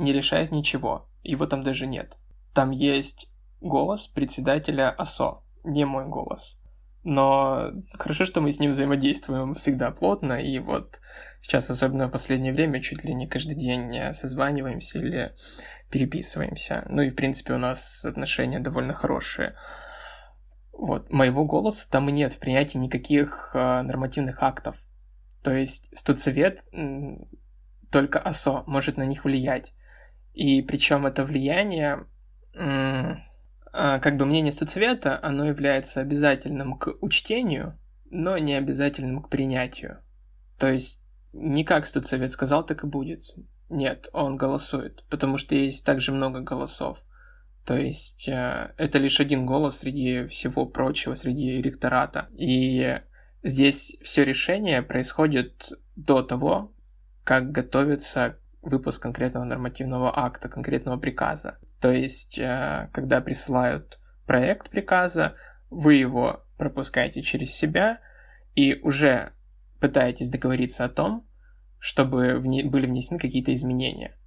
не 0.00 0.12
решает 0.12 0.50
ничего, 0.50 1.08
его 1.22 1.46
там 1.46 1.62
даже 1.62 1.86
нет. 1.86 2.16
Там 2.54 2.70
есть 2.70 3.30
голос 3.60 4.06
председателя 4.06 4.90
АСО, 4.90 5.42
не 5.64 5.84
мой 5.84 6.06
голос. 6.06 6.58
но 7.02 7.70
хорошо, 7.94 8.24
что 8.24 8.40
мы 8.40 8.52
с 8.52 8.58
ним 8.58 8.72
взаимодействуем 8.72 9.54
всегда 9.54 9.90
плотно, 9.90 10.34
и 10.34 10.58
вот 10.58 11.00
сейчас, 11.40 11.70
особенно 11.70 12.08
в 12.08 12.10
последнее 12.10 12.52
время, 12.52 12.82
чуть 12.82 13.04
ли 13.04 13.14
не 13.14 13.26
каждый 13.26 13.54
день 13.54 14.12
созваниваемся 14.12 14.98
или 14.98 15.34
переписываемся. 15.90 16.86
Ну 16.88 17.02
и, 17.02 17.10
в 17.10 17.16
принципе, 17.16 17.54
у 17.54 17.58
нас 17.58 18.04
отношения 18.04 18.60
довольно 18.60 18.94
хорошие. 18.94 19.54
Вот, 20.72 21.10
моего 21.10 21.44
голоса 21.44 21.88
там 21.90 22.08
и 22.08 22.12
нет 22.12 22.32
в 22.32 22.38
принятии 22.38 22.78
никаких 22.78 23.50
э, 23.54 23.82
нормативных 23.82 24.42
актов. 24.42 24.76
То 25.42 25.52
есть 25.52 25.90
студсовет 25.96 26.60
только 27.90 28.18
ОСО 28.18 28.62
может 28.66 28.96
на 28.96 29.04
них 29.04 29.24
влиять. 29.24 29.74
И 30.32 30.62
причем 30.62 31.06
это 31.06 31.24
влияние 31.24 32.06
а, 33.72 34.00
как 34.00 34.16
бы 34.16 34.26
мнение 34.26 34.52
студсовета, 34.52 35.18
оно 35.22 35.46
является 35.46 36.00
обязательным 36.00 36.76
к 36.76 36.94
учтению, 37.00 37.78
но 38.10 38.36
не 38.38 38.54
обязательным 38.54 39.22
к 39.22 39.28
принятию. 39.28 39.98
То 40.58 40.70
есть 40.70 41.00
не 41.32 41.64
как 41.64 41.86
студсовет 41.86 42.32
сказал, 42.32 42.66
так 42.66 42.82
и 42.82 42.88
будет. 42.88 43.22
Нет, 43.68 44.08
он 44.12 44.36
голосует, 44.36 45.04
потому 45.08 45.38
что 45.38 45.54
есть 45.54 45.84
также 45.86 46.10
много 46.10 46.40
голосов. 46.40 47.04
То 47.64 47.76
есть 47.76 48.26
э, 48.28 48.74
это 48.76 48.98
лишь 48.98 49.20
один 49.20 49.46
голос 49.46 49.78
среди 49.78 50.24
всего 50.24 50.66
прочего, 50.66 51.14
среди 51.14 51.62
ректората. 51.62 52.28
И 52.36 53.00
здесь 53.44 53.96
все 54.02 54.24
решение 54.24 54.82
происходит 54.82 55.72
до 55.94 56.22
того, 56.22 56.74
как 57.22 57.52
готовится 57.52 58.38
выпуск 58.62 59.02
конкретного 59.02 59.44
нормативного 59.44 60.16
акта, 60.16 60.48
конкретного 60.48 60.98
приказа. 60.98 61.58
То 61.80 61.90
есть, 61.90 62.38
э, 62.38 62.88
когда 62.92 63.20
присылают 63.20 63.98
проект 64.26 64.70
приказа, 64.70 65.34
вы 65.70 65.94
его 65.94 66.44
пропускаете 66.58 67.22
через 67.22 67.54
себя 67.54 68.00
и 68.54 68.74
уже 68.82 69.32
пытаетесь 69.80 70.28
договориться 70.28 70.84
о 70.84 70.88
том, 70.88 71.26
чтобы 71.78 72.38
были 72.40 72.86
внесены 72.86 73.18
какие-то 73.18 73.54
изменения. 73.54 74.18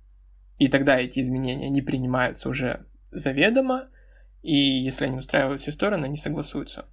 И 0.57 0.67
тогда 0.67 0.99
эти 0.99 1.19
изменения 1.19 1.69
не 1.69 1.81
принимаются 1.81 2.49
уже 2.49 2.87
заведомо, 3.11 3.89
и 4.41 4.55
если 4.55 5.05
они 5.05 5.17
устраивают 5.17 5.61
все 5.61 5.71
стороны, 5.71 6.05
они 6.05 6.17
согласуются. 6.17 6.85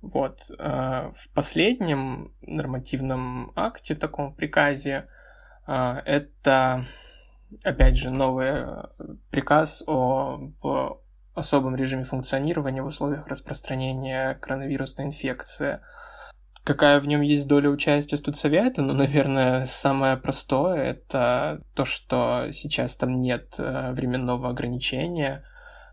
Вот. 0.00 0.50
Э, 0.58 1.12
в 1.14 1.30
последнем 1.34 2.34
нормативном 2.40 3.52
акте, 3.56 3.94
таком 3.94 4.34
приказе, 4.34 5.08
это 5.66 6.86
опять 7.64 7.96
же, 7.96 8.10
новый 8.10 8.48
э, 8.48 8.84
приказ 9.30 9.82
о 9.86 10.50
особом 11.34 11.76
режиме 11.76 12.04
функционирования 12.04 12.82
в 12.82 12.86
условиях 12.86 13.26
распространения 13.26 14.34
коронавирусной 14.34 15.06
инфекции. 15.06 15.80
Какая 16.64 17.00
в 17.00 17.06
нем 17.06 17.22
есть 17.22 17.48
доля 17.48 17.70
участия 17.70 18.16
студсовета? 18.16 18.82
Ну, 18.82 18.92
наверное, 18.92 19.64
самое 19.64 20.16
простое— 20.16 20.76
это 20.84 21.62
то, 21.74 21.84
что 21.84 22.48
сейчас 22.52 22.96
там 22.96 23.20
нет 23.20 23.54
э, 23.58 23.92
временного 23.92 24.50
ограничения, 24.50 25.44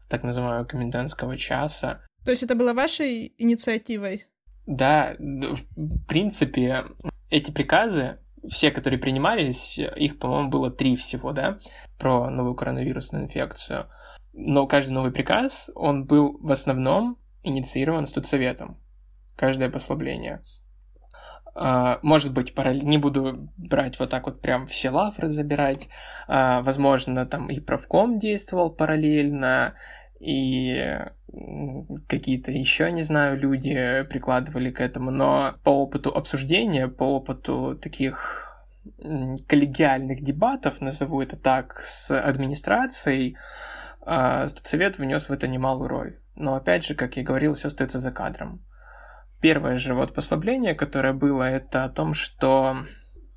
так 0.09 0.23
называемого 0.23 0.65
комендантского 0.65 1.37
часа. 1.37 2.01
То 2.25 2.31
есть 2.31 2.43
это 2.43 2.55
было 2.55 2.73
вашей 2.73 3.33
инициативой? 3.37 4.25
Да, 4.67 5.15
в 5.17 6.05
принципе, 6.07 6.85
эти 7.29 7.49
приказы 7.49 8.19
все, 8.47 8.71
которые 8.71 8.99
принимались, 8.99 9.77
их, 9.77 10.19
по-моему, 10.19 10.49
было 10.49 10.71
три 10.71 10.95
всего, 10.95 11.31
да, 11.31 11.59
про 11.97 12.29
новую 12.29 12.55
коронавирусную 12.55 13.25
инфекцию. 13.25 13.87
Но 14.33 14.67
каждый 14.67 14.91
новый 14.91 15.11
приказ, 15.11 15.69
он 15.75 16.05
был 16.05 16.37
в 16.39 16.51
основном 16.51 17.17
инициирован 17.43 18.07
студсоветом. 18.07 18.77
Каждое 19.35 19.69
послабление. 19.69 20.43
А, 21.55 21.99
может 22.03 22.33
быть, 22.33 22.53
параллель... 22.53 22.85
не 22.85 22.97
буду 22.97 23.49
брать 23.57 23.99
вот 23.99 24.09
так 24.09 24.25
вот 24.25 24.41
прям 24.41 24.67
все 24.67 24.89
лавры 24.89 25.29
забирать. 25.29 25.89
А, 26.27 26.61
возможно, 26.61 27.25
там 27.25 27.49
и 27.49 27.59
правком 27.59 28.19
действовал 28.19 28.69
параллельно, 28.69 29.75
и 30.19 30.99
какие-то 32.07 32.51
еще, 32.51 32.91
не 32.91 33.03
знаю, 33.03 33.39
люди 33.39 34.03
прикладывали 34.09 34.69
к 34.69 34.81
этому, 34.81 35.11
но 35.11 35.55
по 35.63 35.69
опыту 35.69 36.09
обсуждения, 36.09 36.87
по 36.87 37.03
опыту 37.03 37.79
таких 37.81 38.45
коллегиальных 39.47 40.21
дебатов, 40.21 40.81
назову 40.81 41.21
это 41.21 41.37
так, 41.37 41.79
с 41.81 42.17
администрацией, 42.19 43.37
а, 44.01 44.47
студсовет 44.47 44.97
внес 44.97 45.29
в 45.29 45.31
это 45.31 45.47
немалую 45.47 45.87
роль. 45.87 46.19
Но 46.35 46.55
опять 46.55 46.85
же, 46.85 46.95
как 46.95 47.17
я 47.17 47.23
говорил, 47.23 47.53
все 47.53 47.67
остается 47.67 47.99
за 47.99 48.11
кадром. 48.11 48.63
Первое 49.41 49.77
же 49.77 49.93
вот 49.93 50.13
послабление, 50.13 50.73
которое 50.73 51.13
было, 51.13 51.43
это 51.43 51.85
о 51.85 51.89
том, 51.89 52.13
что 52.13 52.77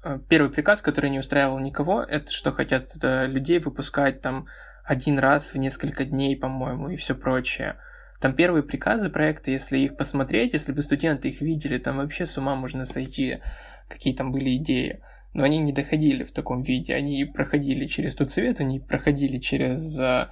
э, 0.03 0.18
первый 0.28 0.51
приказ, 0.51 0.83
который 0.83 1.11
не 1.11 1.20
устраивал 1.20 1.59
никого, 1.61 2.03
это 2.03 2.30
что 2.33 2.53
хотят 2.53 2.93
э, 3.01 3.26
людей 3.26 3.61
выпускать 3.61 4.20
там 4.20 4.47
один 4.85 5.18
раз 5.18 5.53
в 5.55 5.59
несколько 5.59 6.05
дней, 6.05 6.37
по-моему, 6.37 6.91
и 6.91 6.97
все 6.97 7.14
прочее. 7.14 7.76
Там 8.20 8.35
первые 8.35 8.62
приказы 8.62 9.11
проекта, 9.11 9.51
если 9.51 9.78
их 9.78 9.97
посмотреть, 9.97 10.53
если 10.53 10.72
бы 10.72 10.83
студенты 10.83 11.28
их 11.28 11.41
видели, 11.41 11.78
там 11.78 11.97
вообще 11.97 12.26
с 12.26 12.39
ума 12.39 12.55
можно 12.55 12.85
сойти, 12.85 13.41
какие 13.89 14.14
там 14.14 14.33
были 14.33 14.57
идеи. 14.57 15.01
Но 15.35 15.45
они 15.45 15.59
не 15.59 15.72
доходили 15.72 16.24
в 16.24 16.33
таком 16.33 16.62
виде, 16.62 16.95
они 16.95 17.24
проходили 17.24 17.87
через 17.87 18.14
тот 18.14 18.30
совет, 18.30 18.61
они 18.61 18.80
проходили 18.80 19.39
через 19.39 19.99
э, 19.99 20.28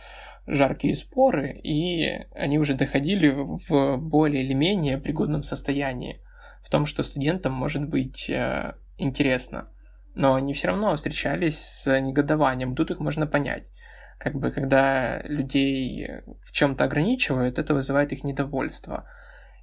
жаркие 0.46 0.94
споры, 0.94 1.58
и 1.62 2.26
они 2.34 2.58
уже 2.58 2.74
доходили 2.74 3.30
в 3.30 3.96
более 3.96 4.44
или 4.44 4.52
менее 4.52 4.98
пригодном 4.98 5.42
состоянии, 5.42 6.20
в 6.62 6.70
том, 6.70 6.86
что 6.86 7.02
студентам 7.02 7.54
может 7.54 7.88
быть 7.88 8.28
э, 8.28 8.74
интересно. 8.98 9.68
Но 10.14 10.34
они 10.34 10.52
все 10.52 10.68
равно 10.68 10.94
встречались 10.94 11.58
с 11.58 12.00
негодованием, 12.00 12.76
тут 12.76 12.90
их 12.90 13.00
можно 13.00 13.26
понять 13.26 13.64
как 14.20 14.34
бы 14.34 14.50
когда 14.50 15.22
людей 15.22 16.08
в 16.42 16.52
чем-то 16.52 16.84
ограничивают, 16.84 17.58
это 17.58 17.72
вызывает 17.72 18.12
их 18.12 18.22
недовольство. 18.22 19.08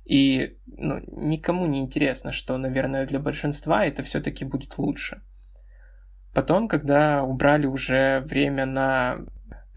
И 0.04 0.58
ну, 0.66 1.00
никому 1.08 1.68
не 1.68 1.80
интересно, 1.80 2.32
что, 2.32 2.58
наверное, 2.58 3.06
для 3.06 3.20
большинства 3.20 3.86
это 3.86 4.02
все-таки 4.02 4.46
будет 4.46 4.80
лучше. 4.80 5.22
Потом, 6.34 6.68
когда 6.68 7.24
убрали 7.24 7.68
уже 7.68 8.22
время 8.22 8.66
на 8.66 9.20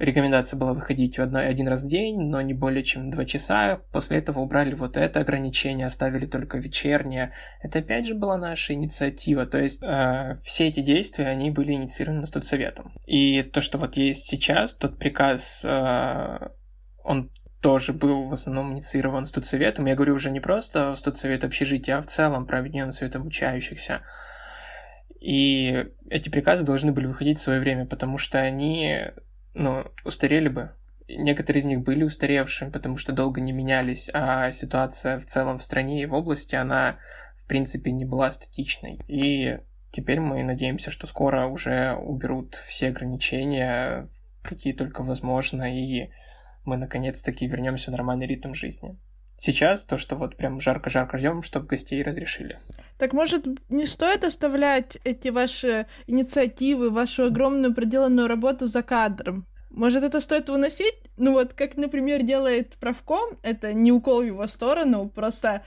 Рекомендация 0.01 0.59
была 0.59 0.73
выходить 0.73 1.19
в 1.19 1.21
одно, 1.21 1.41
один 1.41 1.69
раз 1.69 1.85
в 1.85 1.89
день, 1.89 2.19
но 2.19 2.41
не 2.41 2.55
более 2.55 2.83
чем 2.83 3.11
два 3.11 3.27
часа. 3.27 3.83
После 3.93 4.17
этого 4.17 4.41
убрали 4.41 4.75
вот 4.75 4.97
это 4.97 5.21
ограничение, 5.21 5.87
оставили 5.87 6.25
только 6.25 6.57
вечернее. 6.57 7.33
Это 7.61 7.81
опять 7.81 8.07
же 8.07 8.15
была 8.15 8.39
наша 8.39 8.73
инициатива. 8.73 9.45
То 9.45 9.59
есть 9.59 9.83
э, 9.83 10.39
все 10.43 10.69
эти 10.69 10.81
действия, 10.81 11.27
они 11.27 11.51
были 11.51 11.73
инициированы 11.73 12.25
студсоветом. 12.25 12.95
И 13.05 13.43
то, 13.43 13.61
что 13.61 13.77
вот 13.77 13.99
есть 13.99 14.25
сейчас, 14.25 14.73
тот 14.73 14.99
приказ, 14.99 15.67
э, 15.67 16.49
он 17.05 17.31
тоже 17.61 17.93
был 17.93 18.25
в 18.25 18.33
основном 18.33 18.73
инициирован 18.73 19.27
студсоветом. 19.27 19.85
Я 19.85 19.97
говорю 19.97 20.15
уже 20.15 20.31
не 20.31 20.41
просто 20.41 20.97
студсовет 20.97 21.45
общежития, 21.45 21.99
а 21.99 22.03
в 22.03 22.07
целом 22.07 22.49
объединенный 22.51 22.95
совет 22.95 23.17
обучающихся. 23.17 24.01
И 25.21 25.89
эти 26.09 26.31
приказы 26.31 26.65
должны 26.65 26.91
были 26.91 27.05
выходить 27.05 27.39
в 27.39 27.43
свое 27.43 27.61
время, 27.61 27.85
потому 27.85 28.17
что 28.17 28.39
они 28.39 29.13
ну, 29.55 29.85
устарели 30.05 30.49
бы. 30.49 30.73
Некоторые 31.09 31.61
из 31.61 31.65
них 31.65 31.81
были 31.81 32.05
устаревшими, 32.05 32.71
потому 32.71 32.97
что 32.97 33.13
долго 33.13 33.41
не 33.41 33.53
менялись, 33.53 34.09
а 34.13 34.53
ситуация 34.53 35.19
в 35.19 35.27
целом 35.27 35.59
в 35.59 35.63
стране 35.63 36.03
и 36.03 36.07
в 36.07 36.15
области, 36.15 36.55
она, 36.55 36.99
в 37.37 37.47
принципе, 37.49 37.91
не 37.91 38.05
была 38.05 38.31
статичной. 38.31 39.01
И 39.09 39.59
теперь 39.91 40.21
мы 40.21 40.45
надеемся, 40.45 40.91
что 40.91 41.07
скоро 41.07 41.47
уже 41.47 41.95
уберут 41.95 42.55
все 42.55 42.89
ограничения, 42.89 44.09
какие 44.43 44.73
только 44.73 45.03
возможно, 45.03 45.65
и 45.77 46.11
мы 46.65 46.77
наконец-таки 46.77 47.47
вернемся 47.47 47.91
в 47.91 47.93
нормальный 47.93 48.27
ритм 48.27 48.55
жизни. 48.55 48.97
Сейчас 49.41 49.85
то, 49.85 49.97
что 49.97 50.17
вот 50.17 50.37
прям 50.37 50.61
жарко-жарко 50.61 51.17
ждем, 51.17 51.43
чтобы 51.43 51.67
гостей 51.67 52.03
разрешили. 52.03 52.61
Так 52.99 53.15
может, 53.15 53.47
не 53.71 53.87
стоит 53.87 54.23
оставлять 54.23 54.99
эти 55.03 55.29
ваши 55.29 55.87
инициативы, 56.07 56.91
вашу 56.91 57.25
огромную 57.25 57.75
проделанную 57.75 58.29
работу 58.29 58.67
за 58.67 58.83
кадром? 58.83 59.47
Может, 59.71 60.05
это 60.05 60.21
стоит 60.21 60.51
выносить? 60.51 60.95
Ну 61.17 61.33
вот, 61.33 61.55
как, 61.55 61.79
например, 61.79 62.23
делает 62.23 62.75
правком, 62.75 63.39
это 63.43 63.73
не 63.73 63.93
укол 63.93 64.21
в 64.21 64.27
его 64.27 64.47
сторону, 64.47 65.09
просто 65.09 65.63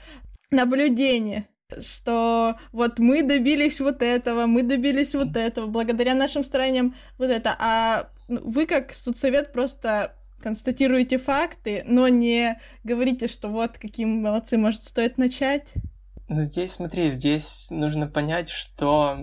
наблюдение 0.51 1.47
что 1.81 2.55
вот 2.71 2.99
мы 2.99 3.23
добились 3.23 3.79
вот 3.79 4.03
этого, 4.03 4.45
мы 4.45 4.61
добились 4.61 5.15
вот 5.15 5.35
этого, 5.35 5.65
благодаря 5.65 6.13
нашим 6.13 6.43
стараниям 6.43 6.93
вот 7.17 7.31
это, 7.31 7.55
а 7.57 8.09
вы 8.27 8.67
как 8.67 8.93
студсовет 8.93 9.51
просто 9.51 10.13
констатируете 10.43 11.17
факты, 11.17 11.83
но 11.87 12.07
не 12.09 12.59
говорите, 12.83 13.27
что 13.27 13.47
вот 13.47 13.77
какие 13.77 14.05
мы 14.05 14.21
молодцы, 14.21 14.57
может, 14.57 14.83
стоит 14.83 15.17
начать? 15.17 15.73
Ну, 16.27 16.41
здесь, 16.41 16.73
смотри, 16.73 17.09
здесь 17.09 17.67
нужно 17.71 18.07
понять, 18.07 18.49
что 18.49 19.17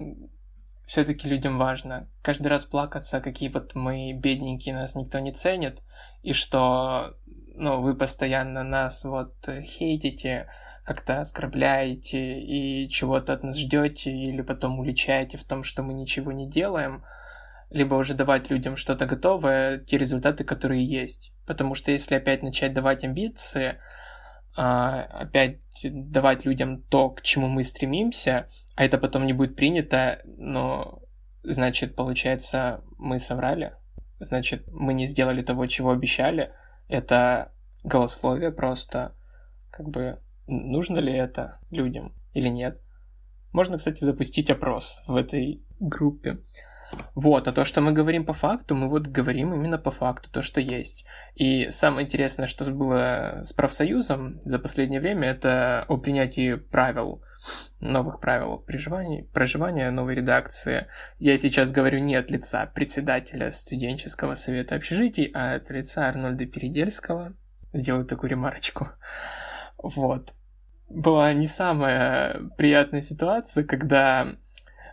все-таки 0.86 1.28
людям 1.28 1.58
важно. 1.58 2.08
Каждый 2.22 2.48
раз 2.48 2.64
плакаться, 2.64 3.20
какие 3.20 3.48
вот 3.48 3.74
мы 3.74 4.12
бедненькие, 4.12 4.74
нас 4.74 4.94
никто 4.94 5.18
не 5.18 5.32
ценит, 5.32 5.80
и 6.22 6.32
что, 6.32 7.14
ну, 7.54 7.80
вы 7.80 7.94
постоянно 7.94 8.64
нас 8.64 9.04
вот 9.04 9.34
хейтите, 9.46 10.48
как-то 10.84 11.20
оскорбляете 11.20 12.40
и 12.40 12.88
чего-то 12.88 13.34
от 13.34 13.44
нас 13.44 13.58
ждете, 13.58 14.10
или 14.10 14.42
потом 14.42 14.80
уличаете 14.80 15.36
в 15.36 15.44
том, 15.44 15.62
что 15.62 15.82
мы 15.82 15.92
ничего 15.92 16.32
не 16.32 16.48
делаем, 16.48 17.04
либо 17.70 17.94
уже 17.94 18.14
давать 18.14 18.50
людям 18.50 18.76
что-то 18.76 19.06
готовое, 19.06 19.78
те 19.78 19.96
результаты, 19.96 20.44
которые 20.44 20.84
есть. 20.84 21.32
Потому 21.46 21.74
что 21.74 21.90
если 21.92 22.16
опять 22.16 22.42
начать 22.42 22.72
давать 22.72 23.04
амбиции, 23.04 23.78
а, 24.56 25.02
опять 25.02 25.60
давать 25.84 26.44
людям 26.44 26.82
то, 26.82 27.10
к 27.10 27.22
чему 27.22 27.48
мы 27.48 27.62
стремимся, 27.64 28.48
а 28.74 28.84
это 28.84 28.98
потом 28.98 29.24
не 29.24 29.32
будет 29.32 29.56
принято, 29.56 30.20
но 30.24 31.02
значит, 31.42 31.94
получается, 31.94 32.82
мы 32.98 33.18
соврали, 33.18 33.74
значит, 34.18 34.66
мы 34.68 34.92
не 34.92 35.06
сделали 35.06 35.42
того, 35.42 35.66
чего 35.66 35.90
обещали. 35.90 36.52
Это 36.88 37.52
голословие 37.84 38.50
просто, 38.50 39.14
как 39.70 39.88
бы, 39.88 40.18
нужно 40.46 40.98
ли 40.98 41.12
это 41.12 41.60
людям 41.70 42.14
или 42.32 42.48
нет. 42.48 42.80
Можно, 43.52 43.78
кстати, 43.78 44.04
запустить 44.04 44.50
опрос 44.50 45.02
в 45.06 45.16
этой 45.16 45.62
группе. 45.78 46.38
Вот, 47.14 47.46
а 47.46 47.52
то, 47.52 47.64
что 47.64 47.80
мы 47.80 47.92
говорим 47.92 48.24
по 48.24 48.32
факту, 48.32 48.74
мы 48.74 48.88
вот 48.88 49.06
говорим 49.06 49.54
именно 49.54 49.78
по 49.78 49.90
факту, 49.90 50.30
то, 50.30 50.42
что 50.42 50.60
есть. 50.60 51.04
И 51.34 51.70
самое 51.70 52.06
интересное, 52.06 52.46
что 52.46 52.70
было 52.70 53.40
с 53.42 53.52
профсоюзом 53.52 54.40
за 54.42 54.58
последнее 54.58 55.00
время, 55.00 55.28
это 55.28 55.84
о 55.88 55.96
принятии 55.98 56.54
правил, 56.54 57.22
новых 57.80 58.20
правил 58.20 58.58
проживания, 58.58 59.24
проживания 59.32 59.90
новой 59.90 60.16
редакции. 60.16 60.88
Я 61.18 61.36
сейчас 61.36 61.70
говорю 61.70 62.00
не 62.00 62.16
от 62.16 62.30
лица 62.30 62.66
председателя 62.66 63.50
студенческого 63.52 64.34
совета 64.34 64.74
общежитий, 64.74 65.30
а 65.34 65.54
от 65.54 65.70
лица 65.70 66.08
Арнольда 66.08 66.46
Передельского. 66.46 67.34
Сделаю 67.72 68.04
такую 68.04 68.30
ремарочку. 68.30 68.88
Вот. 69.78 70.34
Была 70.88 71.32
не 71.32 71.46
самая 71.46 72.50
приятная 72.58 73.00
ситуация, 73.00 73.62
когда 73.64 74.34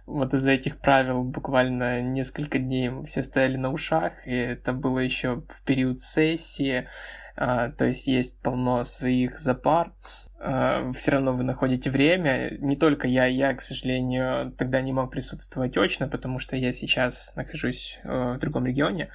вот 0.07 0.33
из-за 0.33 0.51
этих 0.51 0.77
правил 0.79 1.23
буквально 1.23 2.01
несколько 2.01 2.57
дней 2.57 2.91
все 3.05 3.21
стояли 3.21 3.57
на 3.57 3.71
ушах, 3.71 4.25
и 4.25 4.33
это 4.33 4.73
было 4.73 4.99
еще 4.99 5.43
в 5.49 5.61
период 5.65 5.99
сессии, 6.01 6.87
а, 7.35 7.69
то 7.69 7.85
есть 7.85 8.07
есть 8.07 8.39
полно 8.41 8.83
своих 8.85 9.37
запар, 9.37 9.91
а, 10.39 10.91
все 10.93 11.11
равно 11.11 11.33
вы 11.33 11.43
находите 11.43 11.89
время. 11.89 12.57
Не 12.59 12.75
только 12.75 13.07
я, 13.07 13.25
я, 13.25 13.53
к 13.53 13.61
сожалению, 13.61 14.53
тогда 14.57 14.81
не 14.81 14.93
мог 14.93 15.11
присутствовать 15.11 15.77
очно, 15.77 16.07
потому 16.07 16.39
что 16.39 16.55
я 16.55 16.73
сейчас 16.73 17.33
нахожусь 17.35 17.99
э, 18.03 18.33
в 18.33 18.39
другом 18.39 18.65
регионе. 18.65 19.09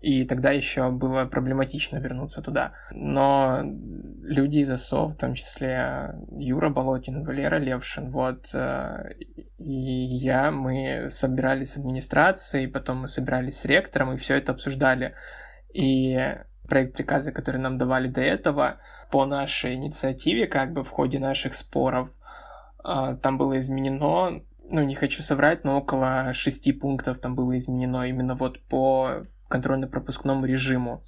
И 0.00 0.24
тогда 0.24 0.50
еще 0.50 0.90
было 0.90 1.24
проблематично 1.24 1.98
вернуться 1.98 2.42
туда. 2.42 2.72
Но 2.90 3.62
люди 4.22 4.58
из 4.58 4.70
ОСО, 4.70 5.06
в 5.06 5.16
том 5.16 5.34
числе 5.34 6.14
Юра 6.32 6.70
Болотин, 6.70 7.24
Валера 7.24 7.56
Левшин, 7.56 8.10
вот, 8.10 8.48
э, 8.52 9.10
и 9.58 9.64
я, 9.64 10.50
мы 10.50 11.06
собирались 11.10 11.72
с 11.72 11.76
администрацией, 11.76 12.66
потом 12.66 13.02
мы 13.02 13.08
собирались 13.08 13.60
с 13.60 13.64
ректором, 13.64 14.12
и 14.12 14.16
все 14.16 14.36
это 14.36 14.52
обсуждали. 14.52 15.14
И 15.72 16.18
проект 16.68 16.94
приказа, 16.94 17.32
который 17.32 17.60
нам 17.60 17.78
давали 17.78 18.08
до 18.08 18.20
этого, 18.20 18.78
по 19.10 19.24
нашей 19.24 19.74
инициативе, 19.74 20.46
как 20.46 20.72
бы 20.72 20.82
в 20.82 20.90
ходе 20.90 21.18
наших 21.18 21.54
споров, 21.54 22.10
э, 22.84 23.16
там 23.22 23.38
было 23.38 23.58
изменено 23.58 24.42
ну, 24.70 24.82
не 24.84 24.94
хочу 24.94 25.22
соврать, 25.22 25.64
но 25.64 25.78
около 25.78 26.32
шести 26.32 26.72
пунктов 26.72 27.18
там 27.18 27.34
было 27.34 27.56
изменено 27.56 28.08
именно 28.08 28.34
вот 28.34 28.62
по 28.64 29.26
контрольно-пропускному 29.48 30.44
режиму. 30.44 31.04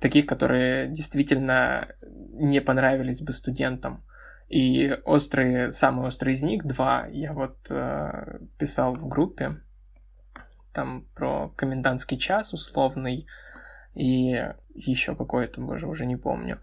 Таких, 0.00 0.26
которые 0.26 0.88
действительно 0.88 1.88
не 2.02 2.60
понравились 2.60 3.22
бы 3.22 3.32
студентам. 3.32 4.04
И 4.48 4.90
острые, 5.04 5.70
самые 5.70 6.08
острые 6.08 6.34
из 6.34 6.42
них, 6.42 6.64
два, 6.64 7.06
я 7.06 7.32
вот 7.32 7.58
э, 7.70 8.40
писал 8.58 8.96
в 8.96 9.06
группе, 9.06 9.60
там 10.72 11.06
про 11.14 11.50
комендантский 11.50 12.18
час 12.18 12.52
условный, 12.52 13.26
и 13.94 14.44
еще 14.74 15.14
какой-то, 15.14 15.60
боже, 15.60 15.86
уже 15.86 16.04
не 16.06 16.16
помню. 16.16 16.58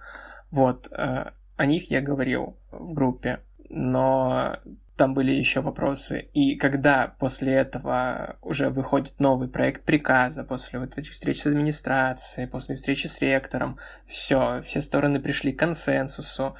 Вот, 0.51 0.91
э, 0.91 1.31
о 1.55 1.65
них 1.65 1.89
я 1.89 2.01
говорил 2.01 2.57
в 2.71 2.93
группе, 2.93 3.39
но 3.69 4.57
там 4.97 5.13
были 5.13 5.31
еще 5.31 5.61
вопросы. 5.61 6.29
И 6.33 6.55
когда 6.55 7.15
после 7.19 7.53
этого 7.53 8.37
уже 8.41 8.69
выходит 8.69 9.19
новый 9.19 9.47
проект 9.47 9.83
приказа, 9.83 10.43
после 10.43 10.79
вот 10.79 10.97
этих 10.97 11.11
встреч 11.11 11.41
с 11.41 11.45
администрацией, 11.45 12.47
после 12.47 12.75
встречи 12.75 13.07
с 13.07 13.21
ректором, 13.21 13.77
все, 14.07 14.61
все 14.61 14.81
стороны 14.81 15.19
пришли 15.19 15.53
к 15.53 15.59
консенсусу, 15.59 16.55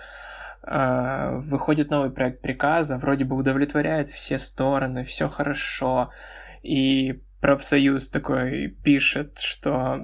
э, 0.64 1.40
выходит 1.44 1.90
новый 1.90 2.12
проект 2.12 2.42
приказа, 2.42 2.98
вроде 2.98 3.26
бы 3.26 3.36
удовлетворяет 3.36 4.10
все 4.10 4.38
стороны, 4.38 5.04
все 5.04 5.28
хорошо, 5.28 6.12
и 6.62 7.24
профсоюз 7.42 8.10
такой 8.10 8.68
пишет, 8.68 9.40
что 9.40 10.02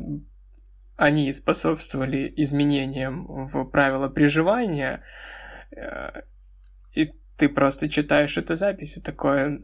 они 0.96 1.32
способствовали 1.34 2.34
изменениям 2.38 3.26
в 3.46 3.66
правила 3.66 4.08
приживания, 4.10 5.04
э, 5.76 6.22
и 6.94 7.14
ты 7.38 7.50
просто 7.50 7.90
читаешь 7.90 8.38
эту 8.38 8.56
запись 8.56 8.98
и 8.98 9.02
такое... 9.02 9.62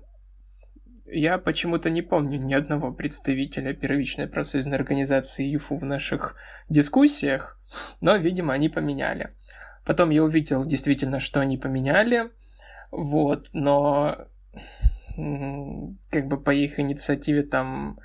Я 1.12 1.40
почему-то 1.40 1.90
не 1.90 2.04
помню 2.04 2.38
ни 2.40 2.54
одного 2.54 2.92
представителя 2.92 3.74
первичной 3.74 4.28
профсоюзной 4.28 4.78
организации 4.78 5.44
ЮФУ 5.44 5.78
в 5.78 5.84
наших 5.84 6.36
дискуссиях, 6.70 7.60
но, 8.00 8.16
видимо, 8.16 8.54
они 8.54 8.70
поменяли. 8.70 9.32
Потом 9.86 10.12
я 10.12 10.24
увидел 10.24 10.64
действительно, 10.64 11.20
что 11.20 11.40
они 11.40 11.58
поменяли, 11.58 12.30
вот, 12.92 13.50
но 13.54 14.28
как 15.16 16.28
бы 16.28 16.40
по 16.40 16.52
их 16.52 16.80
инициативе 16.80 17.42
там 17.42 18.00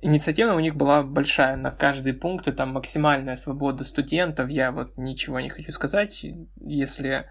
Инициатива 0.00 0.52
у 0.52 0.60
них 0.60 0.76
была 0.76 1.02
большая 1.02 1.56
на 1.56 1.72
каждый 1.72 2.12
пункт, 2.12 2.46
и 2.46 2.52
там 2.52 2.72
максимальная 2.72 3.34
свобода 3.34 3.82
студентов. 3.82 4.48
Я 4.48 4.70
вот 4.70 4.96
ничего 4.96 5.40
не 5.40 5.48
хочу 5.48 5.72
сказать. 5.72 6.24
Если 6.60 7.26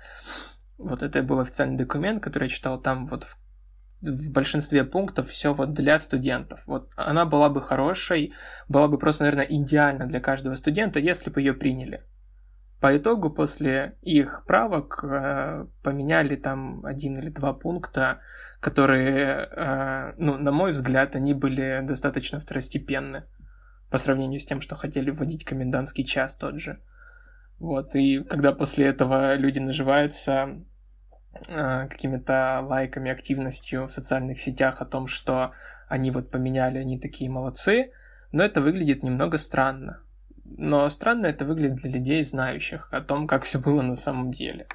вот 0.77 1.01
это 1.01 1.23
был 1.23 1.39
официальный 1.39 1.77
документ, 1.77 2.23
который 2.23 2.43
я 2.43 2.49
читал 2.49 2.79
там 2.79 3.05
вот 3.07 3.23
в, 3.23 3.37
в 4.01 4.31
большинстве 4.31 4.83
пунктов 4.83 5.29
все 5.29 5.53
вот 5.53 5.73
для 5.73 5.97
студентов. 5.99 6.61
Вот 6.65 6.91
она 6.95 7.25
была 7.25 7.49
бы 7.49 7.61
хорошей, 7.61 8.33
была 8.69 8.87
бы 8.87 8.97
просто, 8.97 9.23
наверное, 9.23 9.45
идеальна 9.45 10.05
для 10.05 10.19
каждого 10.19 10.55
студента, 10.55 10.99
если 10.99 11.29
бы 11.29 11.41
ее 11.41 11.53
приняли. 11.53 12.03
По 12.79 12.95
итогу 12.95 13.31
после 13.31 13.97
их 14.03 14.43
правок 14.45 15.03
э, 15.03 15.65
поменяли 15.81 16.35
там 16.35 16.85
один 16.85 17.17
или 17.17 17.29
два 17.29 17.53
пункта, 17.53 18.19
которые, 18.59 19.49
э, 19.49 20.13
ну, 20.17 20.37
на 20.37 20.51
мой 20.51 20.73
взгляд, 20.73 21.15
они 21.15 21.33
были 21.33 21.81
достаточно 21.83 22.39
второстепенны 22.39 23.23
по 23.89 23.97
сравнению 23.97 24.39
с 24.39 24.45
тем, 24.45 24.61
что 24.61 24.75
хотели 24.75 25.09
вводить 25.09 25.43
комендантский 25.43 26.03
час 26.03 26.35
тот 26.35 26.59
же. 26.59 26.79
Вот, 27.59 27.95
и 27.95 28.23
когда 28.23 28.51
после 28.51 28.85
этого 28.85 29.35
люди 29.35 29.59
наживаются 29.59 30.63
э, 31.47 31.87
какими-то 31.87 32.61
лайками, 32.67 33.11
активностью 33.11 33.87
в 33.87 33.91
социальных 33.91 34.39
сетях 34.39 34.81
о 34.81 34.85
том, 34.85 35.07
что 35.07 35.53
они 35.87 36.11
вот 36.11 36.29
поменяли, 36.29 36.77
они 36.77 36.99
такие 36.99 37.29
молодцы, 37.29 37.91
но 38.31 38.43
это 38.43 38.61
выглядит 38.61 39.03
немного 39.03 39.37
странно. 39.37 40.01
Но 40.45 40.87
странно 40.89 41.25
это 41.25 41.45
выглядит 41.45 41.77
для 41.77 41.91
людей, 41.91 42.23
знающих 42.23 42.89
о 42.91 43.01
том, 43.01 43.27
как 43.27 43.43
все 43.43 43.59
было 43.59 43.81
на 43.81 43.95
самом 43.95 44.31
деле. 44.31 44.67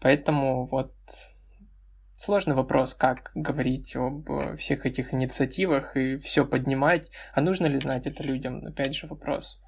Поэтому 0.00 0.66
вот 0.66 0.94
сложный 2.16 2.54
вопрос, 2.54 2.94
как 2.94 3.30
говорить 3.34 3.94
об 3.94 4.28
всех 4.56 4.86
этих 4.86 5.12
инициативах 5.12 5.96
и 5.96 6.16
все 6.16 6.46
поднимать. 6.46 7.10
А 7.34 7.40
нужно 7.40 7.66
ли 7.66 7.78
знать 7.78 8.06
это 8.06 8.22
людям? 8.22 8.64
Опять 8.64 8.94
же 8.94 9.06
вопрос 9.06 9.60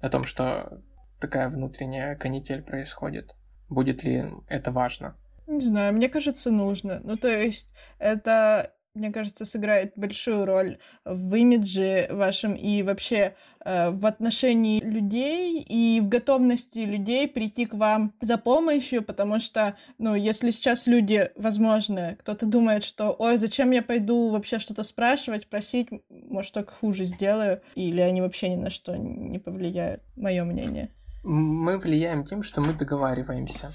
о 0.00 0.08
том, 0.08 0.24
что 0.24 0.80
такая 1.22 1.48
внутренняя 1.48 2.16
канитель 2.16 2.62
происходит. 2.62 3.36
Будет 3.68 4.02
ли 4.02 4.24
это 4.48 4.72
важно? 4.72 5.16
Не 5.46 5.60
знаю, 5.60 5.94
мне 5.94 6.08
кажется, 6.08 6.50
нужно. 6.50 7.00
Ну, 7.04 7.16
то 7.16 7.28
есть, 7.28 7.72
это, 7.98 8.72
мне 8.94 9.12
кажется, 9.12 9.44
сыграет 9.44 9.92
большую 9.94 10.44
роль 10.46 10.78
в 11.04 11.34
имидже 11.36 12.08
вашем 12.10 12.54
и 12.54 12.82
вообще 12.82 13.34
э, 13.64 13.90
в 13.90 14.04
отношении 14.04 14.80
людей 14.80 15.60
и 15.60 16.00
в 16.00 16.08
готовности 16.08 16.80
людей 16.80 17.28
прийти 17.28 17.66
к 17.66 17.74
вам 17.74 18.14
за 18.20 18.36
помощью, 18.36 19.02
потому 19.02 19.38
что, 19.38 19.76
ну, 19.98 20.16
если 20.16 20.50
сейчас 20.50 20.88
люди, 20.88 21.30
возможно, 21.36 22.16
кто-то 22.18 22.46
думает, 22.46 22.82
что, 22.82 23.14
ой, 23.16 23.36
зачем 23.36 23.70
я 23.70 23.82
пойду 23.82 24.30
вообще 24.30 24.58
что-то 24.58 24.82
спрашивать, 24.82 25.46
просить, 25.46 25.88
может, 26.08 26.52
только 26.52 26.72
хуже 26.72 27.04
сделаю, 27.04 27.62
или 27.76 28.00
они 28.00 28.20
вообще 28.20 28.48
ни 28.48 28.56
на 28.56 28.70
что 28.70 28.96
не 28.96 29.38
повлияют, 29.38 30.02
мое 30.16 30.42
мнение 30.42 30.90
мы 31.22 31.78
влияем 31.78 32.24
тем, 32.24 32.42
что 32.42 32.60
мы 32.60 32.74
договариваемся. 32.74 33.72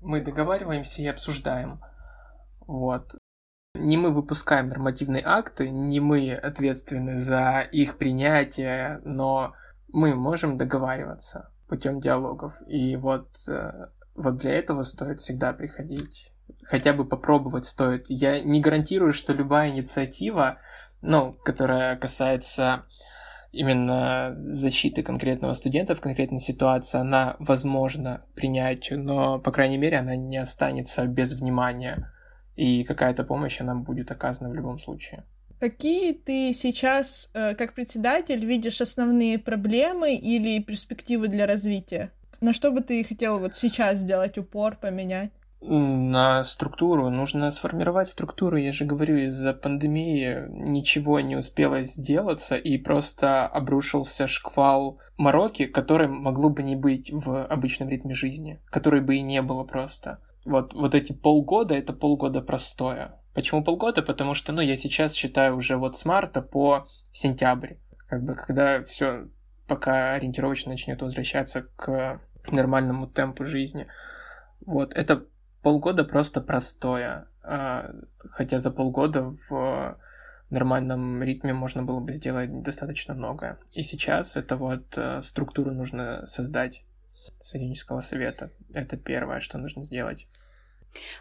Мы 0.00 0.20
договариваемся 0.20 1.02
и 1.02 1.06
обсуждаем. 1.06 1.80
Вот. 2.66 3.14
Не 3.74 3.96
мы 3.96 4.12
выпускаем 4.12 4.66
нормативные 4.66 5.22
акты, 5.24 5.70
не 5.70 6.00
мы 6.00 6.32
ответственны 6.34 7.16
за 7.16 7.60
их 7.60 7.98
принятие, 7.98 9.00
но 9.04 9.54
мы 9.92 10.14
можем 10.14 10.58
договариваться 10.58 11.50
путем 11.68 12.00
диалогов. 12.00 12.54
И 12.66 12.96
вот 12.96 13.28
э, 13.46 13.88
вот 14.14 14.36
для 14.36 14.52
этого 14.52 14.82
стоит 14.82 15.20
всегда 15.20 15.52
приходить. 15.52 16.32
Хотя 16.64 16.92
бы 16.92 17.04
попробовать 17.04 17.66
стоит. 17.66 18.06
Я 18.08 18.40
не 18.40 18.60
гарантирую, 18.60 19.12
что 19.12 19.32
любая 19.32 19.70
инициатива, 19.70 20.58
ну, 21.02 21.34
которая 21.44 21.96
касается 21.96 22.86
именно 23.52 24.36
защиты 24.46 25.02
конкретного 25.02 25.54
студента 25.54 25.94
в 25.94 26.00
конкретной 26.00 26.40
ситуации, 26.40 27.00
она 27.00 27.36
возможна 27.38 28.24
принять, 28.34 28.88
но, 28.90 29.38
по 29.38 29.50
крайней 29.50 29.78
мере, 29.78 29.98
она 29.98 30.16
не 30.16 30.36
останется 30.36 31.06
без 31.06 31.32
внимания, 31.32 32.12
и 32.56 32.84
какая-то 32.84 33.24
помощь, 33.24 33.60
она 33.60 33.74
будет 33.74 34.10
оказана 34.10 34.50
в 34.50 34.54
любом 34.54 34.78
случае. 34.78 35.24
Какие 35.60 36.12
ты 36.12 36.52
сейчас, 36.52 37.30
э, 37.34 37.54
как 37.54 37.74
председатель, 37.74 38.44
видишь 38.46 38.80
основные 38.80 39.38
проблемы 39.38 40.14
или 40.14 40.62
перспективы 40.62 41.28
для 41.28 41.46
развития? 41.46 42.12
На 42.40 42.52
что 42.52 42.70
бы 42.70 42.80
ты 42.80 43.02
хотел 43.02 43.40
вот 43.40 43.56
сейчас 43.56 43.98
сделать 43.98 44.38
упор, 44.38 44.76
поменять? 44.76 45.32
На 45.60 46.44
структуру. 46.44 47.10
Нужно 47.10 47.50
сформировать 47.50 48.08
структуру. 48.08 48.56
Я 48.56 48.70
же 48.70 48.84
говорю, 48.84 49.16
из-за 49.16 49.52
пандемии 49.52 50.46
ничего 50.50 51.18
не 51.20 51.34
успело 51.34 51.82
сделаться, 51.82 52.56
и 52.56 52.78
просто 52.78 53.46
обрушился 53.46 54.28
шквал 54.28 55.00
мороки, 55.16 55.66
который 55.66 56.06
могло 56.06 56.48
бы 56.48 56.62
не 56.62 56.76
быть 56.76 57.10
в 57.12 57.44
обычном 57.44 57.88
ритме 57.88 58.14
жизни, 58.14 58.60
который 58.66 59.00
бы 59.00 59.16
и 59.16 59.22
не 59.22 59.42
было 59.42 59.64
просто. 59.64 60.20
Вот, 60.44 60.72
вот 60.74 60.94
эти 60.94 61.12
полгода— 61.12 61.74
это 61.76 61.92
полгода 61.92 62.40
простое. 62.40 63.20
Почему 63.34 63.64
полгода? 63.64 64.02
Потому 64.02 64.34
что, 64.34 64.52
ну, 64.52 64.60
я 64.60 64.76
сейчас 64.76 65.12
считаю 65.12 65.56
уже 65.56 65.76
вот 65.76 65.98
с 65.98 66.04
марта 66.04 66.40
по 66.40 66.86
сентябрь. 67.12 67.74
Как 68.08 68.22
бы, 68.22 68.34
когда 68.34 68.82
все 68.84 69.28
пока 69.66 70.14
ориентировочно 70.14 70.70
начнет 70.70 71.02
возвращаться 71.02 71.62
к 71.76 72.20
нормальному 72.50 73.06
темпу 73.06 73.44
жизни. 73.44 73.86
Вот, 74.64 74.94
это 74.94 75.26
полгода 75.62 76.04
просто 76.04 76.40
простое. 76.40 77.26
А, 77.42 77.94
хотя 78.30 78.58
за 78.58 78.70
полгода 78.70 79.34
в 79.48 79.98
нормальном 80.50 81.22
ритме 81.22 81.52
можно 81.52 81.82
было 81.82 82.00
бы 82.00 82.12
сделать 82.12 82.62
достаточно 82.62 83.14
многое. 83.14 83.58
И 83.72 83.82
сейчас 83.82 84.36
это 84.36 84.56
вот 84.56 84.84
э, 84.96 85.20
структуру 85.22 85.72
нужно 85.72 86.26
создать 86.26 86.82
студенческого 87.40 88.00
совета. 88.00 88.50
Это 88.72 88.96
первое, 88.96 89.40
что 89.40 89.58
нужно 89.58 89.84
сделать. 89.84 90.26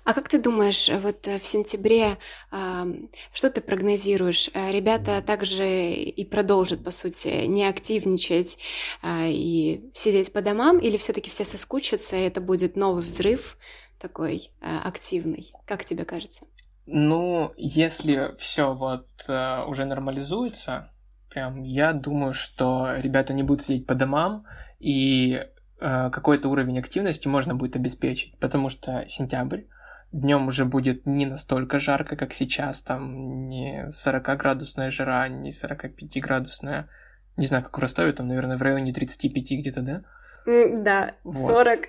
А 0.05 0.13
как 0.13 0.29
ты 0.29 0.39
думаешь, 0.39 0.89
вот 0.89 1.27
в 1.27 1.45
сентябре 1.45 2.17
что 2.49 3.49
ты 3.49 3.61
прогнозируешь? 3.61 4.49
Э, 4.53 4.71
ребята 4.71 5.21
также 5.21 5.93
и 5.93 6.25
продолжат, 6.25 6.83
по 6.83 6.91
сути, 6.91 7.45
не 7.45 7.67
активничать 7.67 8.57
а, 9.01 9.27
и 9.27 9.81
сидеть 9.93 10.31
по 10.31 10.41
домам, 10.41 10.79
или 10.79 10.95
все-таки 10.97 11.29
все 11.29 11.43
соскучатся, 11.43 12.15
и 12.15 12.21
это 12.21 12.39
будет 12.39 12.77
новый 12.77 13.03
взрыв 13.03 13.57
такой 13.99 14.51
а, 14.61 14.81
активный? 14.81 15.51
Как 15.65 15.85
тебе 15.85 16.05
кажется? 16.05 16.45
Ну, 16.85 17.53
если 17.57 18.35
все 18.37 18.73
вот 18.73 19.07
э, 19.27 19.63
уже 19.65 19.85
нормализуется, 19.85 20.91
прям 21.29 21.63
я 21.63 21.91
думаю, 21.93 22.33
что 22.33 22.93
ребята 22.95 23.33
не 23.33 23.43
будут 23.43 23.65
сидеть 23.65 23.85
по 23.85 23.93
домам, 23.93 24.45
и 24.79 25.41
Э, 25.79 26.09
какой-то 26.11 26.49
уровень 26.49 26.79
активности 26.79 27.27
можно 27.27 27.53
будет 27.53 27.75
обеспечить, 27.75 28.37
потому 28.39 28.69
что 28.69 29.05
сентябрь, 29.07 29.63
днем 30.11 30.47
уже 30.47 30.65
будет 30.65 31.05
не 31.05 31.27
настолько 31.27 31.79
жарко, 31.79 32.15
как 32.15 32.33
сейчас, 32.33 32.81
там 32.81 33.47
не 33.47 33.87
40-градусная 33.89 34.89
жара, 34.89 35.27
не 35.27 35.51
45-градусная, 35.51 36.87
не 37.35 37.45
знаю, 37.45 37.63
как 37.63 37.77
в 37.77 37.81
Ростове, 37.81 38.11
там, 38.13 38.27
наверное, 38.27 38.57
в 38.57 38.61
районе 38.61 38.91
35 38.91 39.59
где-то, 39.59 39.81
да? 39.81 40.03
Да, 40.47 41.15
вот. 41.25 41.35
40. 41.35 41.79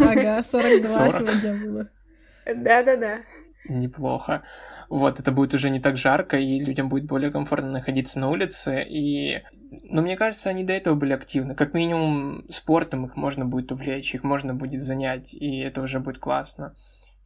Ага, 0.00 0.42
42 0.42 0.88
40. 0.88 1.12
сегодня 1.14 1.54
было. 1.64 1.88
Да-да-да. 2.46 3.18
Неплохо. 3.68 4.42
Вот, 4.88 5.20
это 5.20 5.30
будет 5.30 5.54
уже 5.54 5.70
не 5.70 5.78
так 5.78 5.96
жарко, 5.96 6.36
и 6.36 6.58
людям 6.58 6.88
будет 6.88 7.04
более 7.04 7.30
комфортно 7.30 7.70
находиться 7.70 8.18
на 8.18 8.28
улице. 8.30 8.82
И, 8.82 9.42
ну, 9.70 10.02
мне 10.02 10.16
кажется, 10.16 10.50
они 10.50 10.64
до 10.64 10.72
этого 10.72 10.94
были 10.94 11.12
активны. 11.12 11.54
Как 11.54 11.74
минимум, 11.74 12.44
спортом 12.50 13.04
их 13.04 13.14
можно 13.14 13.44
будет 13.44 13.70
увлечь, 13.70 14.14
их 14.14 14.24
можно 14.24 14.54
будет 14.54 14.82
занять, 14.82 15.32
и 15.32 15.60
это 15.60 15.82
уже 15.82 16.00
будет 16.00 16.18
классно. 16.18 16.74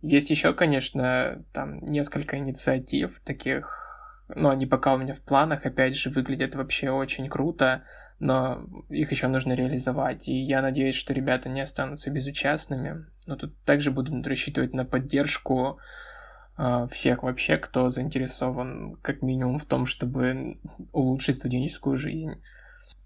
Есть 0.03 0.30
еще, 0.30 0.53
конечно, 0.53 1.43
там 1.53 1.78
несколько 1.86 2.36
инициатив 2.36 3.20
таких, 3.24 3.78
но 4.34 4.51
они 4.51 4.66
пока 4.66 4.95
у 4.95 4.99
меня 4.99 5.14
в 5.14 5.20
планах, 5.20 5.64
опять 5.64 5.95
же, 5.95 6.11
выглядят 6.11 6.55
вообще 6.55 6.90
очень 6.90 7.28
круто, 7.28 7.84
но 8.23 8.64
их 8.89 9.11
еще 9.11 9.27
нужно 9.27 9.53
реализовать. 9.55 10.29
И 10.29 10.33
я 10.33 10.62
надеюсь, 10.62 10.95
что 10.95 11.12
ребята 11.12 11.49
не 11.49 11.61
останутся 11.61 12.09
безучастными. 12.09 13.05
Но 13.27 13.35
тут 13.35 13.53
также 13.64 13.91
буду 13.91 14.23
рассчитывать 14.23 14.75
на 14.75 14.85
поддержку 14.85 15.79
а, 16.57 16.87
всех 16.87 17.25
вообще, 17.25 17.57
кто 17.57 17.89
заинтересован 17.89 18.97
как 19.03 19.23
минимум 19.23 19.59
в 19.59 19.64
том, 19.64 19.87
чтобы 19.87 20.59
улучшить 20.93 21.35
студенческую 21.35 21.99
жизнь. 21.99 22.35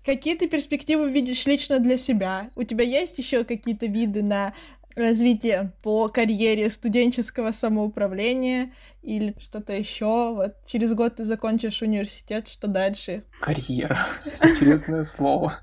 Какие 0.04 0.36
ты 0.36 0.48
перспективы 0.48 1.10
видишь 1.10 1.46
лично 1.46 1.80
для 1.80 1.96
себя? 1.96 2.50
У 2.54 2.62
тебя 2.64 2.84
есть 2.84 3.18
еще 3.18 3.42
какие-то 3.44 3.86
виды 3.86 4.22
на 4.22 4.52
развитие 4.96 5.72
по 5.82 6.08
карьере 6.08 6.70
студенческого 6.70 7.52
самоуправления 7.52 8.72
или 9.02 9.34
что-то 9.38 9.72
еще? 9.72 10.34
Вот 10.34 10.56
через 10.66 10.94
год 10.94 11.16
ты 11.16 11.24
закончишь 11.24 11.82
университет, 11.82 12.48
что 12.48 12.66
дальше? 12.66 13.24
Карьера. 13.40 13.98
Интересное 14.42 15.04
слово. 15.04 15.60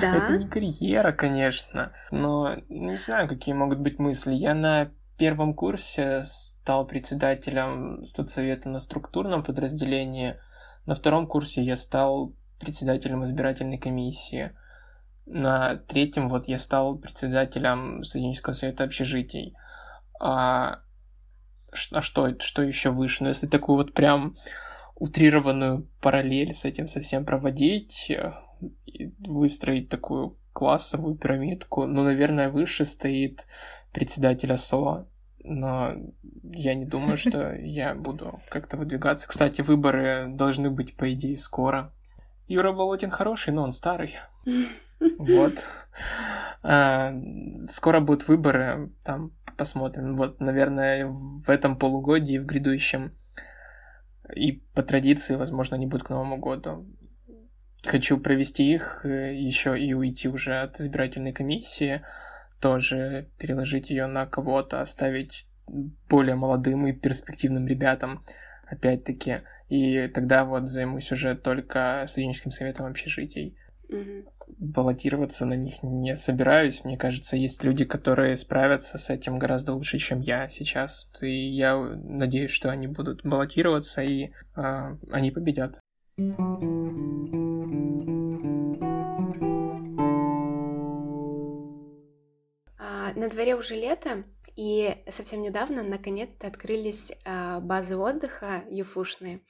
Да. 0.00 0.16
Это 0.16 0.38
не 0.38 0.48
карьера, 0.48 1.12
конечно, 1.12 1.92
но 2.10 2.56
не 2.68 2.98
знаю, 2.98 3.28
какие 3.28 3.54
могут 3.54 3.78
быть 3.78 3.98
мысли. 3.98 4.32
Я 4.32 4.54
на 4.54 4.90
первом 5.16 5.54
курсе 5.54 6.24
стал 6.26 6.86
председателем 6.86 8.04
студсовета 8.04 8.68
на 8.68 8.80
структурном 8.80 9.44
подразделении. 9.44 10.36
На 10.86 10.94
втором 10.94 11.26
курсе 11.26 11.62
я 11.62 11.76
стал 11.76 12.34
председателем 12.58 13.24
избирательной 13.24 13.78
комиссии. 13.78 14.52
На 15.26 15.76
третьем 15.76 16.28
вот 16.28 16.48
я 16.48 16.58
стал 16.58 16.96
председателем 16.96 18.04
студенческого 18.04 18.52
совета 18.52 18.84
общежитий. 18.84 19.54
А, 20.20 20.80
а 21.92 22.02
что, 22.02 22.38
что 22.40 22.62
еще 22.62 22.90
выше? 22.90 23.22
Ну, 23.22 23.28
если 23.28 23.46
такую 23.46 23.76
вот 23.76 23.94
прям 23.94 24.36
утрированную 24.96 25.88
параллель 26.00 26.54
с 26.54 26.64
этим 26.64 26.86
совсем 26.86 27.24
проводить, 27.24 28.12
выстроить 29.18 29.88
такую 29.88 30.36
классовую 30.52 31.16
пирамидку, 31.16 31.86
ну, 31.86 32.04
наверное, 32.04 32.48
выше 32.48 32.84
стоит 32.84 33.46
председателя 33.92 34.56
СО, 34.56 35.06
но 35.42 35.94
я 36.42 36.74
не 36.74 36.84
думаю, 36.84 37.16
что 37.18 37.54
я 37.56 37.94
буду 37.94 38.40
как-то 38.48 38.76
выдвигаться. 38.76 39.28
Кстати, 39.28 39.62
выборы 39.62 40.26
должны 40.28 40.70
быть, 40.70 40.96
по 40.96 41.12
идее, 41.12 41.38
скоро. 41.38 41.92
Юра 42.46 42.72
Болотин 42.72 43.10
хороший, 43.10 43.52
но 43.52 43.62
он 43.62 43.72
старый. 43.72 44.16
Вот. 45.18 45.64
А, 46.62 47.14
скоро 47.66 48.00
будут 48.00 48.26
выборы, 48.26 48.90
там 49.04 49.32
посмотрим. 49.56 50.16
Вот, 50.16 50.40
наверное, 50.40 51.06
в 51.06 51.48
этом 51.48 51.76
полугодии, 51.78 52.38
в 52.38 52.46
грядущем. 52.46 53.12
И 54.34 54.52
по 54.74 54.82
традиции, 54.82 55.34
возможно, 55.34 55.76
они 55.76 55.86
будут 55.86 56.06
к 56.06 56.10
Новому 56.10 56.38
году. 56.38 56.86
Хочу 57.84 58.18
провести 58.18 58.72
их 58.72 59.04
э, 59.04 59.34
еще 59.34 59.78
и 59.78 59.92
уйти 59.92 60.28
уже 60.28 60.62
от 60.62 60.80
избирательной 60.80 61.32
комиссии 61.32 62.02
тоже 62.64 63.28
переложить 63.36 63.90
ее 63.90 64.06
на 64.06 64.24
кого-то, 64.24 64.80
оставить 64.80 65.46
более 66.08 66.34
молодым 66.34 66.86
и 66.86 66.94
перспективным 66.94 67.66
ребятам, 67.66 68.24
опять-таки. 68.66 69.42
И 69.68 70.08
тогда 70.08 70.46
вот 70.46 70.70
займусь 70.70 71.12
уже 71.12 71.34
только 71.34 72.06
студенческим 72.08 72.50
советом 72.50 72.86
общежитий. 72.86 73.58
Mm-hmm. 73.90 74.24
Баллотироваться 74.46 75.46
на 75.46 75.54
них 75.54 75.82
не 75.82 76.16
собираюсь. 76.16 76.84
Мне 76.84 76.96
кажется, 76.96 77.36
есть 77.36 77.62
люди, 77.64 77.84
которые 77.84 78.36
справятся 78.36 78.98
с 78.98 79.10
этим 79.10 79.38
гораздо 79.38 79.72
лучше, 79.72 79.98
чем 79.98 80.20
я 80.20 80.48
сейчас. 80.48 81.08
И 81.20 81.54
я 81.54 81.76
надеюсь, 81.76 82.50
что 82.50 82.70
они 82.70 82.86
будут 82.86 83.24
баллотироваться, 83.24 84.02
и 84.02 84.30
э, 84.56 84.96
они 85.10 85.30
победят. 85.30 85.78
на 93.16 93.28
дворе 93.28 93.54
уже 93.54 93.74
лето, 93.74 94.24
и 94.56 94.96
совсем 95.10 95.42
недавно 95.42 95.82
наконец-то 95.82 96.46
открылись 96.46 97.12
а, 97.24 97.60
базы 97.60 97.96
отдыха 97.96 98.64
юфушные. 98.68 99.40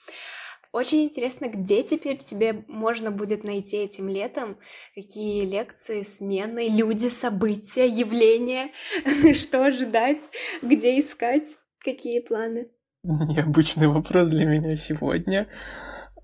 Очень 0.75 1.05
интересно, 1.05 1.49
где 1.49 1.85
теперь 1.85 2.19
тебе 2.19 2.65
можно 2.67 3.13
будет 3.13 3.45
найти 3.45 3.77
этим 3.77 4.09
летом, 4.09 4.57
какие 4.97 5.45
лекции, 5.45 6.03
смены, 6.03 6.69
люди, 6.69 7.07
события, 7.11 7.87
явления, 7.87 8.71
что 9.35 9.67
ожидать, 9.67 10.19
где 10.63 10.99
искать, 10.99 11.59
какие 11.79 12.19
планы. 12.19 12.67
Необычный 13.05 13.87
вопрос 13.87 14.27
для 14.27 14.47
меня 14.47 14.75
сегодня. 14.75 15.47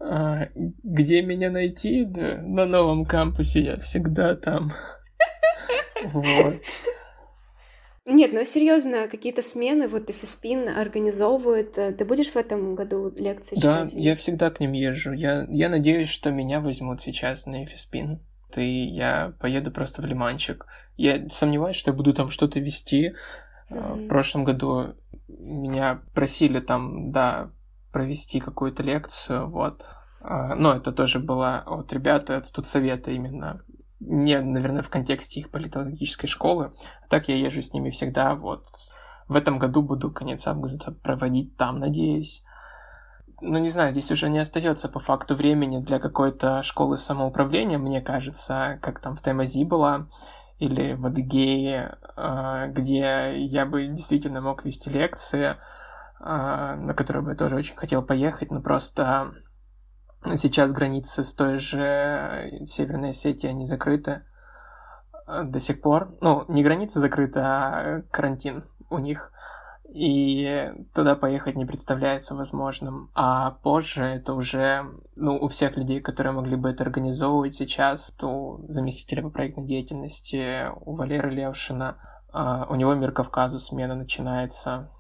А, 0.00 0.48
где 0.82 1.22
меня 1.22 1.48
найти? 1.52 2.04
Да, 2.04 2.38
на 2.42 2.66
новом 2.66 3.04
кампусе 3.04 3.60
я 3.60 3.76
всегда 3.78 4.34
там. 4.34 4.72
Вот. 6.02 6.56
Нет, 8.06 8.32
ну 8.32 8.44
серьезно, 8.44 9.08
какие-то 9.08 9.42
смены, 9.42 9.86
вот 9.86 10.10
Фиспин 10.10 10.68
организовывают. 10.68 11.76
Э, 11.76 11.92
ты 11.92 12.04
будешь 12.04 12.30
в 12.30 12.36
этом 12.36 12.74
году 12.74 13.12
лекции 13.16 13.56
да, 13.56 13.60
читать? 13.60 13.94
Да, 13.94 14.00
я 14.00 14.16
всегда 14.16 14.50
к 14.50 14.60
ним 14.60 14.72
езжу. 14.72 15.12
Я, 15.12 15.46
я 15.50 15.68
надеюсь, 15.68 16.08
что 16.08 16.30
меня 16.30 16.60
возьмут 16.60 17.02
сейчас 17.02 17.46
на 17.46 17.64
Фиспин. 17.66 18.20
И 18.56 18.64
я 18.64 19.34
поеду 19.38 19.70
просто 19.70 20.02
в 20.02 20.06
Лиманчик. 20.06 20.66
Я 20.96 21.28
сомневаюсь, 21.30 21.76
что 21.76 21.90
я 21.90 21.96
буду 21.96 22.14
там 22.14 22.30
что-то 22.30 22.58
вести. 22.58 23.14
Mm-hmm. 23.70 23.94
В 23.94 24.08
прошлом 24.08 24.44
году 24.44 24.94
меня 25.28 26.02
просили 26.14 26.58
там, 26.60 27.12
да, 27.12 27.52
провести 27.92 28.40
какую-то 28.40 28.82
лекцию, 28.82 29.48
вот. 29.48 29.84
А, 30.20 30.54
но 30.54 30.74
это 30.74 30.92
тоже 30.92 31.18
было 31.18 31.62
от 31.66 31.92
ребят 31.92 32.30
от 32.30 32.46
студсовета 32.46 33.10
именно 33.10 33.62
не, 34.00 34.40
наверное, 34.40 34.82
в 34.82 34.88
контексте 34.88 35.40
их 35.40 35.50
политологической 35.50 36.26
школы. 36.26 36.72
А 37.04 37.08
так 37.08 37.28
я 37.28 37.36
езжу 37.36 37.62
с 37.62 37.72
ними 37.72 37.90
всегда. 37.90 38.34
Вот 38.34 38.66
в 39.28 39.36
этом 39.36 39.58
году 39.58 39.82
буду 39.82 40.10
конец 40.10 40.46
августа 40.46 40.90
проводить 40.90 41.56
там, 41.56 41.78
надеюсь. 41.78 42.42
Ну, 43.42 43.58
не 43.58 43.70
знаю, 43.70 43.92
здесь 43.92 44.10
уже 44.10 44.28
не 44.28 44.38
остается 44.38 44.88
по 44.88 45.00
факту 45.00 45.34
времени 45.34 45.78
для 45.78 45.98
какой-то 45.98 46.62
школы 46.62 46.98
самоуправления, 46.98 47.78
мне 47.78 48.02
кажется, 48.02 48.78
как 48.82 49.00
там 49.00 49.14
в 49.14 49.22
Таймази 49.22 49.64
была, 49.64 50.08
или 50.58 50.92
в 50.92 51.06
Адыгее, 51.06 51.96
а, 52.16 52.66
где 52.66 53.34
я 53.38 53.64
бы 53.64 53.86
действительно 53.86 54.42
мог 54.42 54.64
вести 54.64 54.90
лекции, 54.90 55.56
а, 56.18 56.76
на 56.76 56.92
которые 56.92 57.22
бы 57.22 57.30
я 57.30 57.36
тоже 57.36 57.56
очень 57.56 57.76
хотел 57.76 58.02
поехать, 58.02 58.50
но 58.50 58.60
просто 58.60 59.32
Сейчас 60.36 60.72
границы 60.72 61.24
с 61.24 61.32
той 61.32 61.56
же 61.56 62.60
Северной 62.66 63.10
Осетией, 63.10 63.52
они 63.52 63.64
закрыты 63.64 64.22
э, 65.26 65.44
до 65.44 65.58
сих 65.60 65.80
пор. 65.80 66.14
Ну, 66.20 66.44
не 66.48 66.62
границы 66.62 67.00
закрыты, 67.00 67.40
а 67.40 68.02
карантин 68.10 68.64
у 68.90 68.98
них. 68.98 69.32
И 69.92 70.72
туда 70.94 71.16
поехать 71.16 71.56
не 71.56 71.64
представляется 71.64 72.36
возможным. 72.36 73.10
А 73.14 73.52
позже 73.62 74.04
это 74.04 74.34
уже, 74.34 74.86
ну, 75.16 75.36
у 75.36 75.48
всех 75.48 75.76
людей, 75.76 76.00
которые 76.00 76.32
могли 76.32 76.56
бы 76.56 76.68
это 76.70 76.84
организовывать 76.84 77.56
сейчас, 77.56 78.12
то 78.12 78.60
заместителя 78.68 79.22
по 79.22 79.30
проектной 79.30 79.66
деятельности, 79.66 80.68
у 80.84 80.94
Валеры 80.94 81.30
Левшина, 81.30 81.96
у 82.32 82.74
него 82.76 82.94
Мир 82.94 83.10
Кавказу 83.10 83.58
смена 83.58 83.96
начинается 83.96 84.90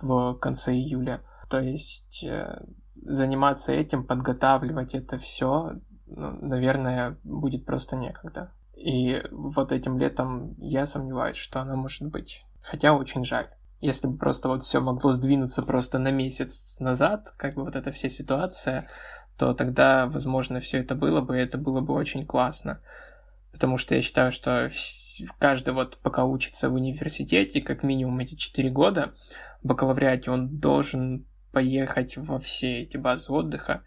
в 0.00 0.34
конце 0.34 0.72
июля. 0.72 1.20
То 1.50 1.60
есть 1.60 2.24
э, 2.24 2.62
заниматься 2.94 3.72
этим, 3.72 4.04
подготавливать 4.04 4.94
это 4.94 5.18
все, 5.18 5.74
ну, 6.06 6.38
наверное, 6.40 7.16
будет 7.24 7.64
просто 7.64 7.96
некогда. 7.96 8.52
И 8.76 9.22
вот 9.30 9.72
этим 9.72 9.98
летом 9.98 10.54
я 10.58 10.86
сомневаюсь, 10.86 11.36
что 11.36 11.60
она 11.60 11.76
может 11.76 12.08
быть. 12.08 12.44
Хотя 12.62 12.94
очень 12.94 13.24
жаль. 13.24 13.48
Если 13.80 14.06
бы 14.06 14.16
просто 14.16 14.48
вот 14.48 14.62
все 14.62 14.80
могло 14.80 15.10
сдвинуться 15.10 15.62
просто 15.62 15.98
на 15.98 16.10
месяц 16.10 16.76
назад, 16.78 17.32
как 17.36 17.54
бы 17.54 17.64
вот 17.64 17.74
эта 17.74 17.90
вся 17.90 18.08
ситуация, 18.08 18.88
то 19.36 19.54
тогда, 19.54 20.06
возможно, 20.06 20.60
все 20.60 20.78
это 20.78 20.94
было 20.94 21.20
бы, 21.20 21.36
и 21.36 21.42
это 21.42 21.58
было 21.58 21.80
бы 21.80 21.94
очень 21.94 22.24
классно. 22.24 22.80
Потому 23.50 23.78
что 23.78 23.94
я 23.94 24.02
считаю, 24.02 24.30
что 24.30 24.70
каждый 25.38 25.74
вот 25.74 25.98
пока 25.98 26.24
учится 26.24 26.70
в 26.70 26.74
университете, 26.74 27.60
как 27.60 27.82
минимум 27.82 28.20
эти 28.20 28.34
4 28.34 28.70
года, 28.70 29.14
в 29.62 29.66
бакалавриате 29.66 30.30
он 30.30 30.58
должен 30.58 31.26
поехать 31.52 32.16
во 32.16 32.38
все 32.38 32.80
эти 32.80 32.96
базы 32.96 33.32
отдыха, 33.32 33.82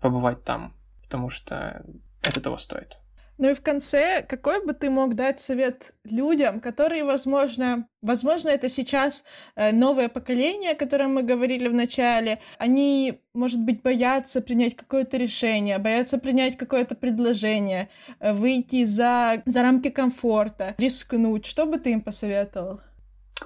побывать 0.00 0.44
там, 0.44 0.74
потому 1.02 1.30
что 1.30 1.84
это 2.22 2.40
того 2.40 2.58
стоит. 2.58 2.98
Ну 3.38 3.50
и 3.50 3.54
в 3.54 3.60
конце, 3.60 4.24
какой 4.26 4.64
бы 4.64 4.72
ты 4.72 4.88
мог 4.88 5.14
дать 5.14 5.40
совет 5.40 5.92
людям, 6.04 6.60
которые, 6.60 7.04
возможно, 7.04 7.86
возможно, 8.00 8.48
это 8.48 8.70
сейчас 8.70 9.24
э, 9.56 9.72
новое 9.72 10.08
поколение, 10.08 10.70
о 10.70 10.74
котором 10.76 11.14
мы 11.14 11.22
говорили 11.22 11.68
в 11.68 11.74
начале, 11.74 12.40
они, 12.58 13.20
может 13.34 13.60
быть, 13.60 13.82
боятся 13.82 14.40
принять 14.40 14.74
какое-то 14.74 15.18
решение, 15.18 15.78
боятся 15.78 16.16
принять 16.16 16.56
какое-то 16.56 16.94
предложение, 16.94 17.90
э, 18.20 18.32
выйти 18.32 18.86
за, 18.86 19.42
за 19.44 19.62
рамки 19.62 19.90
комфорта, 19.90 20.74
рискнуть. 20.78 21.44
Что 21.44 21.66
бы 21.66 21.76
ты 21.78 21.92
им 21.92 22.00
посоветовал? 22.00 22.80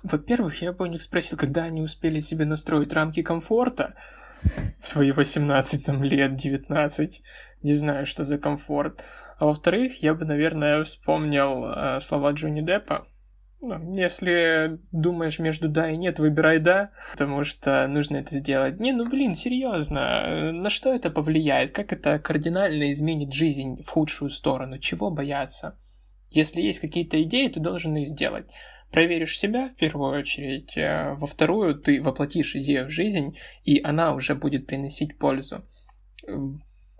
Во-первых, 0.02 0.62
я 0.62 0.72
бы 0.72 0.84
у 0.84 0.88
них 0.88 1.02
спросил, 1.02 1.36
когда 1.36 1.64
они 1.64 1.82
успели 1.82 2.20
себе 2.20 2.44
настроить 2.44 2.92
рамки 2.92 3.22
комфорта 3.22 3.94
в 4.82 4.88
свои 4.88 5.12
18 5.12 5.84
там, 5.84 6.02
лет, 6.02 6.36
19. 6.36 7.22
Не 7.62 7.72
знаю, 7.74 8.06
что 8.06 8.24
за 8.24 8.38
комфорт. 8.38 9.04
А 9.38 9.46
во-вторых, 9.46 10.02
я 10.02 10.14
бы, 10.14 10.24
наверное, 10.24 10.82
вспомнил 10.84 11.66
э, 11.66 12.00
слова 12.00 12.32
Джонни 12.32 12.62
Деппа. 12.62 13.06
Ну, 13.62 13.94
если 13.94 14.78
думаешь 14.90 15.38
между 15.38 15.68
да 15.68 15.90
и 15.90 15.96
нет, 15.98 16.18
выбирай 16.18 16.60
да, 16.60 16.92
потому 17.12 17.44
что 17.44 17.86
нужно 17.88 18.16
это 18.16 18.34
сделать. 18.34 18.80
Не, 18.80 18.92
ну 18.92 19.06
блин, 19.06 19.34
серьезно, 19.34 20.50
на 20.52 20.70
что 20.70 20.94
это 20.94 21.10
повлияет? 21.10 21.74
Как 21.74 21.92
это 21.92 22.18
кардинально 22.18 22.90
изменит 22.92 23.34
жизнь 23.34 23.82
в 23.82 23.88
худшую 23.90 24.30
сторону? 24.30 24.78
Чего 24.78 25.10
бояться? 25.10 25.78
Если 26.30 26.62
есть 26.62 26.80
какие-то 26.80 27.22
идеи, 27.22 27.48
ты 27.48 27.60
должен 27.60 27.96
их 27.96 28.08
сделать 28.08 28.46
проверишь 28.90 29.38
себя 29.38 29.68
в 29.68 29.76
первую 29.76 30.18
очередь, 30.18 30.76
э, 30.76 31.14
во 31.14 31.26
вторую 31.26 31.74
ты 31.76 32.02
воплотишь 32.02 32.56
идею 32.56 32.86
в 32.86 32.90
жизнь, 32.90 33.36
и 33.64 33.80
она 33.82 34.14
уже 34.14 34.34
будет 34.34 34.66
приносить 34.66 35.18
пользу. 35.18 35.64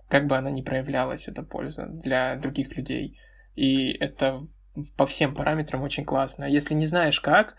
Как 0.07 0.27
бы 0.27 0.37
она 0.37 0.51
ни 0.51 0.61
проявлялась, 0.61 1.27
эта 1.27 1.43
польза 1.43 1.87
для 1.87 2.35
других 2.35 2.75
людей. 2.75 3.17
И 3.55 3.91
это 3.91 4.47
по 4.97 5.05
всем 5.05 5.35
параметрам 5.35 5.81
очень 5.81 6.05
классно. 6.05 6.45
Если 6.45 6.73
не 6.73 6.85
знаешь 6.85 7.19
как, 7.19 7.55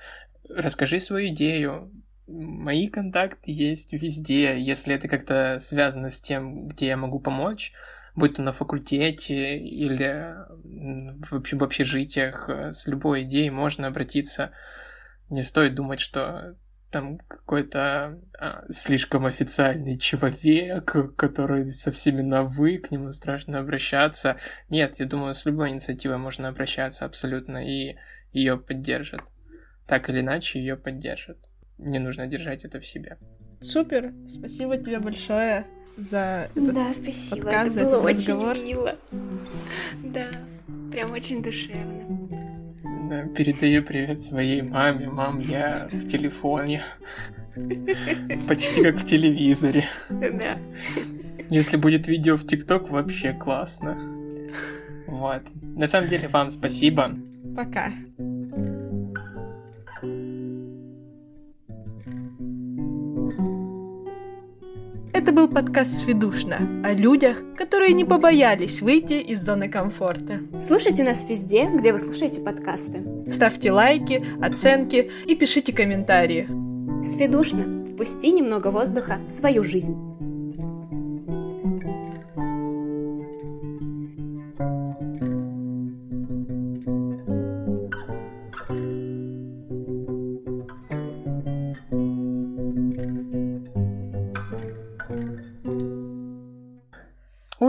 расскажи 0.49 1.01
свою 1.01 1.29
идею. 1.29 1.91
Мои 2.27 2.89
контакты 2.89 3.51
есть 3.51 3.93
везде. 3.93 4.59
Если 4.59 4.95
это 4.95 5.09
как-то 5.09 5.59
связано 5.61 6.11
с 6.11 6.21
тем, 6.21 6.69
где 6.69 6.87
я 6.87 6.97
могу 6.97 7.21
помочь, 7.21 7.73
будь 8.15 8.37
то 8.37 8.43
на 8.43 8.53
факультете 8.53 9.59
или 9.59 10.35
в, 11.25 11.35
общем, 11.35 11.59
в 11.59 11.65
общежитиях, 11.65 12.49
э, 12.49 12.73
с 12.73 12.87
любой 12.87 13.23
идеей 13.23 13.51
можно 13.51 13.87
обратиться. 13.87 14.53
Не 15.31 15.43
стоит 15.43 15.75
думать, 15.75 16.01
что 16.01 16.57
там 16.91 17.19
какой-то 17.27 18.21
а, 18.39 18.65
слишком 18.71 19.25
официальный 19.25 19.99
человек, 19.99 20.95
который 21.17 21.67
со 21.67 21.91
всеми 21.91 22.21
на 22.21 22.43
«вы», 22.43 22.77
к 22.77 22.91
нему 22.91 23.13
страшно 23.13 23.59
обращаться. 23.59 24.37
Нет, 24.69 24.97
я 24.99 25.07
думаю, 25.07 25.35
с 25.35 25.47
любой 25.47 25.71
инициативой 25.71 26.19
можно 26.19 26.49
обращаться 26.49 27.07
абсолютно, 27.07 27.67
и 27.67 27.97
ее 28.33 28.59
поддержат. 28.59 29.23
Так 29.87 30.11
или 30.11 30.21
иначе, 30.21 30.59
ее 30.61 30.77
поддержат. 30.77 31.39
Не 31.79 31.99
нужно 31.99 32.27
держать 32.27 32.65
это 32.65 32.79
в 32.79 32.87
себе. 32.87 33.17
Супер, 33.61 34.13
спасибо 34.27 34.77
тебе 34.77 35.01
большое 35.01 35.65
за 35.97 36.49
этот 36.55 36.75
Да, 36.75 36.93
спасибо, 36.95 37.43
подкаст, 37.43 37.77
это 37.77 37.85
было 37.87 38.01
очень 38.01 38.17
разговор. 38.17 38.59
мило. 38.59 38.97
Да, 40.05 40.31
прям 40.91 41.13
очень 41.13 41.43
душевно. 41.43 42.29
Да, 43.09 43.27
передаю 43.37 43.83
привет 43.83 44.21
своей 44.21 44.63
маме. 44.63 45.09
Мам, 45.09 45.39
я 45.41 45.89
в 45.93 46.09
телефоне. 46.09 46.83
Почти 48.49 48.83
как 48.83 48.97
в 48.97 49.07
телевизоре. 49.07 49.85
Да. 50.09 50.59
Если 51.51 51.77
будет 51.77 52.09
видео 52.09 52.37
в 52.37 52.47
ТикТок, 52.47 52.91
вообще 52.91 53.33
классно. 53.35 53.99
Вот. 55.07 55.43
На 55.77 55.87
самом 55.87 56.09
деле, 56.09 56.29
вам 56.29 56.51
спасибо. 56.51 57.15
Пока. 57.55 57.93
Это 65.15 65.31
был 65.31 65.47
подкаст 65.47 65.99
«Сведушно» 65.99 66.57
о 66.83 66.95
людях, 66.95 67.43
которые 67.55 67.93
не 67.93 68.05
побоялись 68.07 68.81
выйти 68.81 69.15
из 69.15 69.43
зоны 69.43 69.69
комфорта. 69.69 70.41
Слушайте 70.59 71.05
нас 71.05 71.29
везде, 71.29 71.67
где 71.67 71.93
вы 71.93 71.99
слушаете 71.99 72.41
подкасты. 72.41 73.03
Ставьте 73.31 73.73
лайки, 73.73 74.25
оценки 74.41 75.11
и 75.27 75.35
пишите 75.35 75.75
комментарии. 75.75 76.49
«Сведушно»– 77.05 77.85
впусти 77.93 78.33
немного 78.33 78.69
воздуха 78.69 79.19
в 79.29 79.31
свою 79.31 79.65
жизнь. 79.65 80.12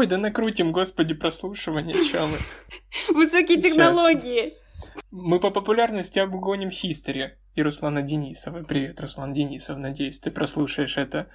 Ой, 0.04 0.10
да 0.10 0.18
накрутим, 0.18 0.74
господи, 0.74 1.14
прослушивание, 1.14 1.96
чё 2.12 2.28
мы. 2.28 2.38
Высокие 3.16 3.62
технологии. 3.62 4.52
Мы 5.12 5.40
по 5.40 5.50
популярности 5.50 6.20
обгоним 6.20 6.72
Хистори 6.72 7.38
и 7.56 7.64
Руслана 7.64 8.02
Денисова. 8.02 8.64
Привет, 8.64 9.00
Руслан 9.00 9.32
Денисов, 9.32 9.78
надеюсь, 9.78 10.20
ты 10.20 10.30
прослушаешь 10.30 10.98
это. 10.98 11.30